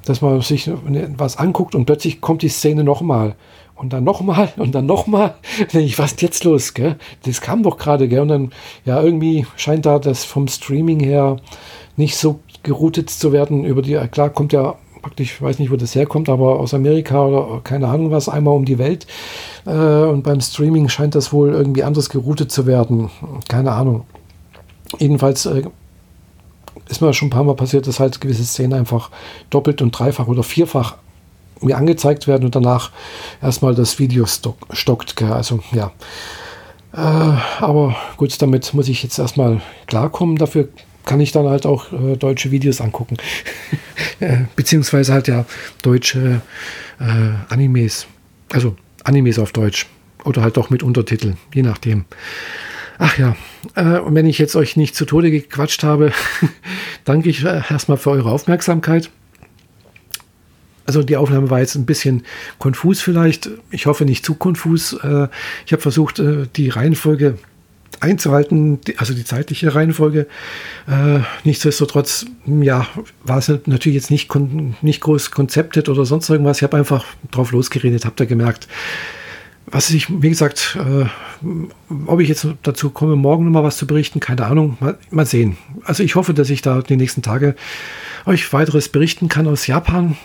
dass 0.04 0.20
man 0.20 0.40
sich 0.40 0.70
was 1.16 1.36
anguckt 1.36 1.74
und 1.74 1.86
plötzlich 1.86 2.20
kommt 2.20 2.42
die 2.42 2.48
Szene 2.48 2.84
nochmal. 2.84 3.34
Und 3.74 3.92
dann 3.92 4.04
nochmal 4.04 4.52
und 4.56 4.74
dann 4.74 4.86
nochmal. 4.86 5.34
denke 5.58 5.80
ich, 5.80 5.98
was 5.98 6.12
ist 6.12 6.22
jetzt 6.22 6.44
los? 6.44 6.72
Gell? 6.74 6.96
Das 7.24 7.40
kam 7.40 7.62
doch 7.62 7.76
gerade. 7.76 8.04
Und 8.20 8.28
dann, 8.28 8.52
ja, 8.84 9.02
irgendwie 9.02 9.46
scheint 9.56 9.86
da 9.86 9.98
das 9.98 10.24
vom 10.24 10.48
Streaming 10.48 11.00
her 11.00 11.36
nicht 11.96 12.16
so 12.16 12.40
geroutet 12.62 13.10
zu 13.10 13.32
werden. 13.32 13.64
Über 13.64 13.82
die, 13.82 13.94
klar 14.10 14.30
kommt 14.30 14.52
ja 14.52 14.76
praktisch, 15.02 15.32
ich 15.34 15.42
weiß 15.42 15.58
nicht, 15.58 15.70
wo 15.70 15.76
das 15.76 15.94
herkommt, 15.94 16.28
aber 16.28 16.58
aus 16.60 16.72
Amerika 16.72 17.26
oder 17.26 17.60
keine 17.62 17.88
Ahnung 17.88 18.10
was, 18.10 18.28
einmal 18.28 18.54
um 18.54 18.64
die 18.64 18.78
Welt. 18.78 19.06
Äh, 19.66 19.70
und 19.70 20.22
beim 20.22 20.40
Streaming 20.40 20.88
scheint 20.88 21.14
das 21.14 21.32
wohl 21.32 21.52
irgendwie 21.52 21.82
anders 21.82 22.08
geroutet 22.08 22.50
zu 22.50 22.66
werden. 22.66 23.10
Keine 23.48 23.72
Ahnung. 23.72 24.04
Jedenfalls 24.98 25.46
äh, 25.46 25.62
ist 26.88 27.00
mir 27.00 27.12
schon 27.12 27.28
ein 27.28 27.30
paar 27.30 27.44
Mal 27.44 27.54
passiert, 27.54 27.86
dass 27.86 28.00
halt 28.00 28.20
gewisse 28.20 28.44
Szenen 28.44 28.74
einfach 28.74 29.10
doppelt 29.50 29.82
und 29.82 29.90
dreifach 29.90 30.28
oder 30.28 30.42
vierfach 30.42 30.96
mir 31.60 31.76
angezeigt 31.76 32.26
werden 32.26 32.44
und 32.44 32.54
danach 32.54 32.90
erstmal 33.40 33.74
das 33.74 33.98
Video 33.98 34.26
stock, 34.26 34.56
stockt. 34.72 35.16
Gell? 35.16 35.32
Also 35.32 35.60
ja. 35.72 35.92
Äh, 36.92 37.36
aber 37.60 37.96
gut, 38.16 38.40
damit 38.42 38.74
muss 38.74 38.88
ich 38.88 39.02
jetzt 39.02 39.18
erstmal 39.18 39.60
klarkommen. 39.86 40.36
Dafür 40.36 40.68
kann 41.04 41.20
ich 41.20 41.32
dann 41.32 41.46
halt 41.46 41.66
auch 41.66 41.92
äh, 41.92 42.16
deutsche 42.16 42.50
Videos 42.50 42.80
angucken. 42.80 43.16
Äh, 44.20 44.44
beziehungsweise 44.54 45.12
halt 45.12 45.28
ja 45.28 45.44
deutsche 45.82 46.42
äh, 47.00 47.52
Animes. 47.52 48.06
Also 48.52 48.76
Animes 49.04 49.38
auf 49.38 49.52
Deutsch. 49.52 49.86
Oder 50.24 50.42
halt 50.42 50.56
doch 50.56 50.70
mit 50.70 50.84
Untertiteln, 50.84 51.38
je 51.52 51.62
nachdem. 51.62 52.04
Ach 52.98 53.18
ja, 53.18 53.36
äh, 53.74 53.98
und 53.98 54.14
wenn 54.14 54.26
ich 54.26 54.38
jetzt 54.38 54.54
euch 54.54 54.76
nicht 54.76 54.94
zu 54.94 55.04
Tode 55.06 55.32
gequatscht 55.32 55.82
habe, 55.82 56.12
danke 57.04 57.30
ich 57.30 57.44
äh, 57.44 57.62
erstmal 57.68 57.96
für 57.96 58.10
eure 58.10 58.30
Aufmerksamkeit. 58.30 59.10
Also 60.86 61.02
die 61.02 61.16
Aufnahme 61.16 61.50
war 61.50 61.58
jetzt 61.58 61.74
ein 61.74 61.86
bisschen 61.86 62.22
konfus 62.58 63.00
vielleicht. 63.00 63.50
Ich 63.70 63.86
hoffe 63.86 64.04
nicht 64.04 64.24
zu 64.24 64.34
konfus. 64.34 64.92
Äh, 64.92 65.26
ich 65.66 65.72
habe 65.72 65.82
versucht, 65.82 66.22
die 66.56 66.68
Reihenfolge 66.68 67.38
einzuhalten, 68.00 68.80
also 68.96 69.14
die 69.14 69.24
zeitliche 69.24 69.74
Reihenfolge. 69.74 70.26
Äh, 70.88 71.20
nichtsdestotrotz, 71.44 72.26
ja, 72.46 72.86
war 73.24 73.38
es 73.38 73.48
natürlich 73.48 73.94
jetzt 73.94 74.10
nicht, 74.10 74.30
nicht 74.82 75.00
groß 75.00 75.30
konzeptet 75.30 75.88
oder 75.88 76.04
sonst 76.04 76.28
irgendwas. 76.28 76.58
Ich 76.58 76.62
habe 76.62 76.76
einfach 76.76 77.04
drauf 77.30 77.52
losgeredet, 77.52 78.04
habt 78.04 78.20
ihr 78.20 78.26
gemerkt. 78.26 78.68
Was 79.66 79.90
ich, 79.90 80.22
wie 80.22 80.28
gesagt, 80.28 80.76
äh, 80.78 81.06
ob 82.06 82.20
ich 82.20 82.28
jetzt 82.28 82.46
dazu 82.62 82.90
komme, 82.90 83.16
morgen 83.16 83.44
nochmal 83.44 83.62
was 83.62 83.76
zu 83.76 83.86
berichten, 83.86 84.20
keine 84.20 84.44
Ahnung. 84.46 84.76
Mal, 84.80 84.98
mal, 85.10 85.26
sehen. 85.26 85.56
Also 85.84 86.02
ich 86.02 86.14
hoffe, 86.14 86.34
dass 86.34 86.50
ich 86.50 86.62
da 86.62 86.82
die 86.82 86.96
nächsten 86.96 87.22
Tage 87.22 87.54
euch 88.26 88.52
weiteres 88.52 88.88
berichten 88.88 89.28
kann 89.28 89.46
aus 89.46 89.66
Japan. 89.66 90.16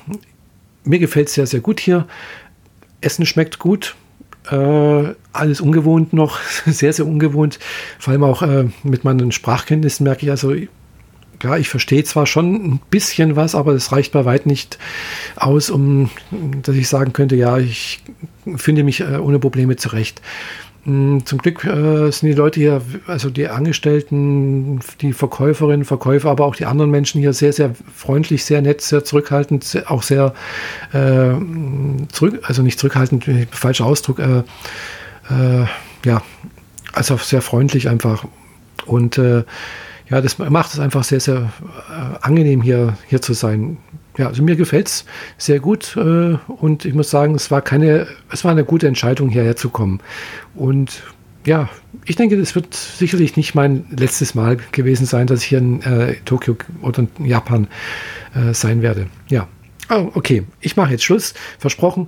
Mir 0.84 1.00
gefällt 1.00 1.28
es 1.28 1.36
sehr, 1.36 1.48
sehr 1.48 1.60
gut 1.60 1.80
hier. 1.80 2.08
Essen 3.02 3.26
schmeckt 3.26 3.60
gut. 3.60 3.96
Äh, 4.50 5.14
alles 5.38 5.62
ungewohnt 5.62 6.14
noch, 6.14 6.40
sehr, 6.66 6.94
sehr 6.94 7.06
ungewohnt. 7.06 7.60
Vor 8.00 8.12
allem 8.12 8.24
auch 8.24 8.42
äh, 8.42 8.66
mit 8.84 9.04
meinen 9.04 9.32
Sprachkenntnissen 9.32 10.04
merke 10.04 10.26
ich 10.26 10.32
also, 10.32 10.54
ja, 11.44 11.58
ich 11.58 11.70
verstehe 11.70 12.04
zwar 12.04 12.26
schon 12.26 12.56
ein 12.56 12.80
bisschen 12.90 13.36
was, 13.36 13.54
aber 13.54 13.74
es 13.74 13.92
reicht 13.92 14.12
bei 14.12 14.26
weit 14.26 14.46
nicht 14.46 14.80
aus, 15.36 15.70
um 15.70 16.10
dass 16.64 16.76
ich 16.76 16.90
sagen 16.90 17.14
könnte, 17.14 17.36
ja, 17.36 17.58
ich 17.58 18.02
finde 18.56 18.84
mich 18.84 19.02
äh, 19.02 19.18
ohne 19.18 19.40
Probleme 19.40 19.76
zurecht. 19.76 20.22
Hm, 20.88 21.26
zum 21.26 21.40
Glück 21.40 21.66
äh, 21.66 22.10
sind 22.12 22.30
die 22.30 22.34
Leute 22.34 22.62
hier, 22.62 22.82
also 23.08 23.30
die 23.30 23.50
Angestellten, 23.50 24.80
die 25.02 25.12
Verkäuferinnen, 25.12 25.84
Verkäufer, 25.84 26.30
aber 26.30 26.46
auch 26.46 26.56
die 26.56 26.66
anderen 26.66 26.92
Menschen 26.92 27.20
hier 27.20 27.34
sehr, 27.34 27.52
sehr 27.52 27.76
freundlich, 27.94 28.46
sehr 28.46 28.62
nett, 28.62 28.80
sehr 28.80 29.04
zurückhaltend, 29.04 29.66
sehr, 29.66 29.92
auch 29.92 30.02
sehr 30.02 30.34
äh, 30.94 31.34
zurück, 32.10 32.40
also 32.44 32.62
nicht 32.62 32.80
zurückhaltend, 32.80 33.26
falscher 33.52 33.86
Ausdruck, 33.86 34.20
äh, 34.20 34.44
äh, 35.30 35.66
ja, 36.06 36.22
also 36.94 37.18
sehr 37.18 37.42
freundlich 37.42 37.90
einfach. 37.90 38.26
Und 38.86 39.18
äh, 39.18 39.44
ja, 40.10 40.22
das 40.22 40.38
macht 40.38 40.74
es 40.74 40.80
einfach 40.80 41.04
sehr, 41.04 41.20
sehr 41.20 41.52
äh, 41.90 42.18
angenehm 42.22 42.62
hier, 42.62 42.98
hier 43.08 43.22
zu 43.22 43.34
sein. 43.34 43.78
Ja, 44.18 44.28
also 44.28 44.42
mir 44.42 44.56
gefällt 44.56 44.88
es 44.88 45.06
sehr 45.38 45.60
gut 45.60 45.96
äh, 45.96 46.38
und 46.48 46.86
ich 46.86 46.94
muss 46.94 47.10
sagen, 47.10 47.36
es 47.36 47.52
war 47.52 47.62
keine, 47.62 48.08
es 48.32 48.44
war 48.44 48.52
eine 48.52 48.64
gute 48.64 48.88
Entscheidung, 48.88 49.30
hierher 49.30 49.56
zu 49.56 49.70
kommen. 49.70 50.00
Und 50.56 51.04
ja, 51.46 51.70
ich 52.06 52.16
denke, 52.16 52.38
das 52.38 52.56
wird 52.56 52.74
sicherlich 52.74 53.38
nicht 53.38 53.54
mein 53.54 53.86
letztes 53.90 54.34
Mal 54.34 54.58
gewesen 54.72 55.06
sein, 55.06 55.28
dass 55.28 55.42
ich 55.42 55.48
hier 55.48 55.60
in 55.60 55.82
äh, 55.84 56.16
Tokio 56.26 56.58
oder 56.82 57.06
in 57.20 57.26
Japan 57.26 57.68
äh, 58.34 58.54
sein 58.54 58.82
werde. 58.82 59.08
Ja, 59.30 59.48
oh, 59.90 60.12
okay, 60.14 60.44
ich 60.62 60.76
mache 60.78 60.92
jetzt 60.92 61.04
Schluss, 61.04 61.34
versprochen. 61.60 62.08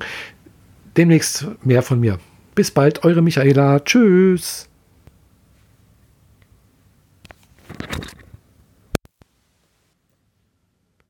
Demnächst 0.98 1.48
mehr 1.64 1.84
von 1.84 2.00
mir. 2.00 2.18
Bis 2.60 2.72
bald, 2.72 3.06
eure 3.06 3.22
Michaela. 3.22 3.80
Tschüss. 3.80 4.68